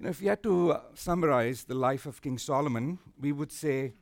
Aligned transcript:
You 0.00 0.04
know, 0.04 0.10
if 0.10 0.22
we 0.22 0.28
had 0.28 0.42
to 0.44 0.72
uh, 0.72 0.80
summarize 0.94 1.64
the 1.64 1.74
life 1.74 2.06
of 2.06 2.22
King 2.22 2.38
Solomon, 2.38 2.98
we 3.20 3.32
would 3.32 3.52
say 3.52 3.92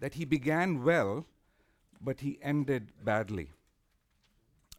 that 0.00 0.14
he 0.14 0.24
began 0.24 0.82
well, 0.82 1.24
but 2.00 2.18
he 2.18 2.40
ended 2.42 2.88
badly. 3.04 3.50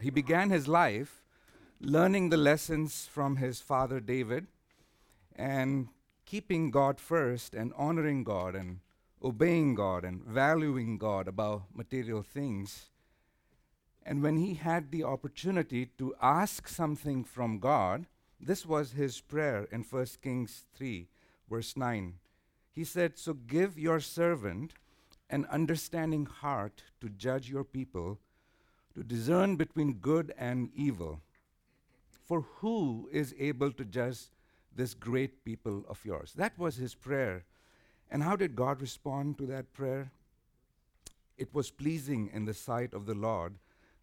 He 0.01 0.09
began 0.09 0.49
his 0.49 0.67
life 0.67 1.23
learning 1.79 2.29
the 2.31 2.37
lessons 2.37 3.07
from 3.09 3.37
his 3.37 3.61
father 3.61 4.01
David 4.01 4.47
and 5.37 5.87
keeping 6.25 6.69
God 6.69 6.99
first 6.99 7.55
and 7.55 7.71
honoring 7.77 8.25
God 8.25 8.55
and 8.55 8.79
obeying 9.23 9.73
God 9.73 10.03
and 10.03 10.21
valuing 10.21 10.97
God 10.97 11.29
above 11.29 11.63
material 11.73 12.23
things. 12.23 12.89
And 14.05 14.21
when 14.21 14.35
he 14.35 14.55
had 14.55 14.91
the 14.91 15.05
opportunity 15.05 15.85
to 15.97 16.13
ask 16.21 16.67
something 16.67 17.23
from 17.23 17.59
God, 17.59 18.05
this 18.45 18.65
was 18.65 18.91
his 18.91 19.21
prayer 19.21 19.67
in 19.71 19.83
1 19.83 20.05
Kings 20.21 20.65
3, 20.75 21.07
verse 21.49 21.77
9. 21.77 22.13
He 22.71 22.83
said, 22.83 23.17
So 23.17 23.33
give 23.33 23.77
your 23.77 23.99
servant 23.99 24.73
an 25.29 25.45
understanding 25.51 26.25
heart 26.25 26.83
to 27.01 27.09
judge 27.09 27.49
your 27.49 27.63
people, 27.63 28.19
to 28.95 29.03
discern 29.03 29.55
between 29.55 29.93
good 29.93 30.33
and 30.37 30.69
evil. 30.75 31.21
For 32.09 32.41
who 32.57 33.09
is 33.11 33.35
able 33.39 33.71
to 33.73 33.85
judge 33.85 34.19
this 34.75 34.93
great 34.93 35.43
people 35.43 35.85
of 35.87 36.03
yours? 36.03 36.33
That 36.35 36.57
was 36.57 36.75
his 36.75 36.95
prayer. 36.95 37.43
And 38.11 38.23
how 38.23 38.35
did 38.35 38.55
God 38.55 38.81
respond 38.81 39.37
to 39.37 39.45
that 39.47 39.73
prayer? 39.73 40.11
It 41.37 41.53
was 41.53 41.71
pleasing 41.71 42.29
in 42.33 42.45
the 42.45 42.53
sight 42.53 42.93
of 42.93 43.05
the 43.05 43.15
Lord 43.15 43.55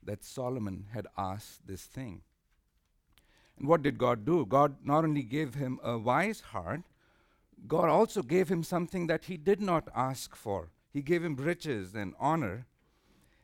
that 0.03 0.25
Solomon 0.25 0.87
had 0.93 1.07
asked 1.17 1.67
this 1.67 1.83
thing. 1.83 2.23
What 3.61 3.83
did 3.83 3.99
God 3.99 4.25
do? 4.25 4.47
God 4.47 4.77
not 4.83 5.05
only 5.05 5.23
gave 5.23 5.55
him 5.55 5.79
a 5.83 5.99
wise 5.99 6.41
heart, 6.41 6.83
God 7.67 7.91
also 7.91 8.23
gave 8.23 8.49
him 8.51 8.63
something 8.63 9.07
that 9.09 9.27
he 9.27 9.37
did 9.37 9.61
not 9.61 9.89
ask 9.95 10.35
for. 10.35 10.71
He 10.93 11.03
gave 11.03 11.23
him 11.23 11.37
riches 11.37 11.95
and 11.95 12.15
honor. 12.19 12.67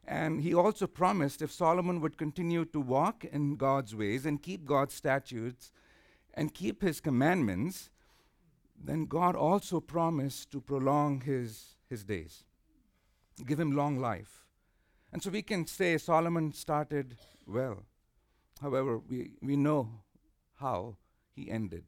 And 0.08 0.40
he 0.40 0.54
also 0.54 0.86
promised 0.86 1.42
if 1.42 1.52
Solomon 1.52 2.00
would 2.00 2.16
continue 2.16 2.64
to 2.66 2.80
walk 2.80 3.24
in 3.24 3.56
God's 3.56 3.94
ways 3.94 4.24
and 4.24 4.42
keep 4.42 4.64
God's 4.64 4.94
statutes 4.94 5.72
and 6.32 6.54
keep 6.54 6.80
his 6.80 7.00
commandments, 7.00 7.90
then 8.82 9.06
God 9.06 9.36
also 9.36 9.80
promised 9.80 10.50
to 10.52 10.60
prolong 10.60 11.20
his, 11.22 11.76
his 11.90 12.04
days, 12.04 12.44
give 13.44 13.60
him 13.60 13.72
long 13.72 13.98
life. 13.98 14.44
And 15.12 15.22
so 15.22 15.30
we 15.30 15.42
can 15.42 15.66
say 15.66 15.98
Solomon 15.98 16.52
started 16.52 17.16
well. 17.46 17.84
However, 18.60 18.98
we, 18.98 19.32
we 19.42 19.56
know 19.56 19.90
how 20.56 20.96
he 21.34 21.50
ended. 21.50 21.84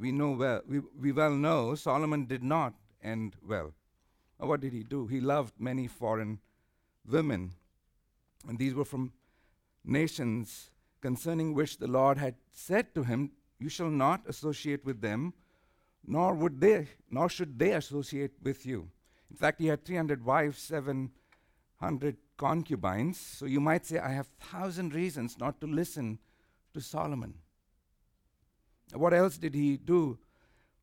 We 0.00 0.12
know 0.12 0.32
well, 0.32 0.62
we, 0.66 0.80
we 0.98 1.12
well 1.12 1.34
know 1.34 1.74
Solomon 1.74 2.26
did 2.26 2.42
not 2.42 2.74
end 3.02 3.36
well. 3.46 3.72
What 4.38 4.60
did 4.60 4.72
he 4.72 4.82
do? 4.82 5.06
He 5.06 5.20
loved 5.20 5.54
many 5.58 5.86
foreign 5.86 6.40
women, 7.06 7.52
and 8.48 8.58
these 8.58 8.74
were 8.74 8.84
from 8.84 9.12
nations 9.84 10.70
concerning 11.00 11.54
which 11.54 11.78
the 11.78 11.86
Lord 11.86 12.18
had 12.18 12.34
said 12.52 12.94
to 12.94 13.02
him, 13.02 13.30
You 13.58 13.68
shall 13.68 13.90
not 13.90 14.22
associate 14.26 14.84
with 14.84 15.00
them, 15.00 15.32
nor 16.06 16.34
would 16.34 16.60
they, 16.60 16.88
nor 17.10 17.28
should 17.28 17.58
they 17.58 17.72
associate 17.72 18.32
with 18.42 18.66
you. 18.66 18.88
In 19.30 19.36
fact, 19.36 19.60
he 19.60 19.66
had 19.66 19.84
300 19.84 20.24
wives, 20.24 20.58
700 20.58 22.16
concubines. 22.36 23.18
So 23.18 23.46
you 23.46 23.60
might 23.60 23.86
say, 23.86 23.98
I 23.98 24.10
have 24.10 24.28
thousand 24.40 24.94
reasons 24.94 25.38
not 25.38 25.60
to 25.60 25.66
listen 25.66 26.18
to 26.74 26.80
Solomon. 26.80 27.34
What 28.92 29.12
else 29.12 29.38
did 29.38 29.54
he 29.54 29.76
do? 29.76 30.18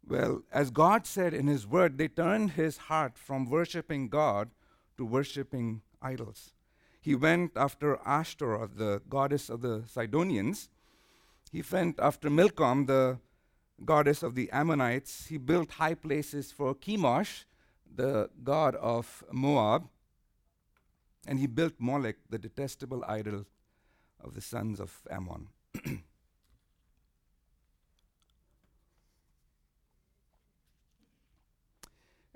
Well, 0.05 0.43
as 0.51 0.69
God 0.69 1.07
said 1.07 1.33
in 1.33 1.47
his 1.47 1.65
word, 1.65 1.97
they 1.97 2.09
turned 2.09 2.51
his 2.51 2.77
heart 2.77 3.17
from 3.17 3.49
worshiping 3.49 4.09
God 4.09 4.49
to 4.97 5.05
worshiping 5.05 5.81
idols. 6.01 6.51
He 6.99 7.15
went 7.15 7.51
after 7.55 7.99
Ashtoreth, 8.05 8.77
the 8.77 9.01
goddess 9.09 9.49
of 9.49 9.61
the 9.61 9.83
Sidonians. 9.87 10.69
He 11.51 11.63
went 11.69 11.99
after 11.99 12.29
Milcom, 12.29 12.85
the 12.85 13.19
goddess 13.83 14.23
of 14.23 14.35
the 14.35 14.49
Ammonites. 14.51 15.27
He 15.27 15.37
built 15.37 15.71
high 15.71 15.95
places 15.95 16.51
for 16.51 16.75
Chemosh, 16.75 17.45
the 17.93 18.29
god 18.43 18.75
of 18.75 19.23
Moab. 19.31 19.87
And 21.27 21.39
he 21.39 21.47
built 21.47 21.73
Molech, 21.79 22.17
the 22.29 22.37
detestable 22.37 23.03
idol 23.07 23.45
of 24.21 24.33
the 24.33 24.41
sons 24.41 24.79
of 24.79 25.01
Ammon. 25.09 25.47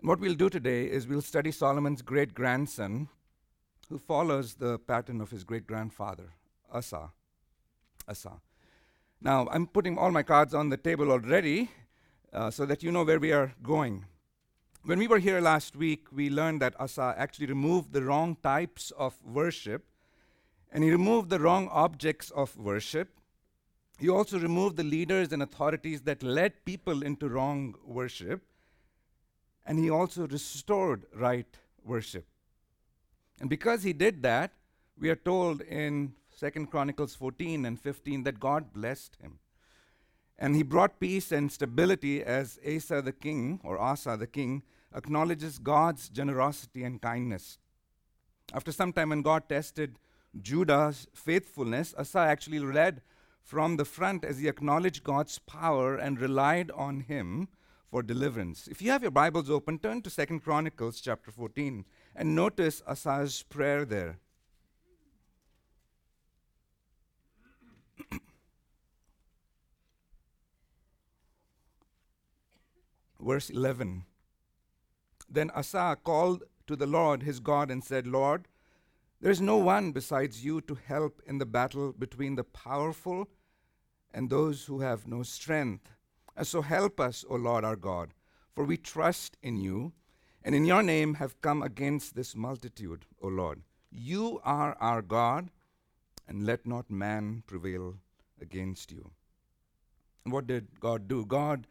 what 0.08 0.22
we'll 0.22 0.36
do 0.36 0.50
today 0.50 0.86
is 0.86 1.06
we'll 1.06 1.22
study 1.22 1.52
Solomon's 1.52 2.02
great 2.02 2.34
grandson, 2.34 3.10
who 3.90 3.98
follows 3.98 4.54
the 4.54 4.80
pattern 4.80 5.20
of 5.20 5.32
his 5.32 5.44
great 5.44 5.68
grandfather, 5.68 6.32
Asa. 6.72 7.12
Asa. 8.08 8.40
Now, 9.20 9.50
I'm 9.52 9.68
putting 9.68 9.98
all 9.98 10.12
my 10.12 10.24
cards 10.24 10.54
on 10.54 10.70
the 10.70 10.78
table 10.78 11.12
already 11.12 11.72
uh, 12.32 12.50
so 12.52 12.66
that 12.66 12.84
you 12.84 12.92
know 12.92 13.04
where 13.04 13.20
we 13.20 13.34
are 13.34 13.54
going. 13.62 14.06
When 14.84 14.98
we 14.98 15.10
were 15.10 15.20
here 15.20 15.42
last 15.42 15.76
week, 15.76 16.08
we 16.10 16.30
learned 16.30 16.62
that 16.62 16.80
Asa 16.80 17.14
actually 17.18 17.48
removed 17.48 17.92
the 17.92 18.04
wrong 18.04 18.38
types 18.42 18.92
of 18.92 19.14
worship 19.26 19.84
and 20.72 20.86
he 20.86 20.92
removed 20.92 21.30
the 21.30 21.40
wrong 21.40 21.68
objects 21.70 22.32
of 22.32 22.56
worship. 22.56 23.10
He 24.00 24.08
also 24.08 24.40
removed 24.40 24.78
the 24.78 24.84
leaders 24.84 25.34
and 25.34 25.44
authorities 25.44 26.02
that 26.04 26.24
led 26.24 26.64
people 26.64 27.04
into 27.04 27.28
wrong 27.28 27.76
worship 27.84 28.44
and 29.68 29.78
he 29.78 29.90
also 29.90 30.26
restored 30.26 31.06
right 31.14 31.60
worship. 31.84 32.26
And 33.40 33.50
because 33.50 33.84
he 33.84 33.94
did 33.94 34.24
that, 34.24 34.54
we 34.98 35.10
are 35.10 35.16
told 35.16 35.62
in 35.62 36.14
2 36.40 36.68
Chronicles 36.68 37.14
14 37.14 37.66
and 37.66 37.80
15 37.80 38.24
that 38.24 38.40
God 38.40 38.74
blessed 38.74 39.18
him. 39.22 39.40
And 40.40 40.56
he 40.56 40.64
brought 40.64 41.00
peace 41.00 41.32
and 41.32 41.52
stability 41.52 42.24
as 42.24 42.60
Asa 42.66 43.02
the 43.02 43.12
king, 43.12 43.60
or 43.64 43.78
Asa 43.78 44.16
the 44.18 44.28
king, 44.28 44.64
acknowledges 44.96 45.60
God's 45.60 46.10
generosity 46.10 46.84
and 46.84 47.02
kindness. 47.02 47.58
After 48.54 48.72
some 48.72 48.94
time, 48.94 49.10
when 49.10 49.22
God 49.22 49.50
tested 49.50 50.00
Judah's 50.42 51.08
faithfulness, 51.14 51.94
Asa 51.98 52.20
actually 52.20 52.60
led 52.60 53.02
from 53.42 53.76
the 53.76 53.86
front 53.86 54.24
as 54.24 54.40
he 54.40 54.48
acknowledged 54.48 55.04
God's 55.04 55.40
power 55.40 55.98
and 55.98 56.22
relied 56.22 56.72
on 56.72 57.02
him 57.02 57.50
for 57.90 58.04
deliverance. 58.04 58.68
If 58.68 58.82
you 58.82 58.92
have 58.92 59.02
your 59.02 59.12
Bibles 59.12 59.50
open, 59.50 59.80
turn 59.80 60.02
to 60.02 60.10
Second 60.10 60.42
Chronicles 60.42 61.00
chapter 61.00 61.32
14 61.32 61.86
and 62.16 62.36
notice 62.36 62.82
Asa's 62.86 63.44
prayer 63.44 63.86
there. 63.86 64.20
Verse 73.20 73.50
11. 73.50 74.04
Then 75.30 75.50
Asa 75.52 75.98
called 76.04 76.44
to 76.68 76.76
the 76.76 76.88
Lord 76.88 77.24
his 77.24 77.40
God 77.40 77.72
and 77.72 77.84
said, 77.84 78.06
Lord, 78.06 78.48
there 79.22 79.32
is 79.32 79.42
no 79.42 79.58
one 79.58 79.94
besides 79.94 80.46
you 80.46 80.62
to 80.62 80.76
help 80.76 81.22
in 81.26 81.38
the 81.40 81.46
battle 81.46 81.92
between 81.94 82.36
the 82.36 82.44
powerful 82.44 83.28
and 84.14 84.30
those 84.30 84.66
who 84.66 84.82
have 84.82 85.08
no 85.08 85.24
strength. 85.24 85.90
And 86.38 86.46
so 86.46 86.62
help 86.62 87.00
us, 87.00 87.26
O 87.28 87.36
Lord 87.36 87.66
our 87.66 87.76
God, 87.76 88.14
for 88.54 88.64
we 88.64 88.78
trust 88.78 89.38
in 89.42 89.58
you, 89.58 89.92
and 90.44 90.54
in 90.54 90.66
your 90.66 90.84
name 90.84 91.16
have 91.16 91.42
come 91.42 91.64
against 91.64 92.16
this 92.16 92.36
multitude, 92.36 93.06
O 93.22 93.28
Lord. 93.28 93.64
You 93.90 94.40
are 94.44 94.78
our 94.80 95.02
God, 95.02 95.50
and 96.28 96.46
let 96.46 96.68
not 96.68 96.92
man 96.92 97.44
prevail 97.48 97.96
against 98.40 98.92
you. 98.92 99.10
And 100.24 100.32
what 100.32 100.46
did 100.46 100.80
God 100.80 101.08
do? 101.08 101.26
God 101.26 101.66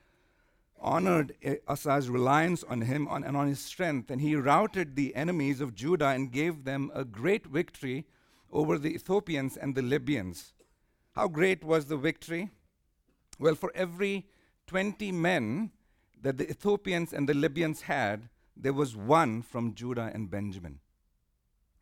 honored 0.80 1.34
eh, 1.42 1.56
Asa's 1.68 2.10
reliance 2.10 2.64
on 2.64 2.80
him 2.82 3.06
on, 3.06 3.22
and 3.22 3.36
on 3.36 3.46
his 3.46 3.60
strength, 3.60 4.10
and 4.10 4.20
he 4.20 4.34
routed 4.34 4.96
the 4.96 5.14
enemies 5.14 5.60
of 5.60 5.76
Judah 5.76 6.08
and 6.08 6.32
gave 6.32 6.64
them 6.64 6.90
a 6.92 7.04
great 7.04 7.46
victory 7.46 8.04
over 8.50 8.78
the 8.78 8.94
Ethiopians 8.94 9.56
and 9.56 9.74
the 9.76 9.82
Libyans. 9.82 10.54
How 11.12 11.28
great 11.28 11.62
was 11.62 11.86
the 11.86 11.96
victory? 11.96 12.50
Well, 13.38 13.54
for 13.54 13.70
every 13.74 14.26
20 14.66 15.12
men 15.12 15.70
that 16.22 16.38
the 16.38 16.50
Ethiopians 16.50 17.12
and 17.12 17.28
the 17.28 17.34
Libyans 17.34 17.82
had, 17.82 18.28
there 18.56 18.72
was 18.72 18.96
one 18.96 19.42
from 19.42 19.74
Judah 19.74 20.10
and 20.12 20.30
Benjamin. 20.30 20.80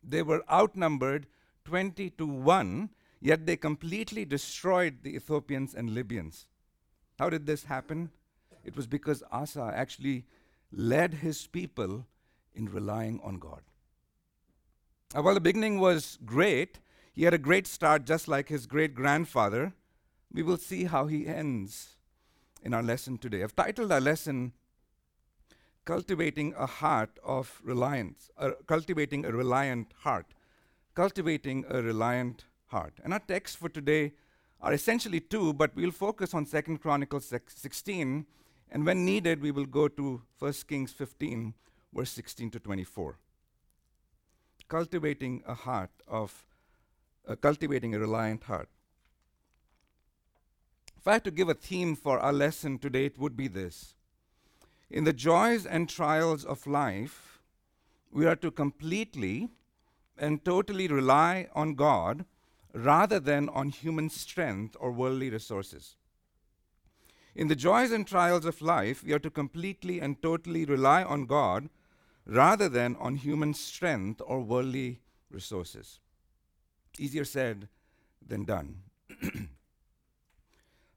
They 0.03 0.21
were 0.21 0.43
outnumbered 0.51 1.25
20 1.63 2.11
to 2.11 2.27
1, 2.27 2.89
yet 3.21 3.45
they 3.45 3.57
completely 3.57 4.25
destroyed 4.25 4.99
the 5.01 5.15
Ethiopians 5.15 5.73
and 5.73 5.95
Libyans. 5.95 6.45
How 7.17 7.29
did 7.29 7.45
this 7.45 7.63
happen? 7.63 8.11
It 8.63 8.75
was 8.75 8.87
because 8.87 9.23
Asa 9.31 9.71
actually 9.75 10.25
led 10.71 11.15
his 11.15 11.47
people 11.47 12.05
in 12.53 12.65
relying 12.65 13.19
on 13.23 13.39
God. 13.39 13.61
Uh, 15.15 15.21
while 15.21 15.33
the 15.33 15.39
beginning 15.39 15.79
was 15.79 16.19
great, 16.25 16.79
he 17.13 17.23
had 17.23 17.33
a 17.33 17.39
great 17.39 17.67
start 17.67 18.05
just 18.05 18.27
like 18.27 18.49
his 18.49 18.65
great 18.65 18.93
grandfather. 18.93 19.73
We 20.31 20.43
will 20.43 20.57
see 20.57 20.83
how 20.83 21.07
he 21.07 21.27
ends 21.27 21.95
in 22.65 22.73
our 22.73 22.83
lesson 22.83 23.17
today. 23.17 23.43
I've 23.43 23.55
titled 23.55 23.91
our 23.91 24.01
lesson 24.01 24.51
Cultivating 25.85 26.55
a 26.57 26.65
Heart 26.65 27.19
of 27.23 27.61
Reliance, 27.63 28.31
uh, 28.39 28.51
Cultivating 28.65 29.23
a 29.23 29.31
Reliant 29.31 29.93
Heart. 29.99 30.33
Cultivating 30.95 31.63
a 31.69 31.81
Reliant 31.83 32.45
Heart. 32.67 32.95
And 33.03 33.13
our 33.13 33.19
texts 33.19 33.55
for 33.55 33.69
today 33.69 34.13
are 34.61 34.73
essentially 34.73 35.19
two, 35.19 35.53
but 35.53 35.75
we'll 35.75 35.91
focus 35.91 36.33
on 36.33 36.47
2nd 36.47 36.81
Chronicles 36.81 37.31
16, 37.47 38.25
and 38.71 38.85
when 38.85 39.05
needed, 39.05 39.41
we 39.41 39.51
will 39.51 39.67
go 39.67 39.87
to 39.87 40.23
1 40.39 40.53
Kings 40.67 40.91
15, 40.91 41.53
verse 41.93 42.09
16 42.09 42.49
to 42.49 42.59
24. 42.59 43.19
Cultivating 44.67 45.43
a 45.45 45.53
heart 45.53 45.91
of, 46.07 46.47
uh, 47.27 47.35
cultivating 47.35 47.93
a 47.93 47.99
reliant 47.99 48.43
heart. 48.45 48.69
If 51.05 51.09
I 51.09 51.13
had 51.13 51.23
to 51.25 51.29
give 51.29 51.49
a 51.49 51.53
theme 51.53 51.95
for 51.95 52.17
our 52.19 52.33
lesson 52.33 52.79
today, 52.79 53.05
it 53.05 53.19
would 53.19 53.37
be 53.37 53.47
this. 53.47 53.93
In 54.89 55.03
the 55.03 55.13
joys 55.13 55.63
and 55.63 55.87
trials 55.87 56.43
of 56.43 56.65
life, 56.65 57.37
we 58.11 58.25
are 58.25 58.35
to 58.37 58.49
completely 58.49 59.49
and 60.17 60.43
totally 60.43 60.87
rely 60.87 61.47
on 61.53 61.75
God 61.75 62.25
rather 62.73 63.19
than 63.19 63.49
on 63.49 63.69
human 63.69 64.09
strength 64.09 64.75
or 64.79 64.91
worldly 64.91 65.29
resources. 65.29 65.95
In 67.35 67.49
the 67.49 67.55
joys 67.55 67.91
and 67.91 68.07
trials 68.07 68.45
of 68.45 68.59
life, 68.59 69.03
we 69.03 69.13
are 69.13 69.19
to 69.19 69.29
completely 69.29 70.01
and 70.01 70.19
totally 70.23 70.65
rely 70.65 71.03
on 71.03 71.27
God 71.27 71.69
rather 72.25 72.67
than 72.67 72.95
on 72.95 73.17
human 73.17 73.53
strength 73.53 74.23
or 74.25 74.39
worldly 74.41 75.01
resources. 75.29 75.99
Easier 76.97 77.25
said 77.25 77.67
than 78.27 78.43
done. 78.43 78.77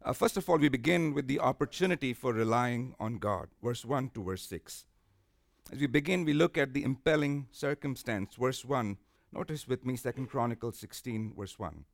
uh, 0.08 0.12
first 0.14 0.38
of 0.38 0.48
all, 0.48 0.56
we 0.56 0.70
begin 0.70 1.12
with 1.12 1.26
the 1.26 1.38
opportunity 1.38 2.14
for 2.14 2.32
relying 2.32 2.94
on 2.98 3.18
God, 3.18 3.48
verse 3.62 3.84
1 3.84 4.08
to 4.14 4.24
verse 4.24 4.42
6. 4.48 4.86
As 5.70 5.78
we 5.78 5.86
begin, 5.86 6.24
we 6.24 6.32
look 6.32 6.56
at 6.56 6.72
the 6.72 6.82
impelling 6.82 7.46
circumstance, 7.52 8.34
verse 8.34 8.64
1 8.64 8.96
Notice 9.30 9.68
with 9.68 9.84
me 9.84 9.98
2 9.98 10.26
Chronicles 10.26 10.78
16, 10.78 11.34
verse 11.36 11.58
1. 11.58 11.84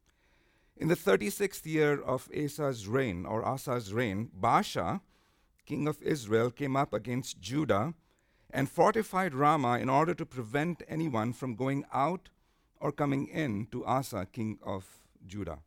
In 0.77 0.87
the 0.87 0.95
36th 0.95 1.67
year 1.67 2.01
of 2.01 2.29
Asa's 2.33 2.87
reign, 2.87 3.27
or 3.27 3.45
Asa's 3.45 3.93
reign, 3.93 4.31
Baasha, 4.41 5.01
king 5.67 5.89
of 5.89 6.01
Israel, 6.01 6.53
came 6.53 6.77
up 6.77 6.93
against 6.93 7.41
Judah 7.41 7.95
and 8.51 8.71
fortified 8.71 9.35
Ramah 9.35 9.81
in 9.81 9.89
order 9.89 10.15
to 10.15 10.25
prevent 10.25 10.85
anyone 10.87 11.33
from 11.33 11.57
going 11.57 11.85
out 11.93 12.29
or 12.81 12.93
coming 12.93 13.27
in 13.27 13.67
to 13.73 13.85
Asa, 13.85 14.29
king 14.33 14.61
of 14.63 14.87
Judah. 15.27 15.59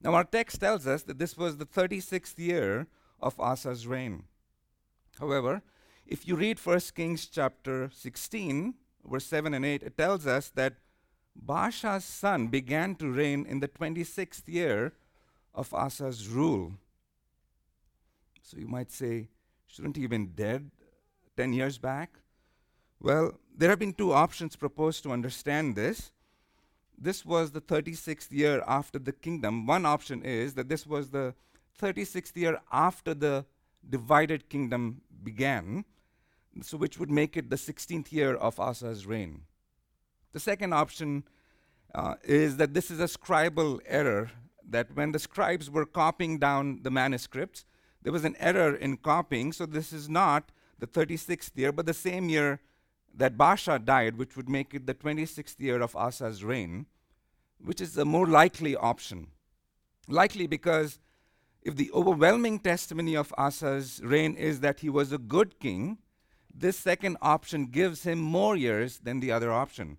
Now, 0.00 0.14
our 0.14 0.24
text 0.24 0.60
tells 0.60 0.86
us 0.86 1.02
that 1.02 1.18
this 1.18 1.36
was 1.36 1.56
the 1.56 1.66
36th 1.66 2.38
year 2.38 2.86
of 3.20 3.38
Asa's 3.40 3.86
reign. 3.86 4.24
However, 5.18 5.62
if 6.06 6.26
you 6.26 6.36
read 6.36 6.58
1 6.58 6.80
Kings 6.94 7.26
chapter 7.26 7.90
16, 7.92 8.74
verse 9.04 9.26
7 9.26 9.52
and 9.54 9.64
8, 9.64 9.82
it 9.82 9.98
tells 9.98 10.26
us 10.26 10.50
that 10.50 10.74
Baasha's 11.36 12.04
son 12.04 12.48
began 12.48 12.94
to 12.96 13.10
reign 13.10 13.44
in 13.46 13.60
the 13.60 13.68
26th 13.68 14.48
year 14.48 14.92
of 15.54 15.74
Asa's 15.74 16.28
rule. 16.28 16.74
So 18.42 18.56
you 18.56 18.68
might 18.68 18.90
say, 18.90 19.28
shouldn't 19.66 19.96
he 19.96 20.02
have 20.02 20.10
been 20.10 20.32
dead 20.34 20.70
10 21.36 21.52
years 21.52 21.78
back? 21.78 22.20
Well, 23.00 23.38
there 23.56 23.70
have 23.70 23.78
been 23.78 23.92
two 23.92 24.12
options 24.12 24.56
proposed 24.56 25.02
to 25.02 25.12
understand 25.12 25.76
this. 25.76 26.12
This 27.00 27.24
was 27.24 27.52
the 27.52 27.60
36th 27.60 28.32
year 28.32 28.62
after 28.66 28.98
the 28.98 29.12
kingdom. 29.12 29.66
One 29.66 29.86
option 29.86 30.22
is 30.22 30.54
that 30.54 30.68
this 30.68 30.86
was 30.86 31.10
the 31.10 31.34
36th 31.80 32.36
year 32.36 32.60
after 32.72 33.14
the 33.14 33.46
divided 33.88 34.48
kingdom 34.48 35.00
began 35.22 35.84
so 36.62 36.76
which 36.76 36.98
would 36.98 37.10
make 37.10 37.36
it 37.36 37.50
the 37.50 37.56
16th 37.56 38.12
year 38.12 38.34
of 38.34 38.58
Asa's 38.58 39.06
reign. 39.06 39.42
The 40.32 40.40
second 40.40 40.72
option 40.72 41.24
uh, 41.94 42.14
is 42.22 42.56
that 42.56 42.74
this 42.74 42.90
is 42.90 43.00
a 43.00 43.04
scribal 43.04 43.80
error, 43.86 44.30
that 44.68 44.94
when 44.94 45.12
the 45.12 45.18
scribes 45.18 45.70
were 45.70 45.86
copying 45.86 46.38
down 46.38 46.80
the 46.82 46.90
manuscripts, 46.90 47.64
there 48.02 48.12
was 48.12 48.24
an 48.24 48.36
error 48.38 48.74
in 48.74 48.96
copying, 48.96 49.52
so 49.52 49.66
this 49.66 49.92
is 49.92 50.08
not 50.08 50.50
the 50.78 50.86
36th 50.86 51.50
year, 51.56 51.72
but 51.72 51.86
the 51.86 51.94
same 51.94 52.28
year 52.28 52.60
that 53.14 53.36
Baasha 53.36 53.84
died, 53.84 54.16
which 54.16 54.36
would 54.36 54.48
make 54.48 54.74
it 54.74 54.86
the 54.86 54.94
26th 54.94 55.58
year 55.58 55.80
of 55.80 55.96
Asa's 55.96 56.44
reign, 56.44 56.86
which 57.58 57.80
is 57.80 57.96
a 57.96 58.04
more 58.04 58.26
likely 58.26 58.76
option. 58.76 59.28
Likely 60.06 60.46
because 60.46 61.00
if 61.62 61.76
the 61.76 61.90
overwhelming 61.92 62.60
testimony 62.60 63.16
of 63.16 63.34
Asa's 63.36 64.00
reign 64.02 64.34
is 64.34 64.60
that 64.60 64.80
he 64.80 64.88
was 64.88 65.12
a 65.12 65.18
good 65.18 65.58
king, 65.58 65.98
this 66.54 66.78
second 66.78 67.16
option 67.20 67.66
gives 67.66 68.04
him 68.04 68.18
more 68.20 68.56
years 68.56 68.98
than 69.00 69.20
the 69.20 69.32
other 69.32 69.52
option. 69.52 69.98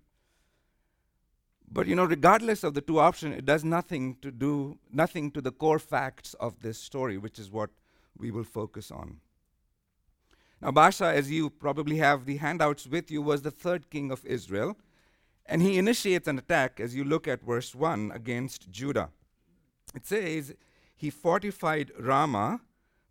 But 1.70 1.86
you 1.86 1.94
know, 1.94 2.04
regardless 2.04 2.64
of 2.64 2.74
the 2.74 2.80
two 2.80 2.98
options, 2.98 3.36
it 3.36 3.44
does 3.44 3.64
nothing 3.64 4.16
to 4.22 4.32
do 4.32 4.78
nothing 4.92 5.30
to 5.32 5.40
the 5.40 5.52
core 5.52 5.78
facts 5.78 6.34
of 6.34 6.60
this 6.60 6.78
story, 6.78 7.16
which 7.16 7.38
is 7.38 7.50
what 7.50 7.70
we 8.18 8.30
will 8.30 8.44
focus 8.44 8.90
on. 8.90 9.18
Now, 10.60 10.70
Baasha, 10.70 11.12
as 11.12 11.30
you 11.30 11.50
probably 11.50 11.96
have 11.96 12.26
the 12.26 12.36
handouts 12.36 12.86
with 12.86 13.10
you, 13.10 13.22
was 13.22 13.42
the 13.42 13.50
third 13.50 13.90
king 13.90 14.10
of 14.10 14.24
Israel, 14.26 14.76
and 15.46 15.62
he 15.62 15.78
initiates 15.78 16.28
an 16.28 16.38
attack, 16.38 16.78
as 16.80 16.94
you 16.94 17.02
look 17.02 17.26
at 17.26 17.42
verse 17.42 17.74
1, 17.74 18.12
against 18.14 18.70
Judah. 18.70 19.10
It 19.94 20.06
says, 20.06 20.54
He 20.94 21.10
fortified 21.10 21.92
Ramah 21.98 22.60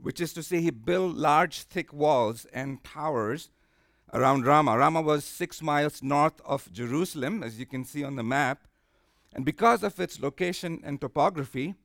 which 0.02 0.22
is 0.22 0.34
to 0.34 0.44
say, 0.44 0.62
he 0.62 0.72
built 0.72 1.16
large, 1.16 1.64
thick 1.64 1.92
walls 1.92 2.46
and 2.54 2.84
towers 2.84 3.50
around 4.14 4.46
Ramah. 4.46 4.78
Ramah 4.78 5.02
was 5.02 5.26
six 5.26 5.62
miles 5.62 6.02
north 6.02 6.40
of 6.46 6.72
Jerusalem, 6.72 7.44
as 7.44 7.60
you 7.60 7.66
can 7.66 7.84
see 7.84 8.04
on 8.04 8.16
the 8.16 8.24
map. 8.24 8.68
And 9.34 9.46
because 9.46 9.84
of 9.84 10.00
its 10.00 10.20
location 10.20 10.82
and 10.84 11.00
topography, 11.00 11.76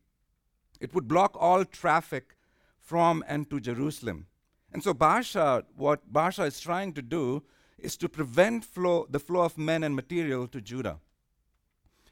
it 0.81 0.95
would 0.95 1.09
block 1.09 1.37
all 1.39 1.65
traffic 1.65 2.37
from 2.79 3.25
and 3.27 3.51
to 3.51 3.61
Jerusalem. 3.61 4.27
And 4.75 4.83
so 4.83 4.93
Baasha, 4.93 5.65
what 5.75 6.13
Baasha 6.13 6.47
is 6.47 6.61
trying 6.61 6.93
to 6.93 7.01
do 7.01 7.43
is 7.79 7.97
to 7.97 8.09
prevent 8.09 8.65
flow, 8.65 9.07
the 9.09 9.19
flow 9.19 9.43
of 9.43 9.57
men 9.57 9.83
and 9.83 9.97
material 9.97 10.47
to 10.49 10.61
Judah. 10.61 10.99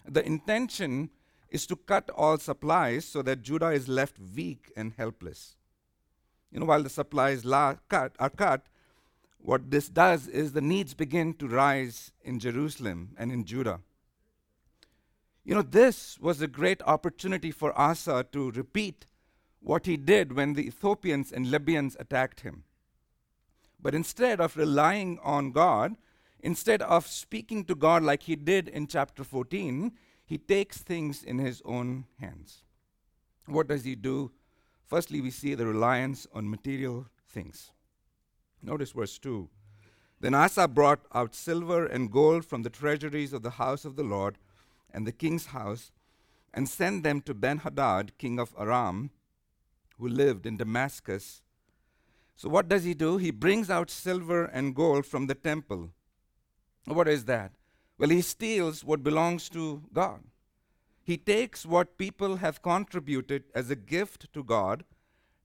The 0.08 0.24
intention 0.24 1.10
is 1.50 1.66
to 1.66 1.76
cut 1.76 2.08
all 2.08 2.38
supplies 2.38 3.04
so 3.04 3.20
that 3.22 3.42
Judah 3.42 3.70
is 3.70 3.86
left 3.86 4.16
weak 4.34 4.72
and 4.74 4.94
helpless 4.96 5.56
you 6.52 6.60
know, 6.60 6.66
while 6.66 6.82
the 6.82 6.90
supplies 6.90 7.44
la- 7.44 7.76
cut, 7.88 8.14
are 8.20 8.30
cut, 8.30 8.66
what 9.38 9.70
this 9.70 9.88
does 9.88 10.28
is 10.28 10.52
the 10.52 10.60
needs 10.60 10.94
begin 10.94 11.32
to 11.34 11.48
rise 11.48 12.12
in 12.22 12.38
Jerusalem 12.38 13.14
and 13.18 13.32
in 13.32 13.44
Judah. 13.44 13.80
You 15.44 15.56
know, 15.56 15.62
this 15.62 16.18
was 16.20 16.40
a 16.40 16.46
great 16.46 16.82
opportunity 16.82 17.50
for 17.50 17.76
Asa 17.76 18.26
to 18.32 18.52
repeat 18.52 19.06
what 19.62 19.86
he 19.86 19.96
did 19.96 20.32
when 20.32 20.54
the 20.54 20.66
Ethiopians 20.66 21.32
and 21.32 21.50
Libyans 21.50 21.96
attacked 21.98 22.40
him. 22.40 22.64
But 23.80 23.94
instead 23.94 24.40
of 24.40 24.56
relying 24.56 25.18
on 25.22 25.52
God, 25.52 25.96
instead 26.40 26.82
of 26.82 27.06
speaking 27.06 27.64
to 27.64 27.74
God 27.74 28.02
like 28.02 28.24
he 28.24 28.36
did 28.36 28.68
in 28.68 28.86
chapter 28.86 29.24
14, 29.24 29.92
he 30.24 30.38
takes 30.38 30.78
things 30.78 31.22
in 31.22 31.38
his 31.38 31.62
own 31.64 32.06
hands. 32.20 32.62
What 33.46 33.68
does 33.68 33.84
he 33.84 33.94
do? 33.94 34.32
Firstly, 34.86 35.20
we 35.20 35.30
see 35.30 35.54
the 35.54 35.66
reliance 35.66 36.26
on 36.32 36.50
material 36.50 37.06
things. 37.28 37.72
Notice 38.62 38.92
verse 38.92 39.18
2. 39.18 39.48
Then 40.20 40.34
Asa 40.34 40.68
brought 40.68 41.00
out 41.12 41.34
silver 41.34 41.86
and 41.86 42.10
gold 42.10 42.44
from 42.44 42.62
the 42.62 42.70
treasuries 42.70 43.32
of 43.32 43.42
the 43.42 43.50
house 43.50 43.84
of 43.84 43.96
the 43.96 44.04
Lord 44.04 44.38
and 44.94 45.06
the 45.06 45.12
king's 45.12 45.46
house, 45.46 45.90
and 46.54 46.68
sent 46.68 47.02
them 47.02 47.22
to 47.22 47.34
Ben 47.34 47.58
Hadad, 47.58 48.16
king 48.18 48.38
of 48.38 48.54
Aram, 48.58 49.10
who 50.02 50.08
lived 50.08 50.46
in 50.46 50.56
Damascus. 50.56 51.42
So, 52.34 52.48
what 52.48 52.68
does 52.68 52.82
he 52.82 52.92
do? 52.92 53.18
He 53.18 53.30
brings 53.30 53.70
out 53.70 53.88
silver 53.88 54.44
and 54.44 54.74
gold 54.74 55.06
from 55.06 55.28
the 55.28 55.34
temple. 55.34 55.90
What 56.86 57.06
is 57.06 57.24
that? 57.26 57.52
Well, 57.98 58.10
he 58.10 58.20
steals 58.20 58.84
what 58.84 59.04
belongs 59.04 59.48
to 59.50 59.82
God. 59.92 60.24
He 61.04 61.16
takes 61.16 61.64
what 61.64 61.98
people 61.98 62.36
have 62.36 62.62
contributed 62.62 63.44
as 63.54 63.70
a 63.70 63.76
gift 63.76 64.32
to 64.32 64.42
God 64.42 64.84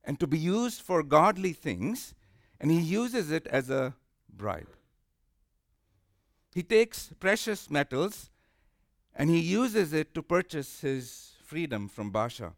and 0.04 0.20
to 0.20 0.26
be 0.26 0.40
used 0.40 0.82
for 0.82 1.04
godly 1.04 1.54
things, 1.54 2.16
and 2.60 2.72
he 2.72 2.80
uses 2.80 3.30
it 3.30 3.46
as 3.48 3.70
a 3.70 3.94
bribe. 4.28 4.76
He 6.56 6.64
takes 6.64 7.12
precious 7.20 7.70
metals 7.70 8.32
and 9.14 9.30
he 9.30 9.40
uses 9.40 9.94
it 9.94 10.16
to 10.16 10.24
purchase 10.24 10.82
his 10.82 11.34
freedom 11.44 11.88
from 11.88 12.12
Baasha. 12.12 12.54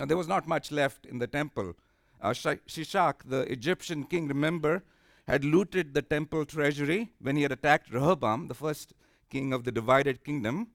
Now, 0.00 0.06
there 0.06 0.16
was 0.16 0.28
not 0.28 0.48
much 0.48 0.72
left 0.72 1.04
in 1.04 1.18
the 1.18 1.26
temple. 1.26 1.76
Uh, 2.22 2.30
Shishak, 2.30 3.16
the 3.26 3.40
Egyptian 3.52 4.04
king, 4.04 4.28
remember, 4.28 4.82
had 5.28 5.44
looted 5.44 5.92
the 5.92 6.00
temple 6.00 6.46
treasury 6.46 7.12
when 7.20 7.36
he 7.36 7.42
had 7.42 7.52
attacked 7.52 7.92
Rehoboam, 7.92 8.48
the 8.48 8.54
first 8.54 8.94
king 9.28 9.52
of 9.52 9.64
the 9.64 9.70
divided 9.70 10.24
kingdom. 10.24 10.68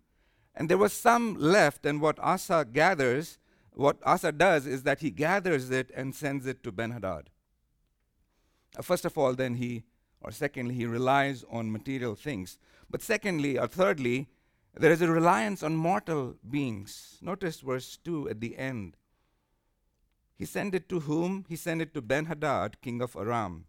And 0.53 0.69
there 0.69 0.77
was 0.77 0.93
some 0.93 1.33
left, 1.39 1.87
and 1.87 2.01
what 2.01 2.19
Asa 2.19 2.67
gathers 2.71 3.39
what 3.73 3.97
Asa 4.05 4.31
does 4.31 4.67
is 4.67 4.83
that 4.83 4.99
he 4.99 5.09
gathers 5.09 5.71
it 5.71 5.89
and 5.95 6.13
sends 6.13 6.45
it 6.45 6.63
to 6.63 6.71
Ben 6.71 6.91
Hadad. 6.91 7.31
Uh, 8.77 8.83
first 8.83 9.05
of 9.05 9.17
all, 9.17 9.33
then 9.33 9.55
he, 9.55 9.85
or 10.21 10.31
secondly, 10.31 10.75
he 10.75 10.85
relies 10.85 11.43
on 11.49 11.71
material 11.71 12.13
things. 12.13 12.59
But 12.91 13.01
secondly, 13.01 13.57
or 13.57 13.67
thirdly, 13.67 14.29
there 14.75 14.91
is 14.91 15.01
a 15.01 15.09
reliance 15.11 15.63
on 15.63 15.75
mortal 15.75 16.35
beings. 16.47 17.17
Notice 17.23 17.59
verse 17.61 17.97
2 18.05 18.29
at 18.29 18.39
the 18.39 18.55
end. 18.57 18.95
He 20.35 20.45
sent 20.45 20.75
it 20.75 20.89
to 20.89 21.01
whom? 21.01 21.45
He 21.47 21.55
sent 21.55 21.81
it 21.81 21.93
to 21.93 22.01
Ben 22.01 22.25
Hadad, 22.25 22.81
king 22.81 23.01
of 23.01 23.15
Aram. 23.15 23.65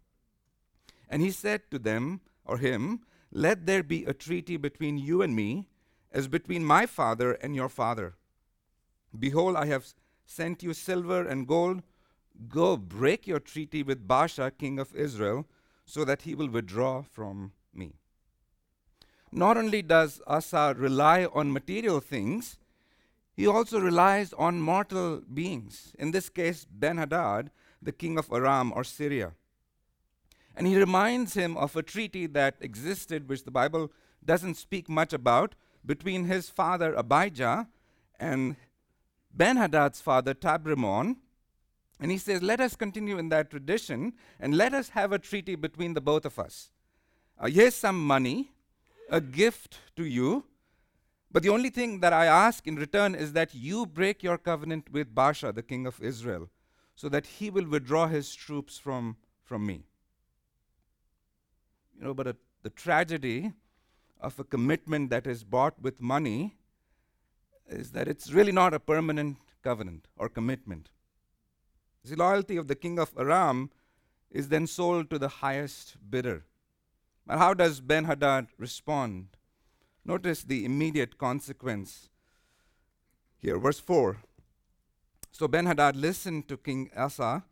And 1.09 1.21
he 1.21 1.31
said 1.31 1.71
to 1.71 1.79
them, 1.79 2.21
or 2.45 2.57
him, 2.57 3.01
Let 3.31 3.65
there 3.65 3.83
be 3.83 4.05
a 4.05 4.13
treaty 4.13 4.57
between 4.57 4.97
you 4.97 5.21
and 5.21 5.35
me, 5.35 5.67
as 6.11 6.27
between 6.27 6.65
my 6.65 6.85
father 6.85 7.33
and 7.33 7.55
your 7.55 7.69
father. 7.69 8.15
Behold, 9.17 9.55
I 9.55 9.65
have 9.67 9.87
sent 10.25 10.63
you 10.63 10.73
silver 10.73 11.25
and 11.25 11.47
gold. 11.47 11.83
Go 12.49 12.77
break 12.77 13.25
your 13.25 13.39
treaty 13.39 13.83
with 13.83 14.07
Baasha, 14.07 14.51
king 14.57 14.79
of 14.79 14.93
Israel, 14.95 15.45
so 15.85 16.03
that 16.03 16.23
he 16.23 16.35
will 16.35 16.49
withdraw 16.49 17.01
from 17.01 17.53
me. 17.73 17.93
Not 19.31 19.57
only 19.57 19.81
does 19.81 20.21
Asa 20.27 20.75
rely 20.77 21.25
on 21.25 21.51
material 21.51 21.99
things, 21.99 22.57
he 23.37 23.45
also 23.45 23.79
relies 23.79 24.33
on 24.33 24.59
mortal 24.59 25.21
beings. 25.31 25.93
In 25.99 26.09
this 26.09 26.27
case, 26.27 26.65
Ben 26.65 26.97
Hadad, 26.97 27.51
the 27.79 27.91
king 27.91 28.17
of 28.17 28.31
Aram 28.31 28.73
or 28.75 28.83
Syria. 28.83 29.33
And 30.55 30.65
he 30.65 30.75
reminds 30.75 31.35
him 31.35 31.55
of 31.55 31.75
a 31.75 31.83
treaty 31.83 32.25
that 32.25 32.55
existed, 32.61 33.29
which 33.29 33.43
the 33.43 33.51
Bible 33.51 33.91
doesn't 34.25 34.55
speak 34.55 34.89
much 34.89 35.13
about, 35.13 35.53
between 35.85 36.25
his 36.25 36.49
father 36.49 36.95
Abijah 36.95 37.67
and 38.19 38.55
Ben 39.31 39.55
Hadad's 39.55 40.01
father 40.01 40.33
Tabrimon. 40.33 41.17
And 41.99 42.09
he 42.09 42.17
says, 42.17 42.41
Let 42.41 42.59
us 42.59 42.75
continue 42.75 43.19
in 43.19 43.29
that 43.29 43.51
tradition 43.51 44.13
and 44.39 44.57
let 44.57 44.73
us 44.73 44.89
have 44.89 45.11
a 45.11 45.19
treaty 45.19 45.53
between 45.53 45.93
the 45.93 46.01
both 46.01 46.25
of 46.25 46.39
us. 46.39 46.71
Uh, 47.39 47.47
here's 47.47 47.75
some 47.75 48.03
money, 48.03 48.51
a 49.11 49.21
gift 49.21 49.77
to 49.95 50.05
you. 50.05 50.43
But 51.31 51.43
the 51.43 51.49
only 51.49 51.69
thing 51.69 51.99
that 51.99 52.13
I 52.13 52.25
ask 52.25 52.65
in 52.67 52.75
return 52.75 53.13
is 53.13 53.33
that 53.33 53.53
you 53.53 53.85
break 53.85 54.23
your 54.23 54.37
covenant 54.37 54.91
with 54.91 55.13
Baasha, 55.13 55.53
the 55.53 55.63
king 55.63 55.85
of 55.85 56.01
Israel, 56.01 56.49
so 56.95 57.09
that 57.09 57.25
he 57.25 57.49
will 57.49 57.67
withdraw 57.67 58.07
his 58.07 58.33
troops 58.33 58.77
from, 58.77 59.17
from 59.43 59.65
me. 59.65 59.83
You 61.95 62.05
know, 62.05 62.13
but 62.13 62.27
a, 62.27 62.35
the 62.63 62.69
tragedy 62.69 63.51
of 64.19 64.39
a 64.39 64.43
commitment 64.43 65.09
that 65.09 65.27
is 65.27 65.43
bought 65.43 65.81
with 65.81 66.01
money 66.01 66.55
is 67.67 67.91
that 67.91 68.07
it's 68.07 68.31
really 68.31 68.51
not 68.51 68.73
a 68.73 68.79
permanent 68.79 69.37
covenant 69.63 70.07
or 70.15 70.29
commitment. 70.29 70.89
The 72.03 72.15
loyalty 72.15 72.55
of 72.55 72.67
the 72.67 72.75
king 72.75 72.99
of 72.99 73.13
Aram 73.17 73.69
is 74.31 74.47
then 74.47 74.65
sold 74.65 75.09
to 75.09 75.19
the 75.19 75.27
highest 75.27 75.97
bidder. 76.09 76.45
But 77.25 77.37
how 77.37 77.53
does 77.53 77.81
Ben 77.81 78.05
Hadad 78.05 78.47
respond? 78.57 79.36
Notice 80.07 80.43
the 80.43 80.63
immediate 80.63 81.17
consequence 81.17 82.07
here. 83.37 83.59
Verse 83.59 83.81
4. 83.81 84.15
So 85.33 85.49
Ben 85.49 85.65
Hadad 85.65 85.97
listened 85.97 86.47
to 86.47 86.55
King 86.55 86.89
Asa 86.95 87.43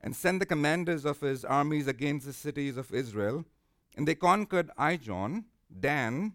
and 0.00 0.14
sent 0.14 0.38
the 0.38 0.46
commanders 0.46 1.04
of 1.04 1.20
his 1.20 1.44
armies 1.44 1.88
against 1.88 2.24
the 2.24 2.32
cities 2.32 2.76
of 2.76 2.94
Israel, 2.94 3.44
and 3.96 4.06
they 4.06 4.14
conquered 4.14 4.70
Ijon, 4.78 5.44
Dan, 5.80 6.34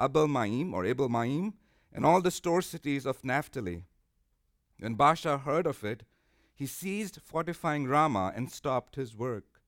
Abel 0.00 0.28
Maim, 0.28 0.72
or 0.72 0.84
Abel 0.84 1.08
Maim, 1.08 1.54
and 1.92 2.06
all 2.06 2.20
the 2.20 2.30
store 2.30 2.62
cities 2.62 3.04
of 3.04 3.24
Naphtali. 3.24 3.82
When 4.78 4.96
Baasha 4.96 5.40
heard 5.40 5.66
of 5.66 5.82
it, 5.82 6.04
he 6.54 6.66
ceased 6.66 7.18
fortifying 7.20 7.88
Ramah 7.88 8.32
and 8.36 8.52
stopped 8.52 8.94
his 8.94 9.16
work. 9.16 9.60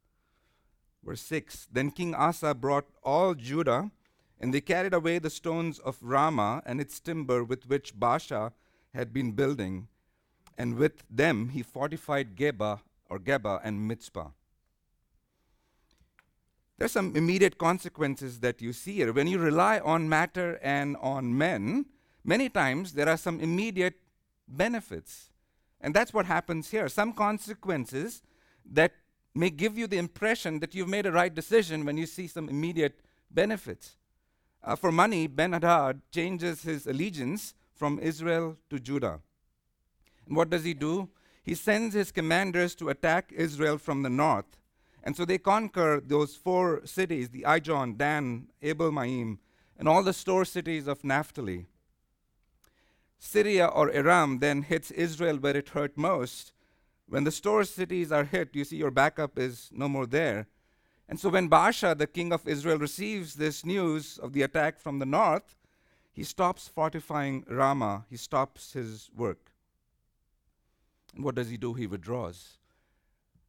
Verse 1.03 1.23
6 1.23 1.67
Then 1.73 1.91
King 1.91 2.15
Asa 2.15 2.55
brought 2.55 2.87
all 3.03 3.35
Judah 3.35 3.91
and 4.41 4.55
they 4.55 4.61
carried 4.61 4.95
away 4.95 5.19
the 5.19 5.31
stones 5.31 5.79
of 5.79 5.99
Ramah 6.01 6.63
and 6.65 6.81
its 6.81 7.01
timber 7.01 7.43
with 7.43 7.69
which 7.69 7.99
Baasha 7.99 8.53
had 8.95 9.13
been 9.13 9.33
building, 9.33 9.89
and 10.57 10.77
with 10.77 11.03
them 11.11 11.51
he 11.51 11.63
fortified 11.63 12.37
Geba 12.37 12.81
or 13.09 13.19
Geba 13.19 13.61
and 13.63 13.87
Mizpah. 13.87 14.31
There's 16.79 16.93
some 16.93 17.17
immediate 17.17 17.59
consequences 17.59 18.39
that 18.41 18.63
you 18.63 18.73
see 18.73 18.95
here. 18.95 19.13
When 19.13 19.27
you 19.27 19.39
rely 19.39 19.81
on 19.81 20.09
matter 20.09 20.61
and 20.63 20.97
on 20.99 21.37
men, 21.37 21.87
many 22.25 22.49
times 22.49 22.93
there 22.93 23.09
are 23.09 23.17
some 23.17 23.41
immediate 23.41 23.95
benefits. 24.47 25.31
And 25.81 25.93
that's 25.93 26.13
what 26.13 26.27
happens 26.27 26.71
here. 26.71 26.89
Some 26.89 27.13
consequences 27.13 28.23
that 28.65 28.93
may 29.35 29.51
give 29.51 29.77
you 29.77 29.89
the 29.89 29.99
impression 29.99 30.61
that 30.61 30.75
you've 30.75 30.89
made 30.89 31.07
a 31.07 31.13
right 31.13 31.35
decision 31.35 31.85
when 31.85 31.97
you 31.97 32.07
see 32.07 32.29
some 32.29 32.49
immediate 32.49 33.01
benefits. 33.31 33.98
Uh, 34.69 34.77
for 34.77 34.93
money, 34.93 35.27
Ben 35.27 35.55
Hadad 35.55 36.03
changes 36.13 36.61
his 36.63 36.87
allegiance 36.87 37.55
from 37.75 37.99
Israel 38.01 38.59
to 38.69 38.79
Judah. 38.79 39.21
And 40.27 40.37
what 40.37 40.51
does 40.51 40.63
he 40.63 40.75
do? 40.75 41.09
He 41.43 41.55
sends 41.55 41.95
his 41.95 42.13
commanders 42.13 42.75
to 42.75 42.91
attack 42.91 43.33
Israel 43.35 43.79
from 43.79 44.03
the 44.03 44.11
north. 44.11 44.59
And 45.03 45.17
so 45.17 45.25
they 45.25 45.39
conquer 45.39 46.03
those 46.05 46.37
four 46.37 46.83
cities 46.85 47.31
the 47.31 47.47
Ijon, 47.49 47.97
Dan, 47.97 48.49
Abel 48.61 48.93
Maim, 48.93 49.39
and 49.79 49.89
all 49.89 50.03
the 50.03 50.13
store 50.13 50.45
cities 50.45 50.87
of 50.87 51.03
Naphtali. 51.03 51.65
Syria 53.19 53.69
or 53.69 53.91
Aram 53.91 54.41
then 54.41 54.61
hits 54.61 54.91
Israel 54.91 55.39
where 55.39 55.57
it 55.57 55.71
hurt 55.71 55.97
most. 55.97 56.53
When 57.07 57.25
the 57.25 57.33
store 57.33 57.65
cities 57.65 58.13
are 58.13 58.25
hit, 58.25 58.51
you 58.53 58.65
see 58.65 58.77
your 58.77 58.91
backup 58.91 59.39
is 59.39 59.71
no 59.73 59.89
more 59.89 60.05
there. 60.05 60.47
And 61.09 61.19
so 61.19 61.31
when 61.31 61.49
Baasha, 61.49 61.97
the 61.97 62.07
king 62.07 62.33
of 62.33 62.47
Israel, 62.47 62.79
receives 62.79 63.35
this 63.35 63.65
news 63.65 64.19
of 64.19 64.33
the 64.35 64.43
attack 64.43 64.79
from 64.79 64.99
the 64.99 65.07
north, 65.07 65.57
he 66.13 66.23
stops 66.23 66.69
fortifying 66.69 67.45
Ramah, 67.49 68.05
he 68.11 68.17
stops 68.17 68.73
his 68.73 69.11
work. 69.17 69.53
And 71.15 71.25
what 71.25 71.35
does 71.35 71.49
he 71.49 71.57
do? 71.57 71.75
He 71.75 71.87
withdraws. 71.87 72.59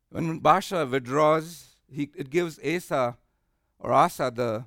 When 0.10 0.40
Baasha 0.40 0.90
withdraws, 0.90 1.76
he, 1.92 2.10
it 2.16 2.30
gives 2.30 2.60
Asa 2.60 3.18
or 3.80 3.92
Asa 3.92 4.32
the 4.34 4.66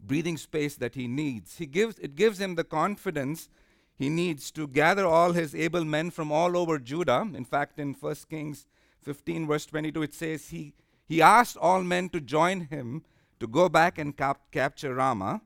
breathing 0.00 0.36
space 0.36 0.76
that 0.76 0.94
he 0.94 1.06
needs. 1.06 1.58
He 1.58 1.66
gives, 1.66 1.98
it 1.98 2.16
gives 2.16 2.40
him 2.40 2.54
the 2.54 2.64
confidence 2.64 3.48
he 3.94 4.08
needs 4.08 4.50
to 4.52 4.66
gather 4.66 5.06
all 5.06 5.32
his 5.32 5.54
able 5.54 5.84
men 5.84 6.10
from 6.10 6.30
all 6.30 6.56
over 6.56 6.78
Judah. 6.78 7.26
In 7.34 7.44
fact, 7.44 7.78
in 7.78 7.94
1 7.94 8.14
Kings 8.28 8.66
15, 9.02 9.46
verse 9.46 9.66
22, 9.66 10.02
it 10.02 10.14
says 10.14 10.48
he 10.48 10.74
he 11.06 11.22
asked 11.22 11.56
all 11.56 11.82
men 11.82 12.08
to 12.10 12.20
join 12.20 12.62
him 12.62 13.04
to 13.40 13.46
go 13.46 13.68
back 13.68 13.98
and 13.98 14.16
cap- 14.16 14.50
capture 14.50 14.94
Ramah. 14.94 15.40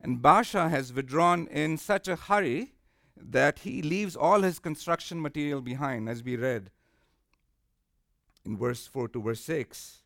And 0.00 0.22
Baasha 0.22 0.70
has 0.70 0.92
withdrawn 0.92 1.46
in 1.48 1.76
such 1.76 2.08
a 2.08 2.16
hurry 2.16 2.72
that 3.16 3.60
he 3.60 3.82
leaves 3.82 4.16
all 4.16 4.42
his 4.42 4.58
construction 4.58 5.20
material 5.20 5.60
behind, 5.60 6.08
as 6.08 6.22
we 6.22 6.36
read 6.36 6.70
in 8.44 8.56
verse 8.56 8.86
4 8.86 9.08
to 9.08 9.22
verse 9.22 9.40
6. 9.42 9.98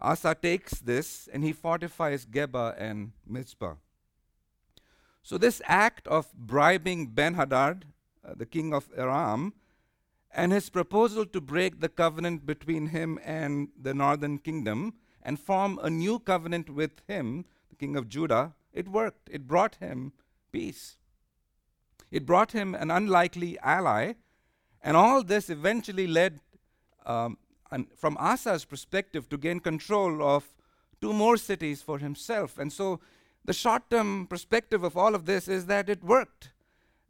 Asa 0.00 0.34
takes 0.34 0.80
this 0.80 1.28
and 1.32 1.44
he 1.44 1.52
fortifies 1.52 2.26
Geba 2.26 2.74
and 2.76 3.12
Mizpah. 3.26 3.74
So, 5.22 5.38
this 5.38 5.62
act 5.66 6.08
of 6.08 6.32
bribing 6.34 7.06
Ben 7.06 7.34
Hadad, 7.34 7.84
uh, 8.26 8.34
the 8.36 8.46
king 8.46 8.74
of 8.74 8.88
Aram, 8.96 9.52
and 10.34 10.52
his 10.52 10.70
proposal 10.70 11.26
to 11.26 11.40
break 11.40 11.80
the 11.80 11.88
covenant 11.88 12.46
between 12.46 12.86
him 12.86 13.18
and 13.24 13.68
the 13.80 13.94
northern 13.94 14.38
kingdom 14.38 14.94
and 15.22 15.38
form 15.38 15.78
a 15.82 15.90
new 15.90 16.18
covenant 16.18 16.70
with 16.70 17.02
him, 17.06 17.44
the 17.70 17.76
king 17.76 17.96
of 17.96 18.08
Judah, 18.08 18.54
it 18.72 18.88
worked. 18.88 19.28
It 19.30 19.46
brought 19.46 19.76
him 19.76 20.12
peace. 20.50 20.96
It 22.10 22.26
brought 22.26 22.52
him 22.52 22.74
an 22.74 22.90
unlikely 22.90 23.58
ally, 23.62 24.14
and 24.82 24.96
all 24.96 25.22
this 25.22 25.48
eventually 25.48 26.06
led, 26.06 26.40
um, 27.06 27.38
from 27.96 28.16
Asa's 28.18 28.64
perspective, 28.64 29.28
to 29.28 29.38
gain 29.38 29.60
control 29.60 30.22
of 30.22 30.44
two 31.00 31.12
more 31.12 31.36
cities 31.36 31.82
for 31.82 31.98
himself. 31.98 32.58
And 32.58 32.72
so, 32.72 33.00
the 33.44 33.52
short 33.52 33.90
term 33.90 34.26
perspective 34.28 34.84
of 34.84 34.96
all 34.96 35.14
of 35.14 35.24
this 35.26 35.48
is 35.48 35.66
that 35.66 35.88
it 35.88 36.02
worked. 36.04 36.52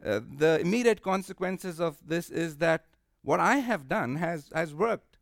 Uh, 0.05 0.21
the 0.37 0.61
immediate 0.61 1.02
consequences 1.02 1.81
of 1.81 1.97
this 2.07 2.31
is 2.31 2.57
that 2.57 2.87
what 3.23 3.41
I 3.41 3.57
have 3.57 3.88
done 3.88 4.17
has, 4.17 4.50
has 4.55 4.75
worked. 4.75 5.19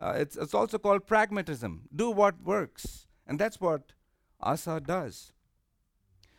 Uh, 0.00 0.14
it's, 0.16 0.36
it's 0.36 0.54
also 0.54 0.78
called 0.78 1.06
pragmatism. 1.06 1.88
Do 1.94 2.10
what 2.10 2.42
works. 2.42 3.06
And 3.26 3.38
that's 3.38 3.60
what 3.60 3.92
Asa 4.40 4.80
does. 4.80 5.32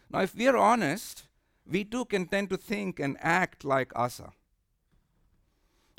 Now, 0.09 0.21
if 0.21 0.35
we 0.35 0.47
are 0.47 0.57
honest, 0.57 1.23
we 1.65 1.83
too 1.83 2.05
can 2.05 2.27
tend 2.27 2.49
to 2.49 2.57
think 2.57 2.99
and 2.99 3.17
act 3.21 3.63
like 3.65 3.91
Asa. 3.95 4.31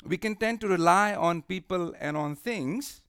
We 0.05 0.17
can 0.17 0.35
tend 0.35 0.61
to 0.61 0.67
rely 0.67 1.15
on 1.15 1.41
people 1.41 1.93
and 1.99 2.15
on 2.15 2.35
things. 2.35 3.01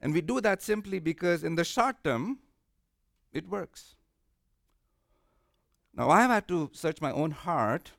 And 0.00 0.14
we 0.14 0.20
do 0.20 0.40
that 0.40 0.62
simply 0.62 0.98
because, 1.00 1.42
in 1.42 1.56
the 1.56 1.64
short 1.64 2.02
term, 2.04 2.38
it 3.32 3.48
works. 3.48 3.96
Now, 5.94 6.10
I've 6.10 6.30
had 6.30 6.48
to 6.48 6.70
search 6.72 7.00
my 7.00 7.10
own 7.10 7.32
heart 7.32 7.92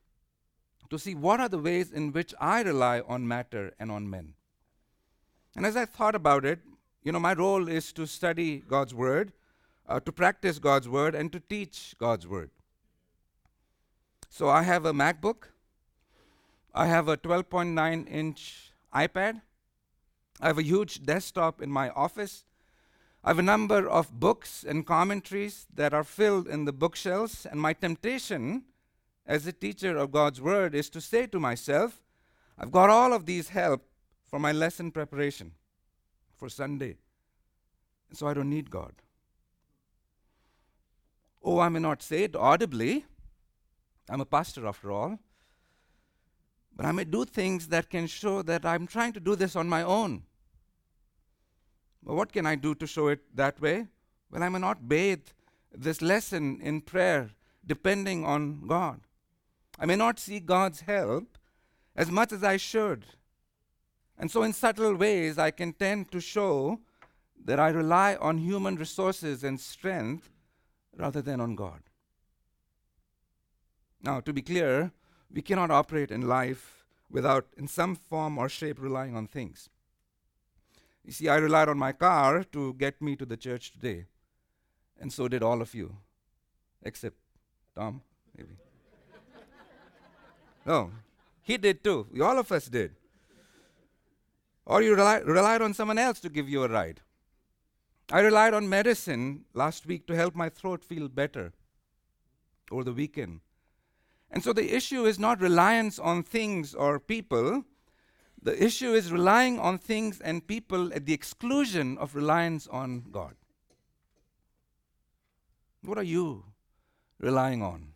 to 0.89 1.00
see 1.00 1.15
what 1.15 1.39
are 1.39 1.50
the 1.50 1.58
ways 1.58 1.91
in 1.91 2.12
which 2.12 2.34
I 2.39 2.62
rely 2.62 3.01
on 3.01 3.27
matter 3.27 3.74
and 3.79 3.91
on 3.91 4.10
men. 4.10 4.34
And 5.56 5.65
as 5.65 5.75
I 5.75 5.86
thought 5.86 6.15
about 6.15 6.46
it, 6.46 6.60
you 7.03 7.12
know, 7.12 7.20
my 7.20 7.34
role 7.34 7.67
is 7.67 7.91
to 7.94 8.06
study 8.06 8.60
God's 8.60 8.94
Word, 8.94 9.32
uh, 9.88 10.00
to 10.01 10.12
practice 10.12 10.60
God's 10.60 10.89
Word, 10.89 11.15
and 11.15 11.32
to 11.32 11.39
teach 11.39 11.96
God's 11.98 12.27
Word. 12.27 12.51
So 14.29 14.50
I 14.50 14.63
have 14.63 14.86
a 14.86 14.94
MacBook, 14.94 15.50
I 16.74 16.88
have 16.88 17.08
a 17.08 17.17
12.9 17.17 18.08
inch 18.12 18.72
iPad, 18.94 19.41
I 20.39 20.48
have 20.48 20.60
a 20.60 20.63
huge 20.63 21.03
desktop 21.03 21.62
in 21.62 21.72
my 21.72 21.89
office. 21.89 22.44
I 23.24 23.32
have 23.32 23.39
a 23.39 23.44
number 23.44 23.89
of 23.89 24.20
books 24.20 24.63
and 24.63 24.86
commentaries 24.86 25.65
that 25.74 25.94
are 25.94 26.03
filled 26.03 26.48
in 26.48 26.65
the 26.65 26.72
bookshelves, 26.72 27.46
and 27.46 27.60
my 27.60 27.74
temptation 27.74 28.63
as 29.27 29.46
a 29.46 29.51
teacher 29.51 29.98
of 29.98 30.12
God's 30.12 30.39
Word 30.39 30.74
is 30.74 30.89
to 30.91 31.01
say 31.01 31.27
to 31.27 31.39
myself, 31.39 32.01
I've 32.57 32.72
got 32.72 32.89
all 32.89 33.13
of 33.13 33.25
these 33.25 33.50
help 33.50 33.86
for 34.24 34.39
my 34.39 34.51
lesson 34.51 34.89
preparation 34.89 35.51
for 36.38 36.50
Sunday, 36.50 36.96
so 38.13 38.25
I 38.25 38.34
don't 38.34 38.50
need 38.50 38.72
God. 38.72 38.93
Oh, 41.43 41.60
I 41.60 41.69
may 41.69 41.79
not 41.79 42.01
say 42.01 42.24
it 42.24 42.36
audibly, 42.36 43.05
I'm 44.10 44.22
a 44.22 44.25
pastor 44.25 44.65
after 44.65 44.91
all, 44.91 45.19
but 46.75 46.86
I 46.86 46.91
may 46.91 47.03
do 47.03 47.25
things 47.25 47.67
that 47.67 47.89
can 47.89 48.07
show 48.07 48.41
that 48.43 48.65
I'm 48.65 48.88
trying 48.88 49.13
to 49.13 49.19
do 49.19 49.36
this 49.36 49.55
on 49.55 49.67
my 49.67 49.84
own. 49.84 50.24
But 52.03 52.15
what 52.15 52.31
can 52.31 52.46
I 52.46 52.55
do 52.55 52.74
to 52.75 52.88
show 52.88 53.07
it 53.07 53.36
that 53.36 53.60
way? 53.60 53.88
Well, 54.31 54.43
I 54.43 54.50
may 54.50 54.60
not 54.60 54.88
bathe 54.88 55.24
this 55.74 56.01
lesson 56.01 56.62
in 56.62 56.81
prayer, 56.81 57.31
depending 57.65 58.25
on 58.25 58.67
God. 58.67 59.01
I 59.79 59.86
may 59.86 59.96
not 59.96 60.19
seek 60.19 60.46
God's 60.46 60.81
help 60.81 61.38
as 61.96 62.10
much 62.10 62.31
as 62.31 62.43
I 62.43 62.57
should. 62.57 63.05
And 64.17 64.31
so, 64.31 64.43
in 64.43 64.53
subtle 64.53 64.96
ways, 64.96 65.38
I 65.38 65.51
can 65.51 65.74
tend 65.74 66.12
to 66.12 66.19
show 66.19 66.79
that 67.46 67.60
I 67.60 67.69
rely 67.69 68.15
on 68.15 68.39
human 68.39 68.75
resources 68.75 69.43
and 69.43 69.60
strength 69.60 70.31
rather 70.96 71.22
than 71.22 71.39
on 71.39 71.55
God. 71.55 71.81
Now, 74.01 74.19
to 74.22 74.34
be 74.34 74.41
clear, 74.41 74.91
we 75.31 75.41
cannot 75.41 75.72
operate 75.72 76.12
in 76.12 76.27
life 76.27 76.86
without, 77.10 77.48
in 77.57 77.67
some 77.67 77.96
form 77.96 78.38
or 78.38 78.50
shape, 78.50 78.81
relying 78.81 79.15
on 79.15 79.27
things. 79.27 79.69
You 81.03 81.12
see, 81.12 81.29
I 81.29 81.38
relied 81.38 81.69
on 81.69 81.77
my 81.77 81.91
car 81.91 82.43
to 82.51 82.74
get 82.74 83.01
me 83.01 83.15
to 83.15 83.25
the 83.25 83.38
church 83.38 83.72
today, 83.72 84.05
and 85.00 85.13
so 85.13 85.27
did 85.27 85.43
all 85.43 85.62
of 85.62 85.74
you, 85.74 85.96
except 86.84 87.15
Tom. 87.75 88.01
No, 90.67 90.91
he 91.41 91.57
did 91.57 91.83
too. 91.83 92.07
All 92.21 92.38
of 92.38 92.51
us 92.51 92.65
did. 92.65 92.91
Or 94.65 94.81
you 94.81 94.95
rely, 94.95 95.19
relied 95.19 95.62
on 95.62 95.74
someone 95.74 95.97
else 95.97 96.19
to 96.19 96.29
give 96.29 96.50
you 96.50 96.63
a 96.63 96.67
ride. 96.67 97.00
I 98.12 98.19
relied 98.19 98.53
on 98.53 98.67
medicine 98.67 99.45
last 99.53 99.86
week 99.86 100.05
to 100.07 100.15
help 100.15 100.36
my 100.36 100.50
throat 100.50 100.83
feel 100.83 101.07
better 101.07 101.53
over 102.69 102.83
the 102.83 102.91
weekend. 102.91 103.39
And 104.29 104.43
so 104.43 104.51
the 104.51 104.75
issue 104.75 105.05
is 105.05 105.17
not 105.17 105.39
reliance 105.39 106.00
on 106.00 106.24
things 106.24 106.75
or 106.75 107.00
people. 107.00 107.63
The 108.41 108.62
issue 108.62 108.93
is 108.93 109.12
relying 109.12 109.59
on 109.59 109.77
things 109.77 110.19
and 110.19 110.45
people 110.45 110.93
at 110.93 111.05
the 111.05 111.13
exclusion 111.13 111.97
of 111.97 112.13
reliance 112.13 112.67
on 112.67 113.05
God. 113.09 113.36
What 115.81 115.97
are 115.97 116.03
you 116.03 116.43
relying 117.19 117.62
on? 117.63 117.93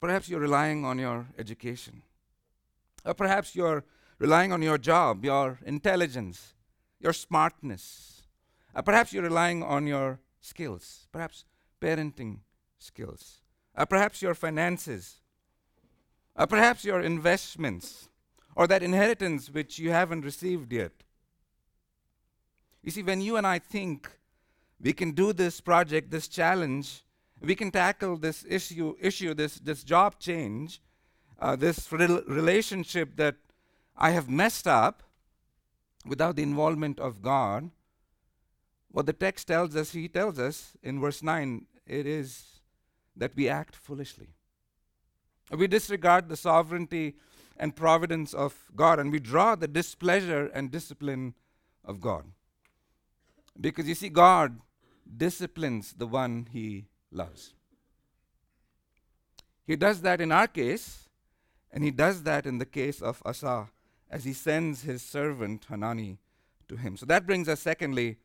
Perhaps 0.00 0.28
you're 0.28 0.40
relying 0.40 0.84
on 0.84 0.98
your 0.98 1.26
education. 1.38 2.02
Or 3.04 3.14
perhaps 3.14 3.56
you're 3.56 3.84
relying 4.18 4.52
on 4.52 4.62
your 4.62 4.78
job, 4.78 5.24
your 5.24 5.58
intelligence, 5.64 6.54
your 7.00 7.12
smartness. 7.12 8.22
Or 8.74 8.82
perhaps 8.82 9.12
you're 9.12 9.22
relying 9.22 9.62
on 9.62 9.86
your 9.86 10.20
skills, 10.40 11.06
perhaps 11.10 11.44
parenting 11.80 12.38
skills. 12.78 13.40
Or 13.76 13.86
perhaps 13.86 14.22
your 14.22 14.34
finances. 14.34 15.16
Or 16.36 16.46
perhaps 16.46 16.84
your 16.84 17.00
investments. 17.00 18.08
Or 18.54 18.66
that 18.66 18.82
inheritance 18.82 19.50
which 19.50 19.78
you 19.78 19.90
haven't 19.90 20.24
received 20.24 20.72
yet. 20.72 20.92
You 22.82 22.90
see, 22.90 23.02
when 23.02 23.20
you 23.20 23.36
and 23.36 23.46
I 23.46 23.58
think 23.58 24.10
we 24.80 24.92
can 24.92 25.12
do 25.12 25.32
this 25.32 25.60
project, 25.60 26.10
this 26.10 26.28
challenge, 26.28 27.04
we 27.40 27.54
can 27.54 27.70
tackle 27.70 28.16
this 28.16 28.44
issue, 28.48 28.96
issue 29.00 29.34
this, 29.34 29.56
this 29.56 29.84
job 29.84 30.18
change, 30.18 30.80
uh, 31.38 31.56
this 31.56 31.90
rel- 31.92 32.22
relationship 32.26 33.16
that 33.16 33.36
I 33.96 34.10
have 34.10 34.28
messed 34.28 34.66
up 34.66 35.02
without 36.04 36.36
the 36.36 36.42
involvement 36.42 36.98
of 36.98 37.22
God, 37.22 37.70
what 38.90 39.06
the 39.06 39.12
text 39.12 39.48
tells 39.48 39.76
us, 39.76 39.92
he 39.92 40.08
tells 40.08 40.38
us 40.38 40.72
in 40.82 41.00
verse 41.00 41.22
9, 41.22 41.66
it 41.86 42.06
is 42.06 42.60
that 43.16 43.32
we 43.36 43.48
act 43.48 43.76
foolishly. 43.76 44.28
We 45.50 45.66
disregard 45.66 46.28
the 46.28 46.36
sovereignty 46.36 47.16
and 47.56 47.74
providence 47.74 48.34
of 48.34 48.54
God 48.76 48.98
and 48.98 49.10
we 49.10 49.18
draw 49.18 49.54
the 49.54 49.68
displeasure 49.68 50.46
and 50.46 50.70
discipline 50.70 51.34
of 51.84 52.00
God. 52.00 52.24
Because 53.60 53.88
you 53.88 53.94
see, 53.94 54.08
God 54.08 54.60
disciplines 55.16 55.94
the 55.96 56.06
one 56.06 56.48
he 56.52 56.86
loves. 57.10 57.54
He 59.66 59.76
does 59.76 60.00
that 60.02 60.20
in 60.20 60.32
our 60.32 60.46
case, 60.46 61.08
and 61.70 61.84
he 61.84 61.90
does 61.90 62.22
that 62.22 62.46
in 62.46 62.58
the 62.58 62.66
case 62.66 63.02
of 63.02 63.22
Asa 63.24 63.68
as 64.10 64.24
he 64.24 64.32
sends 64.32 64.82
his 64.82 65.02
servant 65.02 65.66
Hanani 65.68 66.18
to 66.68 66.76
him. 66.76 66.96
So 66.96 67.06
that 67.06 67.26
brings 67.26 67.48
us, 67.48 67.60
secondly, 67.60 68.16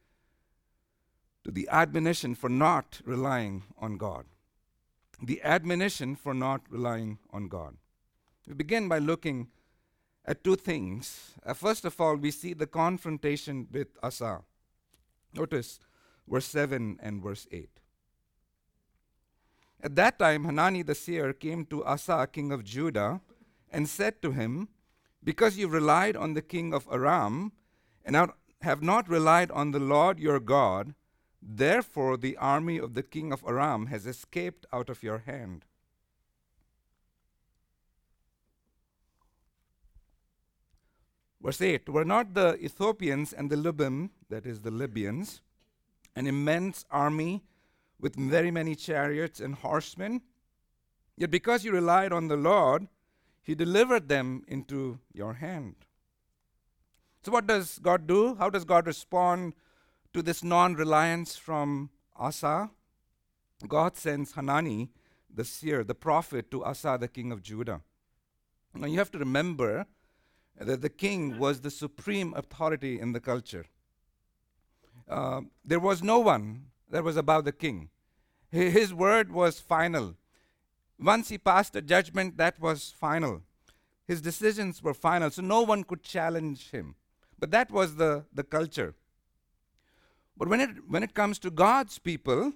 to 1.43 1.51
the 1.51 1.67
admonition 1.69 2.35
for 2.35 2.49
not 2.49 3.01
relying 3.05 3.63
on 3.77 3.97
God. 3.97 4.25
The 5.21 5.41
admonition 5.43 6.15
for 6.15 6.33
not 6.33 6.61
relying 6.69 7.19
on 7.31 7.49
God. 7.49 7.75
We 8.47 8.53
begin 8.53 8.87
by 8.87 8.99
looking 8.99 9.47
at 10.25 10.43
two 10.43 10.55
things. 10.55 11.33
Uh, 11.45 11.53
first 11.53 11.85
of 11.85 11.99
all, 11.99 12.15
we 12.15 12.31
see 12.31 12.53
the 12.53 12.67
confrontation 12.67 13.67
with 13.71 13.87
Asa. 14.01 14.41
Notice 15.33 15.79
verse 16.27 16.45
7 16.45 16.99
and 17.01 17.21
verse 17.21 17.47
8. 17.51 17.69
At 19.83 19.97
that 19.97 20.17
time, 20.17 20.45
Hanani 20.45 20.81
the 20.81 20.95
seer 20.95 21.33
came 21.33 21.65
to 21.65 21.83
Asa, 21.83 22.25
king 22.31 22.53
of 22.53 22.63
Judah, 22.63 23.19
and 23.69 23.89
said 23.89 24.21
to 24.21 24.31
him, 24.31 24.69
Because 25.21 25.57
you 25.57 25.67
relied 25.67 26.15
on 26.15 26.33
the 26.33 26.41
king 26.41 26.73
of 26.73 26.87
Aram, 26.89 27.51
and 28.05 28.31
have 28.61 28.81
not 28.81 29.09
relied 29.09 29.51
on 29.51 29.71
the 29.71 29.79
Lord 29.79 30.19
your 30.19 30.39
God, 30.39 30.95
therefore 31.41 32.15
the 32.15 32.37
army 32.37 32.77
of 32.77 32.93
the 32.93 33.03
king 33.03 33.33
of 33.33 33.43
Aram 33.45 33.87
has 33.87 34.07
escaped 34.07 34.65
out 34.71 34.89
of 34.89 35.03
your 35.03 35.19
hand. 35.19 35.65
Verse 41.41 41.61
8 41.61 41.89
Were 41.89 42.05
not 42.05 42.35
the 42.35 42.55
Ethiopians 42.63 43.33
and 43.33 43.49
the 43.49 43.57
Lubim, 43.57 44.11
that 44.29 44.45
is 44.45 44.61
the 44.61 44.71
Libyans, 44.71 45.41
an 46.15 46.25
immense 46.25 46.85
army 46.89 47.43
with 48.03 48.17
very 48.17 48.51
many 48.51 48.75
chariots 48.75 49.39
and 49.39 49.55
horsemen? 49.55 50.21
Yet 51.15 51.31
because 51.31 51.63
you 51.63 51.71
relied 51.71 52.11
on 52.11 52.27
the 52.27 52.35
Lord, 52.35 52.87
he 53.41 53.55
delivered 53.55 54.09
them 54.09 54.43
into 54.47 54.99
your 55.13 55.35
hand. 55.35 55.75
So, 57.23 57.31
what 57.31 57.47
does 57.47 57.79
God 57.79 58.05
do? 58.05 58.35
How 58.35 58.49
does 58.49 58.65
God 58.65 58.85
respond 58.85 59.53
to 60.13 60.21
this 60.21 60.43
non 60.43 60.73
reliance 60.73 61.37
from 61.37 61.89
Asa? 62.17 62.69
God 63.65 63.95
sends 63.95 64.33
Hanani, 64.33 64.89
the 65.33 65.45
seer, 65.45 65.85
the 65.85 65.95
prophet, 65.95 66.51
to 66.51 66.65
Asa, 66.65 66.97
the 66.99 67.07
king 67.07 67.31
of 67.31 67.41
Judah. 67.41 67.81
Now, 68.75 68.87
you 68.87 68.97
have 68.97 69.11
to 69.11 69.19
remember 69.19 69.85
that 70.59 70.81
the 70.81 70.89
king 70.89 71.39
was 71.39 71.61
the 71.61 71.71
supreme 71.71 72.33
authority 72.33 72.99
in 72.99 73.13
the 73.13 73.21
culture. 73.21 73.65
Uh, 75.07 75.41
there 75.63 75.79
was 75.79 76.03
no 76.03 76.19
one 76.19 76.65
that 76.89 77.03
was 77.03 77.15
above 77.15 77.45
the 77.45 77.51
king. 77.51 77.89
His 78.53 78.93
word 78.93 79.31
was 79.31 79.59
final. 79.59 80.15
Once 80.99 81.29
he 81.29 81.39
passed 81.39 81.75
a 81.75 81.81
judgment, 81.81 82.37
that 82.37 82.59
was 82.59 82.93
final. 82.95 83.41
His 84.05 84.21
decisions 84.21 84.83
were 84.83 84.93
final, 84.93 85.31
so 85.31 85.41
no 85.41 85.63
one 85.63 85.83
could 85.83 86.03
challenge 86.03 86.69
him. 86.69 86.93
But 87.39 87.49
that 87.49 87.71
was 87.71 87.95
the, 87.95 88.25
the 88.31 88.43
culture. 88.43 88.93
But 90.37 90.49
when 90.49 90.61
it, 90.61 90.69
when 90.87 91.01
it 91.01 91.15
comes 91.15 91.39
to 91.39 91.49
God's 91.49 91.97
people, 91.97 92.53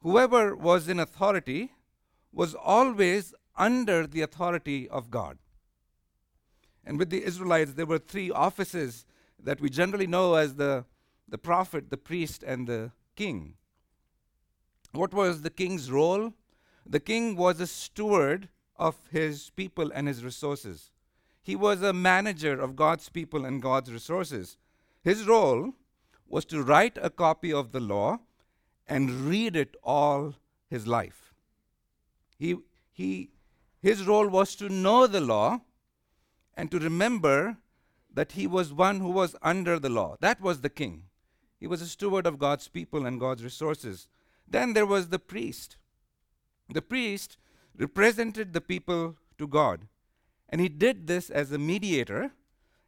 whoever 0.00 0.54
was 0.54 0.88
in 0.88 1.00
authority 1.00 1.72
was 2.32 2.54
always 2.54 3.34
under 3.56 4.06
the 4.06 4.22
authority 4.22 4.88
of 4.88 5.10
God. 5.10 5.38
And 6.84 7.00
with 7.00 7.10
the 7.10 7.24
Israelites, 7.24 7.72
there 7.72 7.84
were 7.84 7.98
three 7.98 8.30
offices 8.30 9.04
that 9.42 9.60
we 9.60 9.70
generally 9.70 10.06
know 10.06 10.34
as 10.34 10.54
the, 10.54 10.84
the 11.28 11.38
prophet, 11.38 11.90
the 11.90 11.96
priest, 11.96 12.44
and 12.44 12.68
the 12.68 12.92
king. 13.16 13.54
What 14.92 15.14
was 15.14 15.42
the 15.42 15.50
king's 15.50 15.90
role? 15.90 16.32
The 16.86 17.00
king 17.00 17.36
was 17.36 17.60
a 17.60 17.66
steward 17.66 18.48
of 18.76 18.96
his 19.10 19.50
people 19.50 19.90
and 19.94 20.08
his 20.08 20.24
resources. 20.24 20.90
He 21.42 21.54
was 21.54 21.82
a 21.82 21.92
manager 21.92 22.60
of 22.60 22.76
God's 22.76 23.08
people 23.08 23.44
and 23.44 23.62
God's 23.62 23.92
resources. 23.92 24.56
His 25.02 25.26
role 25.26 25.72
was 26.26 26.44
to 26.46 26.62
write 26.62 26.98
a 27.00 27.10
copy 27.10 27.52
of 27.52 27.72
the 27.72 27.80
law 27.80 28.20
and 28.86 29.10
read 29.10 29.56
it 29.56 29.76
all 29.82 30.34
his 30.68 30.86
life. 30.86 31.32
He, 32.38 32.56
he, 32.92 33.30
his 33.80 34.06
role 34.06 34.28
was 34.28 34.54
to 34.56 34.68
know 34.68 35.06
the 35.06 35.20
law 35.20 35.60
and 36.56 36.70
to 36.70 36.78
remember 36.78 37.58
that 38.12 38.32
he 38.32 38.46
was 38.46 38.72
one 38.72 39.00
who 39.00 39.10
was 39.10 39.36
under 39.42 39.78
the 39.78 39.88
law. 39.88 40.16
That 40.20 40.40
was 40.40 40.60
the 40.60 40.70
king. 40.70 41.04
He 41.58 41.66
was 41.66 41.80
a 41.80 41.86
steward 41.86 42.26
of 42.26 42.38
God's 42.38 42.68
people 42.68 43.06
and 43.06 43.20
God's 43.20 43.44
resources. 43.44 44.08
Then 44.50 44.72
there 44.74 44.86
was 44.86 45.08
the 45.08 45.18
priest. 45.18 45.76
The 46.68 46.82
priest 46.82 47.38
represented 47.76 48.52
the 48.52 48.60
people 48.60 49.16
to 49.38 49.46
God. 49.46 49.86
And 50.48 50.60
he 50.60 50.68
did 50.68 51.06
this 51.06 51.30
as 51.30 51.52
a 51.52 51.58
mediator, 51.58 52.32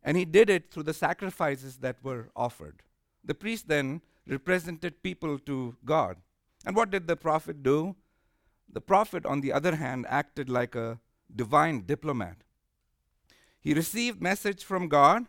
and 0.02 0.16
he 0.16 0.24
did 0.24 0.50
it 0.50 0.70
through 0.70 0.82
the 0.82 0.94
sacrifices 0.94 1.78
that 1.78 1.96
were 2.02 2.30
offered. 2.34 2.82
The 3.24 3.34
priest 3.34 3.68
then 3.68 4.02
represented 4.26 5.02
people 5.02 5.38
to 5.40 5.76
God. 5.84 6.16
And 6.66 6.74
what 6.74 6.90
did 6.90 7.06
the 7.06 7.16
prophet 7.16 7.62
do? 7.62 7.94
The 8.72 8.80
prophet, 8.80 9.24
on 9.24 9.40
the 9.40 9.52
other 9.52 9.76
hand, 9.76 10.06
acted 10.08 10.48
like 10.48 10.74
a 10.74 10.98
divine 11.34 11.82
diplomat. 11.86 12.38
He 13.60 13.74
received 13.74 14.20
message 14.20 14.64
from 14.64 14.88
God, 14.88 15.26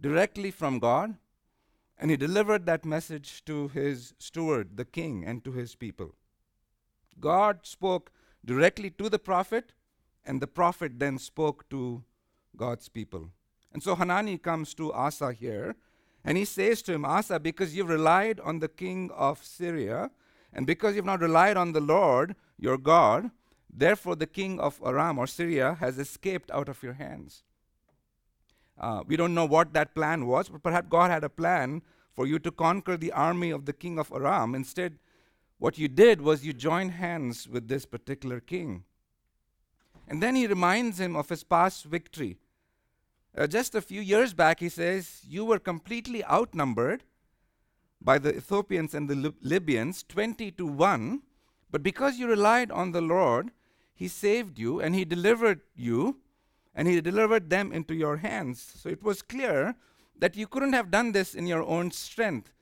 directly 0.00 0.50
from 0.50 0.78
God, 0.78 1.16
and 2.02 2.10
he 2.10 2.16
delivered 2.16 2.66
that 2.66 2.84
message 2.84 3.44
to 3.44 3.68
his 3.68 4.12
steward, 4.18 4.76
the 4.76 4.84
king, 4.84 5.24
and 5.24 5.44
to 5.44 5.52
his 5.52 5.76
people. 5.76 6.16
God 7.20 7.60
spoke 7.62 8.10
directly 8.44 8.90
to 8.90 9.08
the 9.08 9.20
prophet, 9.20 9.72
and 10.26 10.42
the 10.42 10.48
prophet 10.48 10.98
then 10.98 11.16
spoke 11.16 11.70
to 11.70 12.02
God's 12.56 12.88
people. 12.88 13.28
And 13.72 13.84
so 13.84 13.94
Hanani 13.94 14.36
comes 14.36 14.74
to 14.74 14.92
Asa 14.92 15.32
here, 15.32 15.76
and 16.24 16.36
he 16.36 16.44
says 16.44 16.82
to 16.82 16.92
him, 16.92 17.04
Asa, 17.04 17.38
because 17.38 17.76
you've 17.76 17.88
relied 17.88 18.40
on 18.40 18.58
the 18.58 18.68
king 18.68 19.08
of 19.14 19.44
Syria, 19.44 20.10
and 20.52 20.66
because 20.66 20.96
you've 20.96 21.04
not 21.04 21.20
relied 21.20 21.56
on 21.56 21.70
the 21.70 21.80
Lord 21.80 22.34
your 22.58 22.78
God, 22.78 23.30
therefore 23.72 24.16
the 24.16 24.26
king 24.26 24.58
of 24.58 24.80
Aram 24.84 25.18
or 25.18 25.28
Syria 25.28 25.76
has 25.78 26.00
escaped 26.00 26.50
out 26.50 26.68
of 26.68 26.82
your 26.82 26.94
hands. 26.94 27.44
Uh, 28.76 29.04
we 29.06 29.16
don't 29.16 29.34
know 29.34 29.44
what 29.44 29.72
that 29.74 29.94
plan 29.94 30.26
was, 30.26 30.48
but 30.48 30.64
perhaps 30.64 30.88
God 30.90 31.08
had 31.08 31.22
a 31.22 31.28
plan 31.28 31.80
for 32.14 32.26
you 32.26 32.38
to 32.38 32.50
conquer 32.50 32.96
the 32.96 33.12
army 33.12 33.50
of 33.50 33.64
the 33.64 33.72
king 33.72 33.98
of 33.98 34.12
Aram. 34.12 34.54
Instead, 34.54 34.98
what 35.58 35.78
you 35.78 35.88
did 35.88 36.20
was 36.20 36.44
you 36.44 36.52
joined 36.52 36.92
hands 36.92 37.48
with 37.48 37.68
this 37.68 37.86
particular 37.86 38.40
king. 38.40 38.84
And 40.08 40.22
then 40.22 40.34
he 40.34 40.46
reminds 40.46 40.98
him 40.98 41.16
of 41.16 41.28
his 41.28 41.44
past 41.44 41.84
victory. 41.84 42.38
Uh, 43.36 43.46
just 43.46 43.74
a 43.74 43.80
few 43.80 44.00
years 44.00 44.34
back, 44.34 44.60
he 44.60 44.68
says, 44.68 45.20
You 45.26 45.44
were 45.44 45.58
completely 45.58 46.24
outnumbered 46.24 47.04
by 48.00 48.18
the 48.18 48.36
Ethiopians 48.36 48.94
and 48.94 49.08
the 49.08 49.14
Lib- 49.14 49.36
Libyans, 49.40 50.02
20 50.02 50.50
to 50.52 50.66
1. 50.66 51.22
But 51.70 51.82
because 51.82 52.18
you 52.18 52.26
relied 52.26 52.70
on 52.70 52.92
the 52.92 53.00
Lord, 53.00 53.52
he 53.94 54.08
saved 54.08 54.58
you 54.58 54.80
and 54.80 54.94
he 54.94 55.04
delivered 55.04 55.60
you 55.74 56.18
and 56.74 56.88
he 56.88 57.00
delivered 57.00 57.50
them 57.50 57.72
into 57.72 57.94
your 57.94 58.18
hands. 58.18 58.60
So 58.60 58.88
it 58.88 59.02
was 59.02 59.22
clear 59.22 59.76
that 60.18 60.36
you 60.36 60.46
couldn't 60.46 60.72
have 60.72 60.90
done 60.90 61.12
this 61.12 61.34
in 61.34 61.46
your 61.46 61.62
own 61.62 61.90
strength. 61.90 62.52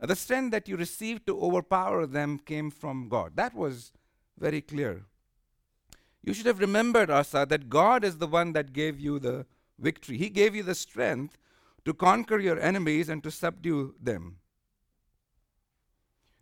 The 0.00 0.14
strength 0.14 0.52
that 0.52 0.68
you 0.68 0.76
received 0.76 1.26
to 1.26 1.40
overpower 1.40 2.06
them 2.06 2.38
came 2.38 2.70
from 2.70 3.08
God. 3.08 3.32
That 3.34 3.54
was 3.54 3.92
very 4.38 4.60
clear. 4.60 5.04
You 6.22 6.34
should 6.34 6.46
have 6.46 6.60
remembered, 6.60 7.10
Asa, 7.10 7.46
that 7.48 7.68
God 7.68 8.04
is 8.04 8.18
the 8.18 8.26
one 8.26 8.52
that 8.52 8.72
gave 8.72 9.00
you 9.00 9.18
the 9.18 9.46
victory. 9.78 10.16
He 10.16 10.28
gave 10.28 10.54
you 10.54 10.62
the 10.62 10.74
strength 10.74 11.36
to 11.84 11.94
conquer 11.94 12.38
your 12.38 12.60
enemies 12.60 13.08
and 13.08 13.22
to 13.22 13.30
subdue 13.30 13.94
them. 14.00 14.38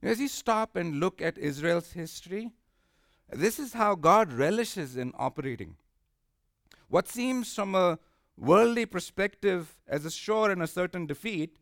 As 0.03 0.21
you 0.21 0.29
stop 0.29 0.77
and 0.77 1.01
look 1.01 1.23
at 1.23 1.39
Israel's 1.39 1.93
history, 1.93 2.51
this 3.31 3.59
is 3.59 3.73
how 3.73 3.95
God 3.95 4.33
relishes 4.33 4.97
in 4.97 5.13
operating. 5.19 5.77
What 6.89 7.09
seems 7.09 7.55
from 7.55 7.75
a 7.75 7.99
worldly 8.37 8.87
perspective 8.87 9.77
as 9.89 10.05
a 10.05 10.11
sure 10.11 10.51
and 10.51 10.63
a 10.63 10.67
certain 10.67 11.07
defeat, 11.07 11.57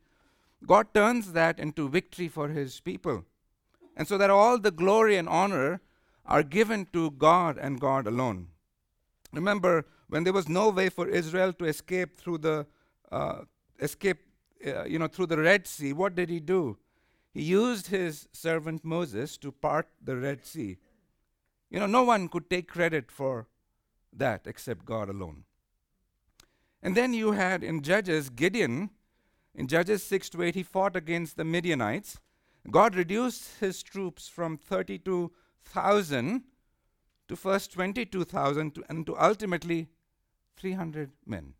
God 0.66 0.92
turns 0.94 1.32
that 1.32 1.58
into 1.58 1.88
victory 1.88 2.28
for 2.28 2.48
his 2.48 2.80
people. 2.80 3.24
And 3.96 4.08
so 4.08 4.18
that 4.18 4.30
all 4.30 4.58
the 4.58 4.70
glory 4.70 5.16
and 5.16 5.28
honor 5.28 5.80
are 6.26 6.42
given 6.42 6.86
to 6.92 7.10
God 7.12 7.58
and 7.58 7.80
God 7.80 8.06
alone. 8.06 8.48
Remember, 9.32 9.86
when 10.08 10.24
there 10.24 10.32
was 10.32 10.48
no 10.48 10.70
way 10.70 10.88
for 10.88 11.06
Israel 11.08 11.52
to 11.54 11.64
escape 11.64 12.16
through 12.16 12.38
the 12.38 12.66
uh, 13.12 13.42
escape, 13.80 14.20
uh, 14.66 14.84
you 14.84 14.98
know, 14.98 15.06
through 15.06 15.26
the 15.26 15.38
Red 15.38 15.66
Sea, 15.66 15.92
what 15.92 16.14
did 16.14 16.30
he 16.30 16.40
do? 16.40 16.78
He 17.32 17.42
used 17.42 17.88
his 17.88 18.28
servant 18.32 18.84
Moses 18.84 19.36
to 19.38 19.52
part 19.52 19.88
the 20.02 20.16
Red 20.16 20.44
Sea. 20.46 20.78
You 21.70 21.80
know, 21.80 21.86
no 21.86 22.04
one 22.04 22.28
could 22.28 22.48
take 22.48 22.68
credit 22.68 23.10
for 23.10 23.48
that 24.12 24.42
except 24.46 24.84
God 24.84 25.08
alone. 25.08 25.44
And 26.84 26.94
then 26.94 27.14
you 27.14 27.32
had 27.32 27.64
in 27.64 27.80
Judges 27.80 28.28
Gideon, 28.28 28.90
in 29.54 29.68
Judges 29.68 30.02
6 30.02 30.28
to 30.30 30.42
8, 30.42 30.54
he 30.54 30.62
fought 30.62 30.94
against 30.94 31.38
the 31.38 31.44
Midianites. 31.44 32.20
God 32.70 32.94
reduced 32.94 33.58
his 33.58 33.82
troops 33.82 34.28
from 34.28 34.58
32,000 34.58 36.42
to 37.26 37.36
first 37.36 37.72
22,000 37.72 38.84
and 38.90 39.06
to 39.06 39.18
ultimately 39.18 39.88
300 40.58 41.12
men. 41.24 41.54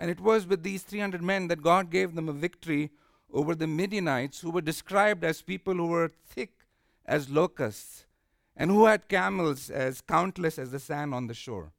And 0.00 0.10
it 0.10 0.20
was 0.20 0.46
with 0.46 0.62
these 0.62 0.82
300 0.82 1.22
men 1.22 1.48
that 1.48 1.62
God 1.62 1.90
gave 1.90 2.14
them 2.14 2.30
a 2.30 2.32
victory 2.32 2.90
over 3.30 3.54
the 3.54 3.66
Midianites, 3.66 4.40
who 4.40 4.50
were 4.50 4.62
described 4.62 5.24
as 5.24 5.42
people 5.42 5.74
who 5.74 5.88
were 5.88 6.12
thick 6.26 6.52
as 7.04 7.28
locusts 7.28 8.06
and 8.56 8.70
who 8.70 8.86
had 8.86 9.08
camels 9.08 9.68
as 9.68 10.00
countless 10.00 10.58
as 10.58 10.70
the 10.70 10.78
sand 10.78 11.12
on 11.12 11.26
the 11.26 11.34
shore. 11.34 11.72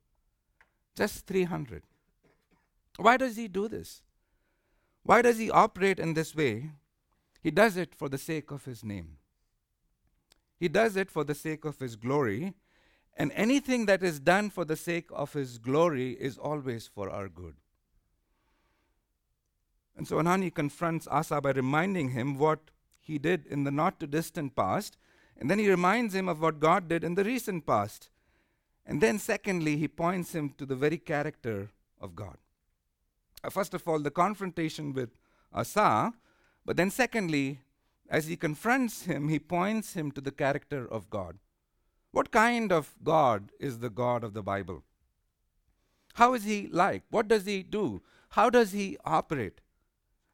Just 0.98 1.28
300. 1.28 1.84
Why 2.98 3.18
does 3.18 3.36
he 3.36 3.48
do 3.48 3.68
this? 3.68 4.02
Why 5.04 5.22
does 5.22 5.38
he 5.38 5.52
operate 5.52 6.00
in 6.00 6.16
this 6.16 6.36
way? 6.36 6.72
He 7.40 7.52
does 7.52 7.78
it 7.78 7.94
for 7.94 8.10
the 8.10 8.18
sake 8.18 8.50
of 8.50 8.66
his 8.66 8.84
name. 8.84 9.18
He 10.60 10.68
does 10.68 10.96
it 10.96 11.12
for 11.12 11.24
the 11.24 11.36
sake 11.36 11.66
of 11.66 11.78
his 11.78 11.96
glory, 11.96 12.56
and 13.16 13.32
anything 13.34 13.86
that 13.86 14.02
is 14.02 14.20
done 14.20 14.50
for 14.50 14.66
the 14.66 14.76
sake 14.76 15.10
of 15.14 15.34
his 15.34 15.60
glory 15.60 16.14
is 16.14 16.40
always 16.40 16.88
for 16.88 17.12
our 17.12 17.30
good. 17.30 17.54
And 19.96 20.08
so 20.08 20.18
Hanani 20.18 20.50
confronts 20.50 21.08
Asa 21.10 21.42
by 21.42 21.52
reminding 21.52 22.10
him 22.10 22.40
what 22.40 22.72
he 23.00 23.20
did 23.20 23.46
in 23.46 23.66
the 23.66 23.72
not 23.72 24.00
too 24.00 24.08
distant 24.08 24.56
past, 24.56 24.98
and 25.38 25.50
then 25.50 25.60
he 25.60 25.70
reminds 25.70 26.16
him 26.16 26.28
of 26.28 26.42
what 26.42 26.60
God 26.60 26.88
did 26.88 27.04
in 27.04 27.14
the 27.14 27.24
recent 27.24 27.68
past. 27.68 28.10
And 28.88 29.02
then, 29.02 29.19
secondly, 29.19 29.76
he 29.76 29.89
points 29.89 30.34
him 30.34 30.54
to 30.58 30.65
the 30.65 30.76
very 30.76 30.97
character 30.97 31.69
of 32.00 32.15
God. 32.15 32.38
Uh, 33.43 33.50
first 33.50 33.73
of 33.73 33.86
all, 33.86 34.00
the 34.00 34.10
confrontation 34.10 34.93
with 34.93 35.10
Asa, 35.54 36.13
but 36.65 36.78
then, 36.78 36.89
secondly, 36.89 37.60
as 38.10 38.28
he 38.28 38.38
confronts 38.38 39.04
him, 39.04 39.28
he 39.28 39.39
points 39.39 39.93
him 39.93 40.12
to 40.12 40.21
the 40.21 40.32
character 40.32 40.88
of 40.89 41.10
God. 41.10 41.38
What 42.12 42.32
kind 42.32 42.71
of 42.71 42.95
God 43.04 43.52
is 43.60 43.80
the 43.80 43.89
God 43.89 44.23
of 44.23 44.34
the 44.34 44.41
Bible? 44.41 44.84
How 46.13 46.34
is 46.34 46.45
he 46.45 46.67
like? 46.71 47.04
What 47.10 47.28
does 47.28 47.45
he 47.45 47.63
do? 47.63 48.02
How 48.30 48.50
does 48.50 48.71
he 48.71 48.97
operate? 49.04 49.60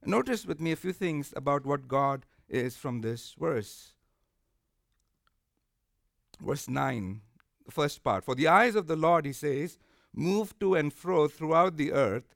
Notice 0.06 0.46
with 0.46 0.62
me 0.62 0.72
a 0.72 0.76
few 0.76 0.94
things 0.94 1.34
about 1.36 1.66
what 1.66 1.88
God 1.88 2.26
is 2.48 2.78
from 2.78 3.02
this 3.02 3.36
verse. 3.40 3.94
Verse 6.40 6.70
9, 6.70 7.22
the 7.33 7.33
first 7.70 8.04
part. 8.04 8.24
For 8.24 8.36
the 8.36 8.48
eyes 8.48 8.76
of 8.76 8.88
the 8.88 8.96
Lord, 8.96 9.26
he 9.26 9.34
says, 9.34 9.78
move 10.14 10.58
to 10.60 10.76
and 10.76 10.94
fro 10.94 11.28
throughout 11.28 11.78
the 11.78 11.92
earth, 11.92 12.36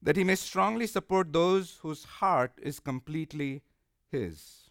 that 0.00 0.16
he 0.16 0.24
may 0.24 0.36
strongly 0.36 0.86
support 0.86 1.32
those 1.32 1.78
whose 1.82 2.04
heart 2.04 2.52
is 2.62 2.80
completely 2.80 3.62
his. 4.10 4.70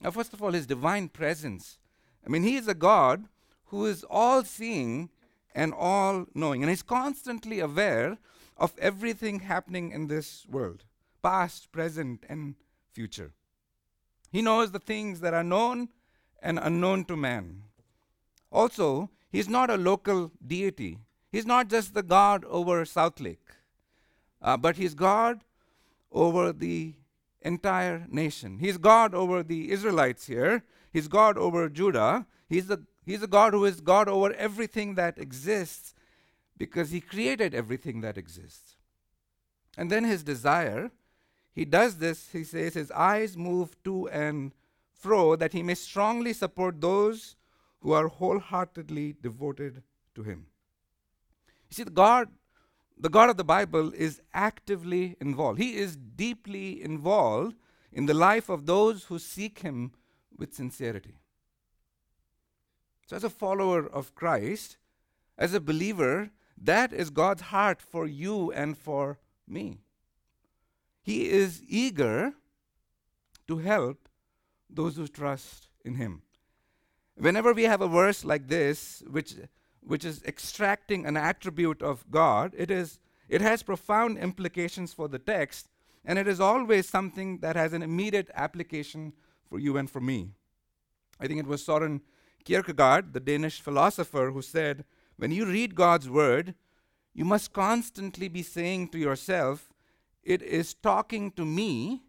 Now, 0.00 0.10
first 0.10 0.34
of 0.34 0.42
all, 0.42 0.52
his 0.52 0.66
divine 0.66 1.08
presence. 1.08 1.78
I 2.26 2.28
mean, 2.28 2.42
he 2.42 2.56
is 2.56 2.68
a 2.68 2.74
God 2.74 3.24
who 3.66 3.86
is 3.86 4.04
all 4.10 4.44
seeing 4.44 5.08
and 5.54 5.72
all 5.72 6.26
knowing, 6.34 6.62
and 6.62 6.70
he's 6.70 6.82
constantly 6.82 7.60
aware 7.60 8.18
of 8.56 8.72
everything 8.78 9.40
happening 9.40 9.90
in 9.92 10.06
this 10.08 10.46
world 10.48 10.84
past, 11.22 11.72
present, 11.72 12.22
and 12.28 12.54
future. 12.92 13.32
He 14.30 14.42
knows 14.42 14.72
the 14.72 14.78
things 14.78 15.20
that 15.20 15.32
are 15.32 15.42
known 15.42 15.88
and 16.44 16.60
unknown 16.62 17.06
to 17.06 17.16
man. 17.16 17.62
Also, 18.52 19.10
he's 19.32 19.48
not 19.48 19.70
a 19.70 19.76
local 19.76 20.30
deity. 20.46 20.98
He's 21.32 21.46
not 21.46 21.68
just 21.68 21.94
the 21.94 22.02
God 22.04 22.44
over 22.44 22.84
South 22.84 23.18
Lake, 23.18 23.48
uh, 24.40 24.56
but 24.56 24.76
he's 24.76 24.94
God 24.94 25.40
over 26.12 26.52
the 26.52 26.94
entire 27.40 28.06
nation. 28.08 28.58
He's 28.58 28.78
God 28.78 29.14
over 29.14 29.42
the 29.42 29.72
Israelites 29.72 30.26
here. 30.26 30.62
He's 30.92 31.08
God 31.08 31.36
over 31.36 31.68
Judah. 31.68 32.26
He's 32.48 32.68
the 32.68 32.84
He's 33.06 33.22
a 33.22 33.26
God 33.26 33.52
who 33.52 33.64
is 33.66 33.80
God 33.80 34.08
over 34.08 34.32
everything 34.32 34.94
that 34.94 35.18
exists 35.18 35.94
because 36.56 36.90
He 36.90 37.00
created 37.00 37.54
everything 37.54 38.00
that 38.00 38.16
exists. 38.16 38.76
And 39.76 39.90
then 39.90 40.04
His 40.04 40.22
desire, 40.22 40.90
He 41.52 41.64
does 41.64 41.98
this, 41.98 42.30
He 42.32 42.44
says, 42.44 42.74
His 42.74 42.90
eyes 42.92 43.36
move 43.36 43.76
to 43.84 44.08
and 44.08 44.52
fro 44.98 45.36
that 45.36 45.52
He 45.52 45.62
may 45.62 45.74
strongly 45.74 46.32
support 46.32 46.80
those 46.80 47.36
who 47.80 47.92
are 47.92 48.08
wholeheartedly 48.08 49.16
devoted 49.20 49.82
to 50.14 50.22
Him. 50.22 50.46
You 51.68 51.74
see, 51.74 51.84
the 51.84 51.90
God 51.90 52.28
the 52.96 53.10
God 53.10 53.28
of 53.28 53.36
the 53.36 53.44
Bible 53.44 53.92
is 53.92 54.22
actively 54.32 55.16
involved. 55.20 55.58
He 55.58 55.76
is 55.76 55.96
deeply 55.96 56.80
involved 56.82 57.56
in 57.92 58.06
the 58.06 58.14
life 58.14 58.48
of 58.48 58.66
those 58.66 59.04
who 59.04 59.18
seek 59.18 59.60
Him 59.60 59.92
with 60.36 60.54
sincerity. 60.54 61.16
So, 63.06 63.16
as 63.16 63.24
a 63.24 63.30
follower 63.30 63.86
of 63.86 64.14
Christ, 64.14 64.78
as 65.36 65.54
a 65.54 65.60
believer, 65.60 66.30
that 66.56 66.92
is 66.92 67.10
God's 67.10 67.42
heart 67.42 67.82
for 67.82 68.06
you 68.06 68.52
and 68.52 68.78
for 68.78 69.18
me. 69.46 69.80
He 71.02 71.28
is 71.28 71.62
eager 71.68 72.32
to 73.46 73.58
help 73.58 74.08
those 74.74 74.96
who 74.96 75.06
trust 75.06 75.68
in 75.84 75.94
Him. 75.94 76.22
Whenever 77.16 77.52
we 77.52 77.64
have 77.64 77.80
a 77.80 77.88
verse 77.88 78.24
like 78.24 78.48
this, 78.48 79.02
which 79.08 79.34
which 79.86 80.04
is 80.04 80.22
extracting 80.24 81.06
an 81.06 81.16
attribute 81.16 81.82
of 81.82 82.10
God, 82.10 82.54
it, 82.56 82.70
is, 82.70 82.98
it 83.28 83.40
has 83.40 83.62
profound 83.62 84.18
implications 84.18 84.92
for 84.92 85.08
the 85.08 85.18
text, 85.18 85.68
and 86.04 86.18
it 86.18 86.26
is 86.26 86.40
always 86.40 86.88
something 86.88 87.38
that 87.38 87.56
has 87.56 87.72
an 87.72 87.82
immediate 87.82 88.30
application 88.34 89.12
for 89.48 89.58
you 89.58 89.76
and 89.76 89.90
for 89.90 90.00
me. 90.00 90.30
I 91.20 91.26
think 91.26 91.40
it 91.40 91.46
was 91.46 91.64
Soren 91.64 92.00
Kierkegaard, 92.44 93.12
the 93.12 93.20
Danish 93.20 93.60
philosopher, 93.60 94.30
who 94.30 94.42
said, 94.42 94.84
When 95.16 95.30
you 95.30 95.46
read 95.46 95.74
God's 95.74 96.08
word, 96.08 96.54
you 97.12 97.24
must 97.24 97.52
constantly 97.52 98.28
be 98.28 98.42
saying 98.42 98.88
to 98.88 98.98
yourself, 98.98 99.72
It 100.22 100.42
is 100.42 100.74
talking 100.74 101.30
to 101.32 101.44
me, 101.44 102.02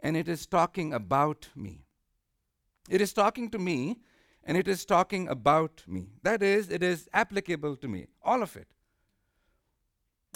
and 0.00 0.16
it 0.16 0.28
is 0.28 0.46
talking 0.46 0.92
about 0.92 1.48
me. 1.54 1.84
It 2.88 3.00
is 3.00 3.12
talking 3.12 3.50
to 3.50 3.58
me, 3.58 3.98
and 4.44 4.56
it 4.56 4.66
is 4.66 4.84
talking 4.84 5.28
about 5.28 5.82
me. 5.86 6.08
That 6.22 6.42
is, 6.42 6.70
it 6.70 6.82
is 6.82 7.08
applicable 7.12 7.76
to 7.76 7.88
me, 7.88 8.06
all 8.22 8.42
of 8.42 8.56
it. 8.56 8.68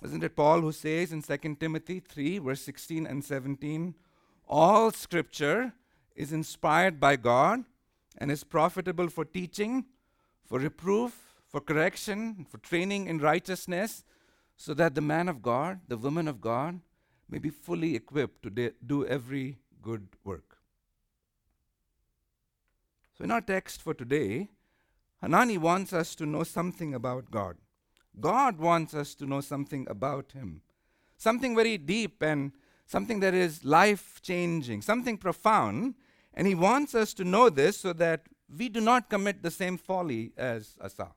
Isn't 0.04 0.24
it 0.24 0.36
Paul 0.36 0.60
who 0.60 0.72
says 0.72 1.12
in 1.12 1.22
2 1.22 1.56
Timothy 1.60 2.00
3, 2.00 2.38
verse 2.38 2.60
16 2.62 3.06
and 3.06 3.24
17, 3.24 3.94
all 4.48 4.90
scripture 4.90 5.72
is 6.16 6.32
inspired 6.32 6.98
by 7.00 7.16
God 7.16 7.64
and 8.18 8.30
is 8.30 8.44
profitable 8.44 9.08
for 9.08 9.24
teaching, 9.24 9.86
for 10.44 10.58
reproof, 10.58 11.16
for 11.48 11.60
correction, 11.60 12.46
for 12.50 12.58
training 12.58 13.06
in 13.06 13.18
righteousness, 13.18 14.04
so 14.56 14.74
that 14.74 14.94
the 14.94 15.00
man 15.00 15.28
of 15.28 15.40
God, 15.40 15.80
the 15.88 15.96
woman 15.96 16.28
of 16.28 16.40
God, 16.40 16.80
may 17.28 17.38
be 17.38 17.50
fully 17.50 17.94
equipped 17.94 18.42
to 18.42 18.50
de- 18.50 18.72
do 18.84 19.06
every 19.06 19.58
good 19.80 20.08
work. 20.24 20.51
So, 23.16 23.24
in 23.24 23.30
our 23.30 23.40
text 23.40 23.82
for 23.82 23.94
today, 23.94 24.48
Hanani 25.20 25.58
wants 25.58 25.92
us 25.92 26.14
to 26.16 26.26
know 26.26 26.42
something 26.42 26.94
about 26.94 27.30
God. 27.30 27.56
God 28.20 28.58
wants 28.58 28.94
us 28.94 29.14
to 29.16 29.26
know 29.26 29.40
something 29.40 29.86
about 29.88 30.32
Him. 30.32 30.62
Something 31.16 31.54
very 31.54 31.78
deep 31.78 32.22
and 32.22 32.52
something 32.86 33.20
that 33.20 33.34
is 33.34 33.64
life 33.64 34.20
changing, 34.22 34.82
something 34.82 35.16
profound. 35.16 35.94
And 36.34 36.46
He 36.46 36.54
wants 36.54 36.94
us 36.94 37.14
to 37.14 37.24
know 37.24 37.50
this 37.50 37.78
so 37.78 37.92
that 37.94 38.26
we 38.56 38.68
do 38.68 38.80
not 38.80 39.08
commit 39.08 39.42
the 39.42 39.50
same 39.50 39.78
folly 39.78 40.32
as 40.36 40.76
Asa. 40.80 41.12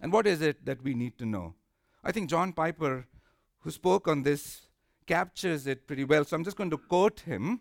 And 0.00 0.12
what 0.12 0.26
is 0.26 0.40
it 0.40 0.64
that 0.66 0.82
we 0.82 0.94
need 0.94 1.18
to 1.18 1.26
know? 1.26 1.54
I 2.02 2.12
think 2.12 2.30
John 2.30 2.52
Piper, 2.52 3.06
who 3.60 3.70
spoke 3.70 4.08
on 4.08 4.22
this, 4.22 4.62
captures 5.06 5.66
it 5.66 5.86
pretty 5.86 6.04
well. 6.04 6.24
So 6.24 6.36
I'm 6.36 6.44
just 6.44 6.56
going 6.56 6.70
to 6.70 6.78
quote 6.78 7.20
him 7.20 7.60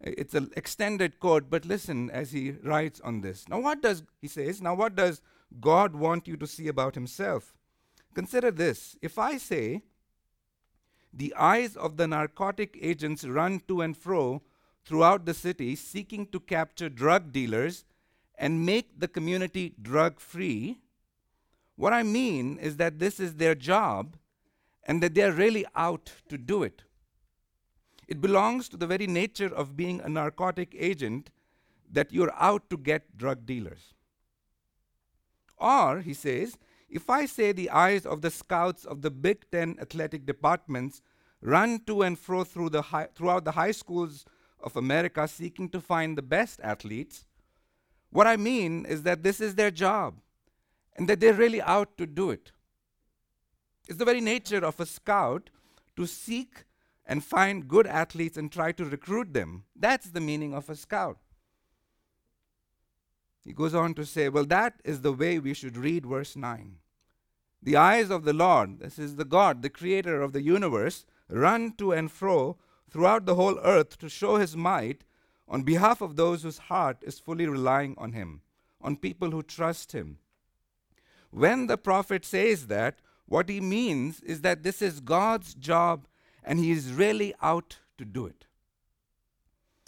it's 0.00 0.34
an 0.34 0.50
extended 0.56 1.18
quote, 1.18 1.48
but 1.48 1.64
listen 1.64 2.10
as 2.10 2.32
he 2.32 2.52
writes 2.62 3.00
on 3.00 3.20
this. 3.20 3.48
Now, 3.48 3.60
what 3.60 3.82
does, 3.82 4.02
he 4.20 4.28
says, 4.28 4.60
now 4.60 4.74
what 4.74 4.94
does 4.94 5.20
God 5.60 5.96
want 5.96 6.28
you 6.28 6.36
to 6.36 6.46
see 6.46 6.68
about 6.68 6.94
himself? 6.94 7.54
Consider 8.14 8.50
this. 8.50 8.96
If 9.00 9.18
I 9.18 9.38
say, 9.38 9.82
the 11.12 11.34
eyes 11.34 11.76
of 11.76 11.96
the 11.96 12.06
narcotic 12.06 12.78
agents 12.80 13.24
run 13.24 13.62
to 13.68 13.80
and 13.80 13.96
fro 13.96 14.42
throughout 14.84 15.24
the 15.24 15.34
city 15.34 15.74
seeking 15.74 16.26
to 16.26 16.40
capture 16.40 16.88
drug 16.88 17.32
dealers 17.32 17.84
and 18.38 18.66
make 18.66 19.00
the 19.00 19.08
community 19.08 19.74
drug 19.80 20.20
free, 20.20 20.78
what 21.76 21.92
I 21.92 22.02
mean 22.02 22.58
is 22.58 22.76
that 22.76 22.98
this 22.98 23.18
is 23.18 23.34
their 23.34 23.54
job 23.54 24.16
and 24.84 25.02
that 25.02 25.14
they're 25.14 25.32
really 25.32 25.64
out 25.74 26.12
to 26.28 26.38
do 26.38 26.62
it. 26.62 26.82
It 28.08 28.20
belongs 28.20 28.68
to 28.68 28.76
the 28.76 28.86
very 28.86 29.06
nature 29.06 29.52
of 29.52 29.76
being 29.76 30.00
a 30.00 30.08
narcotic 30.08 30.74
agent 30.78 31.30
that 31.90 32.12
you're 32.12 32.34
out 32.34 32.68
to 32.70 32.76
get 32.76 33.16
drug 33.16 33.46
dealers. 33.46 33.94
Or, 35.58 36.00
he 36.00 36.14
says, 36.14 36.56
if 36.88 37.10
I 37.10 37.26
say 37.26 37.52
the 37.52 37.70
eyes 37.70 38.06
of 38.06 38.22
the 38.22 38.30
scouts 38.30 38.84
of 38.84 39.02
the 39.02 39.10
Big 39.10 39.50
Ten 39.50 39.76
athletic 39.80 40.24
departments 40.24 41.02
run 41.40 41.80
to 41.86 42.02
and 42.02 42.18
fro 42.18 42.44
through 42.44 42.70
the 42.70 42.82
high, 42.82 43.08
throughout 43.14 43.44
the 43.44 43.52
high 43.52 43.72
schools 43.72 44.24
of 44.60 44.76
America 44.76 45.26
seeking 45.26 45.68
to 45.70 45.80
find 45.80 46.16
the 46.16 46.22
best 46.22 46.60
athletes, 46.62 47.24
what 48.10 48.26
I 48.26 48.36
mean 48.36 48.86
is 48.86 49.02
that 49.02 49.22
this 49.22 49.40
is 49.40 49.54
their 49.54 49.70
job 49.70 50.14
and 50.96 51.08
that 51.08 51.20
they're 51.20 51.34
really 51.34 51.60
out 51.60 51.96
to 51.98 52.06
do 52.06 52.30
it. 52.30 52.52
It's 53.88 53.98
the 53.98 54.04
very 54.04 54.20
nature 54.20 54.64
of 54.64 54.80
a 54.80 54.86
scout 54.86 55.50
to 55.96 56.06
seek 56.06 56.64
and 57.06 57.24
find 57.24 57.68
good 57.68 57.86
athletes 57.86 58.36
and 58.36 58.50
try 58.50 58.72
to 58.72 58.84
recruit 58.84 59.32
them. 59.32 59.64
That's 59.74 60.10
the 60.10 60.20
meaning 60.20 60.52
of 60.52 60.68
a 60.68 60.74
scout. 60.74 61.18
He 63.44 63.52
goes 63.52 63.74
on 63.74 63.94
to 63.94 64.04
say, 64.04 64.28
Well, 64.28 64.46
that 64.46 64.80
is 64.84 65.02
the 65.02 65.12
way 65.12 65.38
we 65.38 65.54
should 65.54 65.76
read 65.76 66.04
verse 66.04 66.34
9. 66.34 66.78
The 67.62 67.76
eyes 67.76 68.10
of 68.10 68.24
the 68.24 68.32
Lord, 68.32 68.80
this 68.80 68.98
is 68.98 69.16
the 69.16 69.24
God, 69.24 69.62
the 69.62 69.70
creator 69.70 70.20
of 70.20 70.32
the 70.32 70.42
universe, 70.42 71.06
run 71.28 71.72
to 71.78 71.92
and 71.92 72.10
fro 72.10 72.58
throughout 72.90 73.24
the 73.24 73.36
whole 73.36 73.58
earth 73.60 73.98
to 73.98 74.08
show 74.08 74.36
his 74.36 74.56
might 74.56 75.04
on 75.48 75.62
behalf 75.62 76.00
of 76.00 76.16
those 76.16 76.42
whose 76.42 76.58
heart 76.58 76.98
is 77.02 77.20
fully 77.20 77.46
relying 77.46 77.94
on 77.98 78.12
him, 78.12 78.40
on 78.80 78.96
people 78.96 79.30
who 79.30 79.42
trust 79.42 79.92
him. 79.92 80.18
When 81.30 81.66
the 81.66 81.78
prophet 81.78 82.24
says 82.24 82.66
that, 82.66 83.00
what 83.26 83.48
he 83.48 83.60
means 83.60 84.20
is 84.20 84.40
that 84.42 84.62
this 84.62 84.80
is 84.80 85.00
God's 85.00 85.54
job 85.54 86.06
and 86.46 86.58
he 86.60 86.70
is 86.70 86.92
really 86.92 87.34
out 87.42 87.78
to 87.98 88.04
do 88.04 88.24
it. 88.24 88.46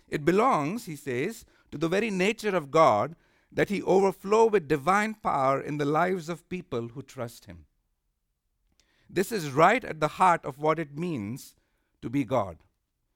It 0.08 0.24
belongs, 0.24 0.86
he 0.86 0.96
says, 0.96 1.44
to 1.70 1.78
the 1.78 1.88
very 1.88 2.10
nature 2.10 2.56
of 2.56 2.70
God 2.70 3.14
that 3.52 3.68
he 3.68 3.82
overflow 3.82 4.46
with 4.46 4.68
divine 4.68 5.14
power 5.14 5.60
in 5.60 5.78
the 5.78 5.84
lives 5.84 6.28
of 6.28 6.48
people 6.48 6.88
who 6.88 7.02
trust 7.02 7.44
him. 7.44 7.64
This 9.08 9.32
is 9.32 9.52
right 9.52 9.84
at 9.84 10.00
the 10.00 10.08
heart 10.08 10.44
of 10.44 10.58
what 10.58 10.78
it 10.78 10.98
means 10.98 11.54
to 12.02 12.10
be 12.10 12.24
God. 12.24 12.58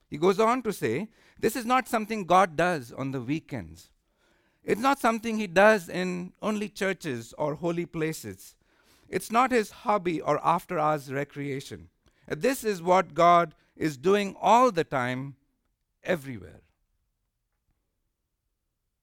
He 0.09 0.17
goes 0.17 0.39
on 0.39 0.63
to 0.63 0.73
say, 0.73 1.09
this 1.39 1.57
is 1.57 1.67
not 1.67 1.89
something 1.89 2.25
God 2.25 2.57
does 2.57 2.93
on 2.93 3.11
the 3.11 3.21
weekends. 3.21 3.91
It's 4.65 4.81
not 4.81 5.01
something 5.01 5.39
he 5.39 5.47
does 5.47 5.89
in 5.89 6.33
only 6.41 6.69
churches 6.69 7.35
or 7.37 7.55
holy 7.55 7.87
places. 7.87 8.55
It's 9.09 9.31
not 9.31 9.51
his 9.51 9.71
hobby 9.71 10.21
or 10.21 10.41
after 10.47 10.79
hours 10.79 11.13
recreation. 11.13 11.89
This 12.35 12.65
is 12.65 12.83
what 12.83 13.15
God 13.15 13.55
is 13.77 13.97
doing 13.97 14.37
all 14.41 14.71
the 14.71 14.85
time, 14.85 15.37
everywhere. 16.05 16.61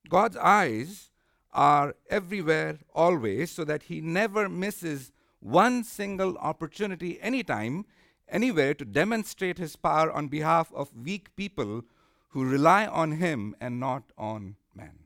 God's 0.07 0.37
eyes 0.37 1.11
are 1.51 1.95
everywhere, 2.09 2.79
always, 2.93 3.51
so 3.51 3.63
that 3.63 3.83
He 3.83 4.01
never 4.01 4.49
misses 4.49 5.11
one 5.39 5.83
single 5.83 6.37
opportunity, 6.37 7.19
anytime, 7.21 7.85
anywhere, 8.27 8.73
to 8.73 8.85
demonstrate 8.85 9.57
His 9.57 9.75
power 9.75 10.11
on 10.11 10.27
behalf 10.27 10.71
of 10.73 10.95
weak 10.95 11.35
people 11.35 11.83
who 12.29 12.43
rely 12.43 12.85
on 12.85 13.13
Him 13.13 13.55
and 13.59 13.79
not 13.79 14.03
on 14.17 14.55
man. 14.75 14.99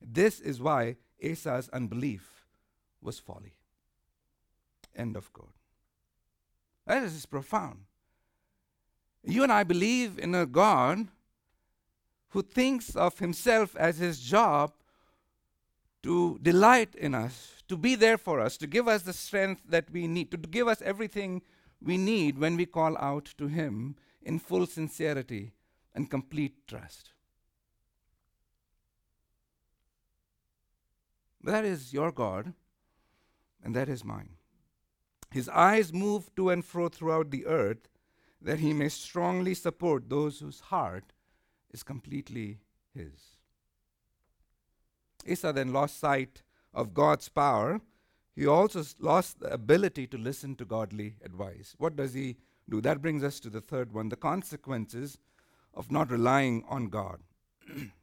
This 0.00 0.40
is 0.40 0.60
why 0.60 0.96
Asa's 1.22 1.68
unbelief 1.70 2.44
was 3.02 3.18
folly. 3.18 3.54
End 4.94 5.16
of 5.16 5.32
quote. 5.32 5.57
That 6.88 7.02
is 7.02 7.26
profound. 7.26 7.80
You 9.22 9.42
and 9.42 9.52
I 9.52 9.62
believe 9.62 10.18
in 10.18 10.34
a 10.34 10.46
God 10.46 11.08
who 12.30 12.40
thinks 12.40 12.96
of 12.96 13.18
himself 13.18 13.76
as 13.76 13.98
his 13.98 14.20
job 14.20 14.72
to 16.02 16.38
delight 16.40 16.94
in 16.94 17.14
us, 17.14 17.62
to 17.68 17.76
be 17.76 17.94
there 17.94 18.16
for 18.16 18.40
us, 18.40 18.56
to 18.56 18.66
give 18.66 18.88
us 18.88 19.02
the 19.02 19.12
strength 19.12 19.60
that 19.68 19.90
we 19.90 20.06
need, 20.06 20.30
to 20.30 20.38
give 20.38 20.66
us 20.66 20.80
everything 20.80 21.42
we 21.82 21.98
need 21.98 22.38
when 22.38 22.56
we 22.56 22.64
call 22.64 22.96
out 22.96 23.34
to 23.36 23.48
him 23.48 23.94
in 24.22 24.38
full 24.38 24.64
sincerity 24.64 25.52
and 25.94 26.10
complete 26.10 26.66
trust. 26.66 27.10
That 31.44 31.66
is 31.66 31.92
your 31.92 32.12
God, 32.12 32.54
and 33.62 33.76
that 33.76 33.90
is 33.90 34.02
mine. 34.02 34.37
His 35.30 35.48
eyes 35.48 35.92
move 35.92 36.34
to 36.36 36.50
and 36.50 36.64
fro 36.64 36.88
throughout 36.88 37.30
the 37.30 37.46
earth 37.46 37.88
that 38.40 38.60
he 38.60 38.72
may 38.72 38.88
strongly 38.88 39.54
support 39.54 40.08
those 40.08 40.40
whose 40.40 40.60
heart 40.60 41.12
is 41.70 41.82
completely 41.82 42.60
his. 42.94 43.36
Asa 45.30 45.52
then 45.52 45.72
lost 45.72 45.98
sight 45.98 46.42
of 46.72 46.94
God's 46.94 47.28
power. 47.28 47.80
He 48.34 48.46
also 48.46 48.84
lost 49.00 49.40
the 49.40 49.52
ability 49.52 50.06
to 50.06 50.18
listen 50.18 50.54
to 50.56 50.64
godly 50.64 51.16
advice. 51.24 51.74
What 51.78 51.96
does 51.96 52.14
he 52.14 52.36
do? 52.68 52.80
That 52.80 53.02
brings 53.02 53.24
us 53.24 53.40
to 53.40 53.50
the 53.50 53.60
third 53.60 53.92
one 53.92 54.08
the 54.08 54.16
consequences 54.16 55.18
of 55.74 55.90
not 55.90 56.10
relying 56.10 56.64
on 56.68 56.86
God. 56.86 57.20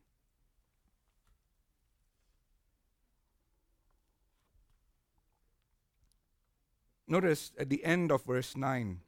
Notice 7.07 7.51
at 7.59 7.69
the 7.69 7.83
end 7.83 8.11
of 8.11 8.23
verse 8.25 8.57
9, 8.57 8.99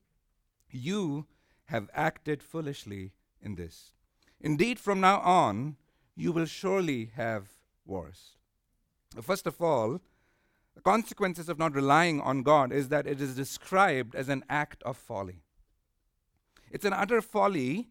you 0.69 1.25
have 1.65 1.89
acted 1.93 2.43
foolishly 2.43 3.13
in 3.41 3.55
this. 3.55 3.91
Indeed, 4.39 4.79
from 4.79 4.99
now 5.01 5.19
on, 5.19 5.77
you 6.15 6.31
will 6.31 6.45
surely 6.45 7.11
have 7.15 7.49
wars. 7.85 8.35
First 9.21 9.47
of 9.47 9.61
all, 9.61 10.01
the 10.75 10.81
consequences 10.81 11.49
of 11.49 11.57
not 11.57 11.73
relying 11.73 12.21
on 12.21 12.43
God 12.43 12.71
is 12.71 12.89
that 12.89 13.07
it 13.07 13.19
is 13.19 13.35
described 13.35 14.13
as 14.13 14.29
an 14.29 14.43
act 14.47 14.83
of 14.83 14.95
folly. 14.95 15.41
It's 16.69 16.85
an 16.85 16.93
utter 16.93 17.21
folly 17.21 17.89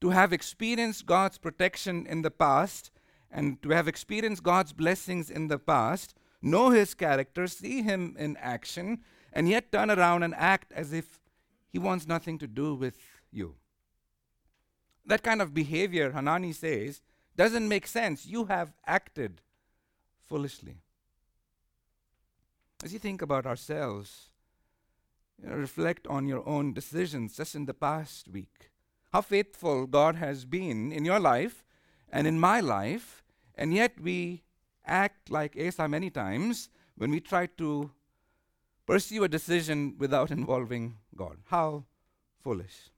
to 0.00 0.10
have 0.10 0.32
experienced 0.32 1.06
God's 1.06 1.38
protection 1.38 2.06
in 2.06 2.22
the 2.22 2.30
past 2.30 2.90
and 3.30 3.62
to 3.62 3.70
have 3.70 3.88
experienced 3.88 4.42
God's 4.42 4.72
blessings 4.72 5.30
in 5.30 5.48
the 5.48 5.58
past, 5.58 6.14
know 6.42 6.70
His 6.70 6.94
character, 6.94 7.46
see 7.46 7.82
Him 7.82 8.14
in 8.18 8.36
action, 8.38 9.00
and 9.32 9.48
yet 9.48 9.72
turn 9.72 9.90
around 9.90 10.22
and 10.22 10.34
act 10.34 10.72
as 10.72 10.92
if 10.92 11.20
He 11.68 11.78
wants 11.78 12.06
nothing 12.06 12.38
to 12.38 12.46
do 12.46 12.74
with 12.74 12.96
you. 13.30 13.54
That 15.06 15.22
kind 15.22 15.40
of 15.40 15.54
behavior, 15.54 16.12
Hanani 16.12 16.52
says, 16.52 17.00
doesn't 17.36 17.68
make 17.68 17.86
sense. 17.86 18.26
You 18.26 18.46
have 18.46 18.72
acted 18.86 19.40
foolishly. 20.28 20.78
As 22.84 22.92
you 22.92 22.98
think 22.98 23.22
about 23.22 23.46
ourselves, 23.46 24.30
you 25.42 25.48
know, 25.48 25.56
reflect 25.56 26.06
on 26.06 26.26
your 26.26 26.46
own 26.48 26.72
decisions 26.72 27.36
just 27.36 27.54
in 27.54 27.66
the 27.66 27.74
past 27.74 28.28
week. 28.28 28.70
How 29.12 29.20
faithful 29.20 29.86
God 29.86 30.16
has 30.16 30.44
been 30.44 30.92
in 30.92 31.04
your 31.04 31.20
life 31.20 31.64
and 32.10 32.26
in 32.26 32.38
my 32.38 32.60
life, 32.60 33.24
and 33.54 33.72
yet 33.72 34.00
we 34.00 34.42
act 34.84 35.30
like 35.30 35.56
Asa 35.58 35.88
many 35.88 36.10
times 36.10 36.68
when 36.96 37.10
we 37.10 37.20
try 37.20 37.46
to 37.58 37.90
pursue 38.88 39.22
a 39.22 39.28
decision 39.28 39.94
without 39.98 40.30
involving 40.30 40.96
God. 41.14 41.36
How 41.48 41.84
foolish. 42.42 42.88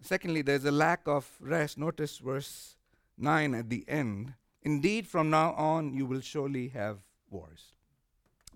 Secondly, 0.00 0.40
there's 0.40 0.64
a 0.64 0.70
lack 0.70 1.02
of 1.06 1.30
rest. 1.38 1.76
Notice 1.76 2.16
verse 2.16 2.76
9 3.18 3.54
at 3.54 3.68
the 3.68 3.84
end. 3.86 4.32
Indeed, 4.62 5.06
from 5.06 5.28
now 5.28 5.52
on, 5.52 5.92
you 5.92 6.06
will 6.06 6.22
surely 6.22 6.68
have 6.68 7.00
wars. 7.28 7.74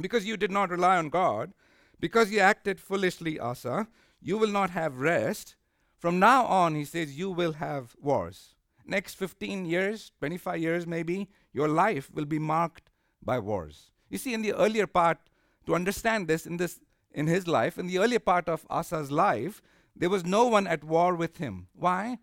Because 0.01 0.25
you 0.25 0.39
did 0.39 0.51
not 0.51 0.71
rely 0.71 0.97
on 0.97 1.11
God, 1.11 1.53
because 1.99 2.31
you 2.31 2.41
acted 2.41 2.81
foolishly, 2.81 3.39
Asa, 3.39 3.87
you 4.23 4.39
will 4.39 4.49
not 4.49 4.71
have 4.71 5.01
rest. 5.01 5.57
From 5.99 6.19
now 6.19 6.47
on, 6.47 6.75
he 6.75 6.87
says, 6.87 7.19
you 7.19 7.31
will 7.31 7.53
have 7.53 7.95
wars. 8.01 8.55
Next 8.87 9.17
15 9.17 9.67
years, 9.67 10.13
25 10.21 10.59
years 10.59 10.87
maybe, 10.87 11.29
your 11.53 11.69
life 11.69 12.11
will 12.15 12.25
be 12.25 12.39
marked 12.39 12.89
by 13.23 13.39
wars. 13.39 13.91
You 14.09 14.19
see, 14.19 14.35
in 14.35 14.43
the 14.43 14.53
earlier 14.53 14.87
part, 14.87 15.19
to 15.67 15.75
understand 15.75 16.29
this, 16.29 16.47
in 16.47 16.57
this 16.57 16.81
in 17.13 17.27
his 17.27 17.47
life, 17.47 17.79
in 17.79 17.87
the 17.87 17.99
earlier 17.99 18.21
part 18.21 18.49
of 18.49 18.67
Asa's 18.71 19.11
life, 19.11 19.61
there 19.97 20.11
was 20.11 20.25
no 20.25 20.47
one 20.47 20.67
at 20.67 20.85
war 20.85 21.15
with 21.15 21.39
him. 21.39 21.67
Why? 21.75 22.19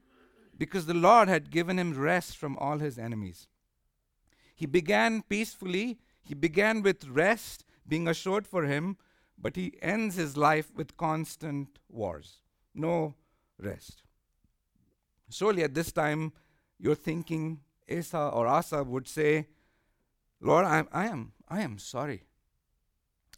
Because 0.58 0.86
the 0.86 0.94
Lord 0.94 1.28
had 1.28 1.52
given 1.52 1.78
him 1.78 1.94
rest 1.94 2.38
from 2.38 2.58
all 2.58 2.80
his 2.80 2.98
enemies. 2.98 3.48
He 4.56 4.66
began 4.66 5.22
peacefully, 5.22 6.00
he 6.24 6.34
began 6.34 6.82
with 6.82 7.08
rest 7.08 7.66
being 7.88 8.08
assured 8.08 8.48
for 8.48 8.64
him, 8.64 8.98
but 9.38 9.56
he 9.56 9.78
ends 9.82 10.16
his 10.16 10.36
life 10.36 10.74
with 10.76 10.98
constant 10.98 11.80
wars. 11.90 12.40
No 12.74 13.16
rest. 13.60 14.02
Surely 15.30 15.64
at 15.64 15.74
this 15.74 15.92
time, 15.92 16.34
you're 16.80 16.96
thinking, 16.96 17.60
Asa 17.92 18.30
or 18.30 18.48
Asa 18.48 18.84
would 18.84 19.08
say, 19.08 19.48
Lord, 20.40 20.66
I, 20.66 20.84
I, 20.92 21.08
am, 21.08 21.34
I 21.50 21.62
am 21.62 21.80
sorry. 21.80 22.24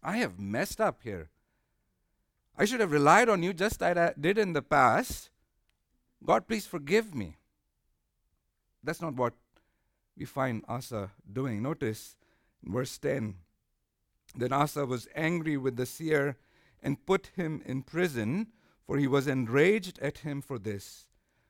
I 0.03 0.17
have 0.17 0.39
messed 0.39 0.81
up 0.81 1.01
here. 1.03 1.29
I 2.57 2.65
should 2.65 2.79
have 2.79 2.91
relied 2.91 3.29
on 3.29 3.43
you 3.43 3.53
just 3.53 3.81
as 3.81 3.97
I 3.97 4.13
did 4.19 4.37
in 4.37 4.53
the 4.53 4.61
past. 4.61 5.29
God, 6.25 6.47
please 6.47 6.65
forgive 6.65 7.15
me. 7.15 7.37
That's 8.83 9.01
not 9.01 9.15
what 9.15 9.33
we 10.17 10.25
find 10.25 10.63
Asa 10.67 11.11
doing. 11.31 11.63
Notice 11.63 12.17
verse 12.63 12.97
10 12.97 13.35
Then 14.35 14.53
Asa 14.53 14.85
was 14.85 15.07
angry 15.15 15.57
with 15.57 15.77
the 15.77 15.85
seer 15.85 16.37
and 16.83 17.05
put 17.05 17.31
him 17.35 17.61
in 17.65 17.83
prison, 17.83 18.47
for 18.85 18.97
he 18.97 19.07
was 19.07 19.27
enraged 19.27 19.99
at 19.99 20.19
him 20.19 20.41
for 20.41 20.59
this. 20.59 21.07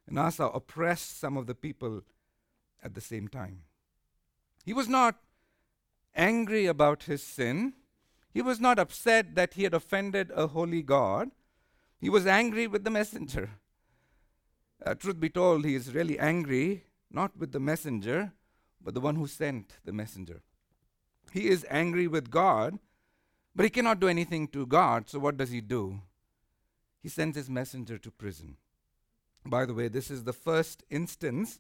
And 0.07 0.17
Asa 0.17 0.45
oppressed 0.45 1.19
some 1.19 1.37
of 1.37 1.47
the 1.47 1.55
people 1.55 2.03
at 2.83 2.93
the 2.93 3.01
same 3.01 3.27
time. 3.27 3.63
He 4.65 4.73
was 4.73 4.87
not 4.87 5.17
angry 6.15 6.65
about 6.65 7.03
his 7.03 7.23
sin. 7.23 7.73
He 8.31 8.41
was 8.41 8.59
not 8.59 8.79
upset 8.79 9.35
that 9.35 9.55
he 9.55 9.63
had 9.63 9.73
offended 9.73 10.31
a 10.35 10.47
holy 10.47 10.81
God. 10.81 11.31
He 11.99 12.09
was 12.09 12.25
angry 12.25 12.67
with 12.67 12.83
the 12.83 12.89
messenger. 12.89 13.51
Uh, 14.85 14.95
truth 14.95 15.19
be 15.19 15.29
told, 15.29 15.65
he 15.65 15.75
is 15.75 15.93
really 15.93 16.17
angry 16.17 16.83
not 17.11 17.35
with 17.37 17.51
the 17.51 17.59
messenger, 17.59 18.33
but 18.81 18.93
the 18.93 19.01
one 19.01 19.15
who 19.15 19.27
sent 19.27 19.77
the 19.83 19.91
messenger. 19.91 20.41
He 21.31 21.47
is 21.47 21.65
angry 21.69 22.07
with 22.07 22.29
God, 22.29 22.79
but 23.55 23.63
he 23.63 23.69
cannot 23.69 23.99
do 23.99 24.07
anything 24.07 24.47
to 24.49 24.65
God, 24.65 25.09
so 25.09 25.19
what 25.19 25.37
does 25.37 25.51
he 25.51 25.61
do? 25.61 26.01
He 27.01 27.09
sends 27.09 27.35
his 27.35 27.49
messenger 27.49 27.97
to 27.97 28.11
prison. 28.11 28.57
By 29.45 29.65
the 29.65 29.73
way, 29.73 29.87
this 29.87 30.11
is 30.11 30.23
the 30.23 30.33
first 30.33 30.83
instance 30.89 31.59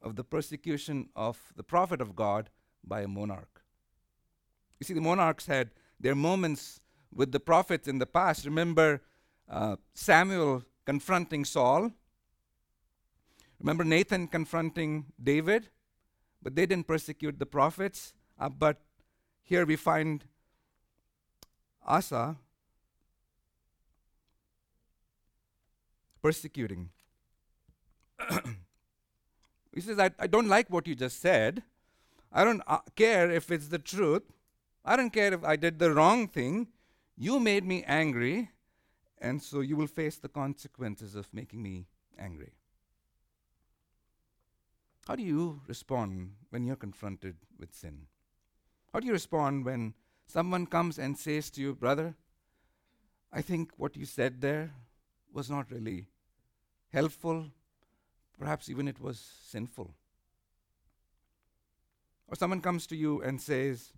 of 0.00 0.16
the 0.16 0.24
persecution 0.24 1.08
of 1.16 1.52
the 1.56 1.62
prophet 1.62 2.00
of 2.00 2.14
God 2.14 2.50
by 2.84 3.02
a 3.02 3.08
monarch. 3.08 3.53
You 4.84 4.88
see, 4.88 4.94
the 5.00 5.00
monarchs 5.00 5.46
had 5.46 5.70
their 5.98 6.14
moments 6.14 6.78
with 7.10 7.32
the 7.32 7.40
prophets 7.40 7.88
in 7.88 8.00
the 8.00 8.04
past. 8.04 8.44
Remember 8.44 9.00
uh, 9.48 9.76
Samuel 9.94 10.62
confronting 10.84 11.46
Saul? 11.46 11.90
Remember 13.58 13.82
Nathan 13.82 14.28
confronting 14.28 15.06
David? 15.22 15.70
But 16.42 16.54
they 16.54 16.66
didn't 16.66 16.86
persecute 16.86 17.38
the 17.38 17.46
prophets. 17.46 18.12
Uh, 18.38 18.50
but 18.50 18.82
here 19.42 19.64
we 19.64 19.76
find 19.76 20.22
Asa 21.86 22.36
persecuting. 26.20 26.90
he 29.72 29.80
says, 29.80 29.98
I, 29.98 30.10
I 30.18 30.26
don't 30.26 30.48
like 30.48 30.68
what 30.68 30.86
you 30.86 30.94
just 30.94 31.22
said. 31.22 31.62
I 32.30 32.44
don't 32.44 32.60
uh, 32.66 32.80
care 32.94 33.30
if 33.30 33.50
it's 33.50 33.68
the 33.68 33.78
truth. 33.78 34.24
I 34.84 34.96
don't 34.96 35.12
care 35.12 35.32
if 35.32 35.42
I 35.44 35.56
did 35.56 35.78
the 35.78 35.92
wrong 35.92 36.28
thing. 36.28 36.68
You 37.16 37.40
made 37.40 37.64
me 37.64 37.82
angry, 37.84 38.50
and 39.18 39.42
so 39.42 39.60
you 39.60 39.76
will 39.76 39.86
face 39.86 40.16
the 40.16 40.28
consequences 40.28 41.14
of 41.14 41.32
making 41.32 41.62
me 41.62 41.86
angry. 42.18 42.52
How 45.06 45.16
do 45.16 45.22
you 45.22 45.60
respond 45.66 46.32
when 46.50 46.64
you're 46.64 46.76
confronted 46.76 47.36
with 47.58 47.74
sin? 47.74 48.06
How 48.92 49.00
do 49.00 49.06
you 49.06 49.12
respond 49.12 49.64
when 49.64 49.94
someone 50.26 50.66
comes 50.66 50.98
and 50.98 51.18
says 51.18 51.50
to 51.50 51.60
you, 51.60 51.74
Brother, 51.74 52.14
I 53.32 53.42
think 53.42 53.72
what 53.76 53.96
you 53.96 54.06
said 54.06 54.40
there 54.40 54.72
was 55.32 55.50
not 55.50 55.70
really 55.70 56.06
helpful, 56.92 57.46
perhaps 58.38 58.68
even 58.68 58.88
it 58.88 59.00
was 59.00 59.20
sinful? 59.46 59.94
Or 62.28 62.36
someone 62.36 62.60
comes 62.60 62.86
to 62.86 62.96
you 62.96 63.20
and 63.22 63.40
says, 63.40 63.92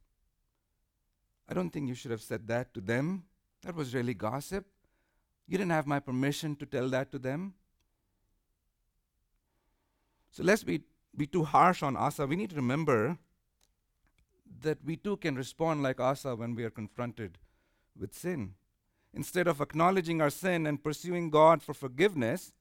I 1.48 1.54
don't 1.54 1.70
think 1.70 1.88
you 1.88 1.94
should 1.94 2.10
have 2.10 2.22
said 2.22 2.48
that 2.48 2.74
to 2.74 2.80
them. 2.80 3.24
That 3.62 3.74
was 3.74 3.94
really 3.94 4.14
gossip. 4.14 4.66
You 5.46 5.58
didn't 5.58 5.72
have 5.72 5.86
my 5.86 6.00
permission 6.00 6.56
to 6.56 6.66
tell 6.66 6.88
that 6.90 7.12
to 7.12 7.18
them. 7.18 7.54
So 10.30 10.42
let's 10.42 10.64
be, 10.64 10.82
be 11.16 11.26
too 11.26 11.44
harsh 11.44 11.82
on 11.82 11.96
Asa. 11.96 12.26
We 12.26 12.36
need 12.36 12.50
to 12.50 12.56
remember 12.56 13.18
that 14.62 14.78
we 14.84 14.96
too 14.96 15.16
can 15.16 15.36
respond 15.36 15.82
like 15.82 16.00
Asa 16.00 16.34
when 16.34 16.54
we 16.54 16.64
are 16.64 16.70
confronted 16.70 17.38
with 17.98 18.14
sin. 18.14 18.54
instead 19.16 19.48
of 19.48 19.60
acknowledging 19.60 20.20
our 20.20 20.30
sin 20.30 20.66
and 20.66 20.84
pursuing 20.84 21.30
God 21.30 21.62
for 21.62 21.74
forgiveness, 21.74 22.52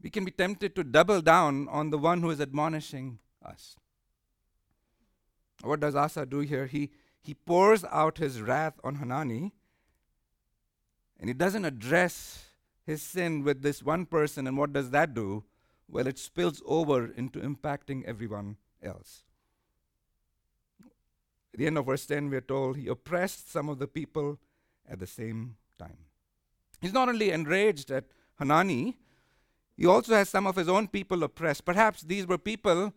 we 0.00 0.08
can 0.08 0.24
be 0.24 0.30
tempted 0.30 0.74
to 0.76 0.84
double 0.84 1.20
down 1.20 1.68
on 1.68 1.90
the 1.90 1.98
one 1.98 2.22
who 2.22 2.30
is 2.30 2.40
admonishing 2.40 3.18
us. 3.44 3.76
What 5.62 5.80
does 5.80 5.94
Asa 5.94 6.24
do 6.26 6.40
here? 6.40 6.66
He, 6.66 6.90
he 7.24 7.32
pours 7.32 7.84
out 7.84 8.18
his 8.18 8.42
wrath 8.42 8.74
on 8.84 8.96
Hanani, 8.96 9.52
and 11.18 11.30
he 11.30 11.34
doesn't 11.34 11.64
address 11.64 12.44
his 12.84 13.02
sin 13.02 13.42
with 13.42 13.62
this 13.62 13.82
one 13.82 14.04
person. 14.04 14.46
And 14.46 14.58
what 14.58 14.74
does 14.74 14.90
that 14.90 15.14
do? 15.14 15.44
Well, 15.88 16.06
it 16.06 16.18
spills 16.18 16.62
over 16.66 17.06
into 17.06 17.40
impacting 17.40 18.04
everyone 18.04 18.56
else. 18.82 19.24
At 21.54 21.60
the 21.60 21.66
end 21.66 21.78
of 21.78 21.86
verse 21.86 22.04
10, 22.04 22.28
we 22.28 22.36
are 22.36 22.42
told 22.42 22.76
he 22.76 22.88
oppressed 22.88 23.50
some 23.50 23.70
of 23.70 23.78
the 23.78 23.86
people 23.86 24.38
at 24.86 24.98
the 24.98 25.06
same 25.06 25.56
time. 25.78 25.96
He's 26.82 26.92
not 26.92 27.08
only 27.08 27.30
enraged 27.30 27.90
at 27.90 28.04
Hanani, 28.38 28.98
he 29.76 29.86
also 29.86 30.14
has 30.14 30.28
some 30.28 30.46
of 30.46 30.56
his 30.56 30.68
own 30.68 30.88
people 30.88 31.22
oppressed. 31.22 31.64
Perhaps 31.64 32.02
these 32.02 32.26
were 32.26 32.36
people 32.36 32.92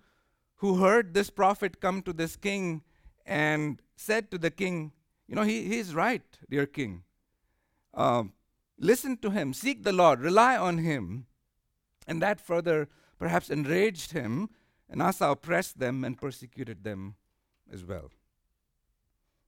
who 0.55 0.83
heard 0.83 1.13
this 1.13 1.29
prophet 1.29 1.79
come 1.79 2.01
to 2.01 2.11
this 2.11 2.35
king 2.35 2.81
and 3.27 3.81
said 3.95 4.31
to 4.31 4.37
the 4.37 4.49
king, 4.49 4.93
You 5.27 5.35
know, 5.35 5.43
he, 5.43 5.63
he's 5.63 5.93
right, 5.93 6.23
dear 6.49 6.65
king. 6.65 7.03
Um, 7.93 8.33
listen 8.79 9.17
to 9.17 9.29
him, 9.29 9.53
seek 9.53 9.83
the 9.83 9.91
Lord, 9.91 10.21
rely 10.21 10.57
on 10.57 10.79
him. 10.79 11.27
And 12.07 12.21
that 12.21 12.39
further 12.39 12.87
perhaps 13.19 13.49
enraged 13.49 14.13
him, 14.13 14.49
and 14.89 15.01
Asa 15.01 15.25
oppressed 15.25 15.79
them 15.79 16.05
and 16.05 16.17
persecuted 16.17 16.83
them 16.83 17.15
as 17.71 17.83
well. 17.83 18.11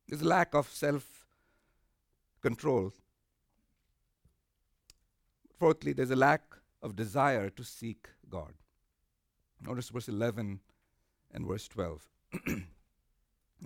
This 0.07 0.21
lack 0.21 0.53
of 0.53 0.67
self 0.69 1.25
control. 2.41 2.91
Fourthly, 5.57 5.93
there's 5.93 6.11
a 6.11 6.15
lack 6.15 6.41
of 6.81 6.95
desire 6.95 7.49
to 7.49 7.63
seek 7.63 8.09
God. 8.29 8.53
Notice 9.61 9.89
verse 9.89 10.07
11 10.07 10.59
and 11.31 11.47
verse 11.47 11.67
12. 11.67 12.09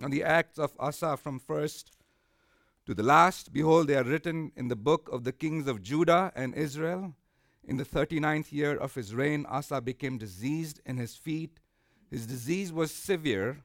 On 0.02 0.10
the 0.10 0.24
acts 0.24 0.58
of 0.58 0.74
Asa 0.78 1.16
from 1.16 1.38
first 1.38 1.92
to 2.86 2.94
the 2.94 3.02
last, 3.02 3.52
behold, 3.52 3.86
they 3.86 3.96
are 3.96 4.04
written 4.04 4.50
in 4.56 4.68
the 4.68 4.76
book 4.76 5.08
of 5.12 5.24
the 5.24 5.32
kings 5.32 5.68
of 5.68 5.82
Judah 5.82 6.32
and 6.34 6.54
Israel. 6.54 7.14
In 7.62 7.76
the 7.76 7.84
thirty 7.84 8.18
ninth 8.18 8.52
year 8.52 8.76
of 8.76 8.94
his 8.94 9.14
reign, 9.14 9.46
Asa 9.48 9.80
became 9.80 10.18
diseased 10.18 10.80
in 10.84 10.96
his 10.96 11.14
feet. 11.14 11.60
His 12.10 12.26
disease 12.26 12.72
was 12.72 12.90
severe, 12.90 13.62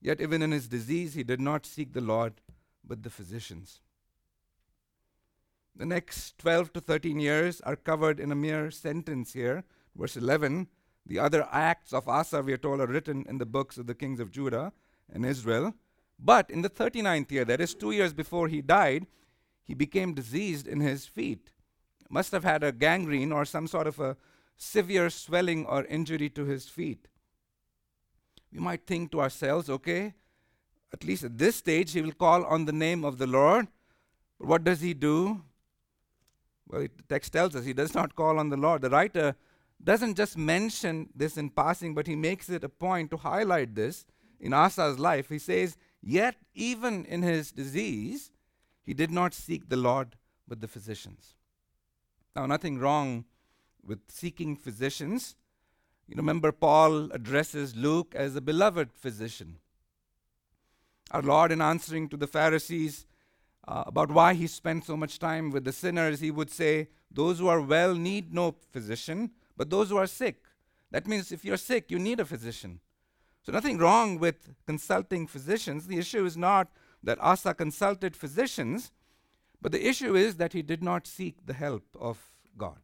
yet 0.00 0.20
even 0.20 0.42
in 0.42 0.52
his 0.52 0.68
disease, 0.68 1.14
he 1.14 1.24
did 1.24 1.40
not 1.40 1.66
seek 1.66 1.92
the 1.92 2.00
Lord, 2.00 2.34
but 2.86 3.02
the 3.02 3.10
physicians. 3.10 3.80
The 5.74 5.86
next 5.86 6.38
12 6.38 6.74
to 6.74 6.80
13 6.80 7.18
years 7.18 7.60
are 7.62 7.76
covered 7.76 8.20
in 8.20 8.30
a 8.30 8.36
mere 8.36 8.70
sentence 8.70 9.32
here. 9.32 9.64
Verse 9.96 10.16
11 10.16 10.68
The 11.06 11.18
other 11.18 11.48
acts 11.50 11.94
of 11.94 12.06
Asa, 12.06 12.42
we 12.42 12.52
are 12.52 12.58
told, 12.58 12.80
are 12.80 12.86
written 12.86 13.24
in 13.28 13.38
the 13.38 13.46
books 13.46 13.78
of 13.78 13.86
the 13.86 13.94
kings 13.94 14.20
of 14.20 14.30
Judah 14.30 14.72
and 15.12 15.24
Israel. 15.24 15.74
But 16.18 16.50
in 16.50 16.62
the 16.62 16.70
39th 16.70 17.30
year, 17.30 17.44
that 17.44 17.60
is 17.60 17.74
two 17.74 17.92
years 17.92 18.12
before 18.12 18.48
he 18.48 18.60
died, 18.60 19.06
he 19.62 19.74
became 19.74 20.14
diseased 20.14 20.66
in 20.66 20.80
his 20.80 21.06
feet. 21.06 21.50
Must 22.08 22.32
have 22.32 22.44
had 22.44 22.64
a 22.64 22.72
gangrene 22.72 23.32
or 23.32 23.44
some 23.44 23.66
sort 23.66 23.86
of 23.86 24.00
a 24.00 24.16
severe 24.56 25.08
swelling 25.10 25.64
or 25.64 25.84
injury 25.84 26.28
to 26.30 26.44
his 26.44 26.68
feet. 26.68 27.08
We 28.52 28.58
might 28.58 28.86
think 28.86 29.12
to 29.12 29.20
ourselves, 29.20 29.70
okay, 29.70 30.14
at 30.92 31.04
least 31.04 31.24
at 31.24 31.38
this 31.38 31.56
stage, 31.56 31.92
he 31.92 32.02
will 32.02 32.12
call 32.12 32.44
on 32.44 32.64
the 32.64 32.72
name 32.72 33.04
of 33.04 33.18
the 33.18 33.26
Lord. 33.26 33.68
But 34.38 34.48
what 34.48 34.64
does 34.64 34.80
he 34.80 34.92
do? 34.92 35.42
Well, 36.68 36.82
the 36.82 36.90
text 37.08 37.32
tells 37.32 37.54
us 37.54 37.64
he 37.64 37.72
does 37.72 37.94
not 37.94 38.16
call 38.16 38.38
on 38.38 38.48
the 38.48 38.56
Lord. 38.56 38.82
The 38.82 38.90
writer 38.90 39.36
doesn't 39.82 40.16
just 40.16 40.36
mention 40.36 41.08
this 41.14 41.36
in 41.36 41.50
passing, 41.50 41.94
but 41.94 42.06
he 42.06 42.16
makes 42.16 42.48
it 42.48 42.64
a 42.64 42.68
point 42.68 43.10
to 43.12 43.16
highlight 43.16 43.74
this 43.74 44.04
in 44.40 44.52
Asa's 44.52 44.98
life. 44.98 45.28
He 45.28 45.38
says, 45.38 45.76
Yet, 46.02 46.36
even 46.54 47.04
in 47.04 47.22
his 47.22 47.52
disease, 47.52 48.30
he 48.82 48.94
did 48.94 49.10
not 49.10 49.34
seek 49.34 49.68
the 49.68 49.76
Lord, 49.76 50.16
but 50.48 50.60
the 50.60 50.68
physicians. 50.68 51.34
Now, 52.34 52.46
nothing 52.46 52.78
wrong 52.78 53.26
with 53.84 54.00
seeking 54.08 54.56
physicians. 54.56 55.36
You 56.08 56.16
remember, 56.16 56.52
Paul 56.52 57.12
addresses 57.12 57.76
Luke 57.76 58.14
as 58.16 58.34
a 58.34 58.40
beloved 58.40 58.92
physician. 58.92 59.58
Our 61.10 61.22
Lord, 61.22 61.52
in 61.52 61.60
answering 61.60 62.08
to 62.08 62.16
the 62.16 62.26
Pharisees, 62.26 63.06
uh, 63.68 63.84
about 63.86 64.10
why 64.10 64.34
he 64.34 64.46
spent 64.46 64.86
so 64.86 64.96
much 64.96 65.18
time 65.18 65.50
with 65.50 65.64
the 65.64 65.72
sinners, 65.72 66.20
he 66.20 66.30
would 66.30 66.50
say, 66.50 66.88
Those 67.10 67.38
who 67.38 67.48
are 67.48 67.60
well 67.60 67.94
need 67.94 68.32
no 68.32 68.54
physician, 68.72 69.30
but 69.56 69.70
those 69.70 69.90
who 69.90 69.96
are 69.98 70.06
sick. 70.06 70.42
That 70.90 71.06
means 71.06 71.30
if 71.30 71.44
you're 71.44 71.56
sick, 71.56 71.90
you 71.90 71.98
need 71.98 72.20
a 72.20 72.24
physician. 72.24 72.80
So, 73.50 73.54
nothing 73.54 73.78
wrong 73.78 74.20
with 74.20 74.54
consulting 74.64 75.26
physicians. 75.26 75.88
The 75.88 75.98
issue 75.98 76.24
is 76.24 76.36
not 76.36 76.68
that 77.02 77.18
Asa 77.20 77.52
consulted 77.52 78.14
physicians, 78.14 78.92
but 79.60 79.72
the 79.72 79.88
issue 79.88 80.14
is 80.14 80.36
that 80.36 80.52
he 80.52 80.62
did 80.62 80.84
not 80.84 81.04
seek 81.04 81.46
the 81.46 81.54
help 81.54 81.82
of 81.98 82.30
God. 82.56 82.78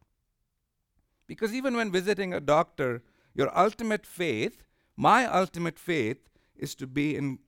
Because 1.25 1.53
even 1.53 1.77
when 1.77 1.89
visiting 1.89 2.33
a 2.33 2.41
doctor, 2.41 3.01
your 3.33 3.57
ultimate 3.57 4.05
faith, 4.05 4.65
my 4.97 5.25
ultimate 5.25 5.79
faith, 5.79 6.27
is 6.57 6.75
to 6.75 6.85
be 6.85 7.15
in, 7.15 7.39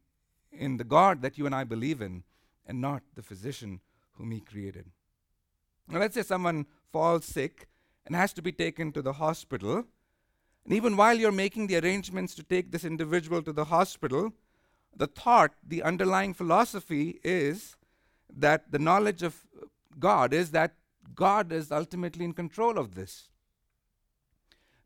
in 0.49 0.78
the 0.78 0.86
God 0.86 1.22
that 1.22 1.38
you 1.38 1.45
and 1.45 1.53
I 1.53 1.65
believe 1.65 2.01
in 2.01 2.24
and 2.65 2.80
not 2.80 3.03
the 3.15 3.22
physician 3.22 3.82
whom 4.13 4.32
he 4.32 4.39
created. 4.39 4.86
Now, 5.89 5.99
let's 5.99 6.15
say 6.15 6.24
someone 6.24 6.67
falls 6.93 7.26
sick 7.26 7.67
and 8.05 8.15
has 8.15 8.32
to 8.32 8.41
be 8.41 8.53
taken 8.53 8.93
to 8.93 9.01
the 9.01 9.11
hospital. 9.11 9.88
And 10.66 10.74
even 10.74 10.97
while 10.97 11.18
you're 11.18 11.32
making 11.32 11.68
the 11.68 11.80
arrangements 11.80 12.36
to 12.36 12.43
take 12.43 12.72
this 12.72 12.84
individual 12.84 13.41
to 13.43 13.53
the 13.53 13.66
hospital, 13.66 14.34
the 14.95 15.07
thought, 15.07 15.53
the 15.66 15.84
underlying 15.84 16.34
philosophy 16.34 17.20
is 17.24 17.76
that 18.36 18.72
the 18.72 18.80
knowledge 18.80 19.24
of 19.24 19.45
God 19.97 20.34
is 20.34 20.51
that 20.51 20.76
God 21.16 21.51
is 21.51 21.72
ultimately 21.72 22.26
in 22.26 22.34
control 22.34 22.78
of 22.78 22.95
this. 22.95 23.30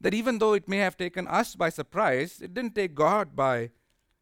That 0.01 0.13
even 0.13 0.39
though 0.39 0.53
it 0.53 0.67
may 0.67 0.77
have 0.77 0.97
taken 0.97 1.27
us 1.27 1.55
by 1.55 1.69
surprise, 1.69 2.41
it 2.41 2.53
didn't 2.53 2.75
take 2.75 2.95
God 2.95 3.35
by 3.35 3.71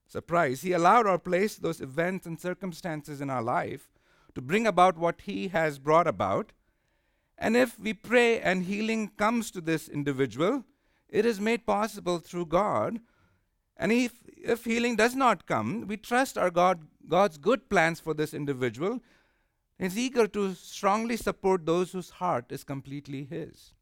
surprise. 0.08 0.62
He 0.62 0.74
allowed 0.74 1.08
or 1.08 1.18
placed 1.18 1.62
those 1.62 1.82
events 1.82 2.26
and 2.28 2.39
circumstances 2.39 3.22
in 3.22 3.30
our 3.30 3.41
life 3.41 3.89
to 4.36 4.41
bring 4.41 4.68
about 4.68 4.97
what 4.97 5.22
He 5.22 5.47
has 5.49 5.80
brought 5.80 6.08
about. 6.08 6.52
And 7.38 7.58
if 7.58 7.80
we 7.80 7.93
pray 7.93 8.39
and 8.39 8.64
healing 8.64 9.12
comes 9.18 9.49
to 9.52 9.62
this 9.62 9.88
individual, 9.89 10.64
it 11.12 11.26
is 11.26 11.39
made 11.39 11.66
possible 11.66 12.20
through 12.20 12.45
God. 12.47 12.99
And 13.78 13.91
if, 13.91 14.14
if 14.38 14.64
healing 14.64 14.95
does 14.95 15.16
not 15.16 15.45
come, 15.45 15.86
we 15.88 15.97
trust 15.97 16.38
our 16.38 16.49
God, 16.49 16.88
God's 17.07 17.38
good 17.38 17.70
plans 17.70 17.99
for 17.99 18.14
this 18.14 18.34
individual. 18.34 18.99
Is 19.78 19.97
eager 19.97 20.28
to 20.28 20.53
strongly 20.53 21.18
support 21.18 21.66
those 21.66 21.91
whose 21.91 22.12
heart 22.12 22.45
is 22.51 22.64
completely 22.64 23.24
His. 23.24 23.74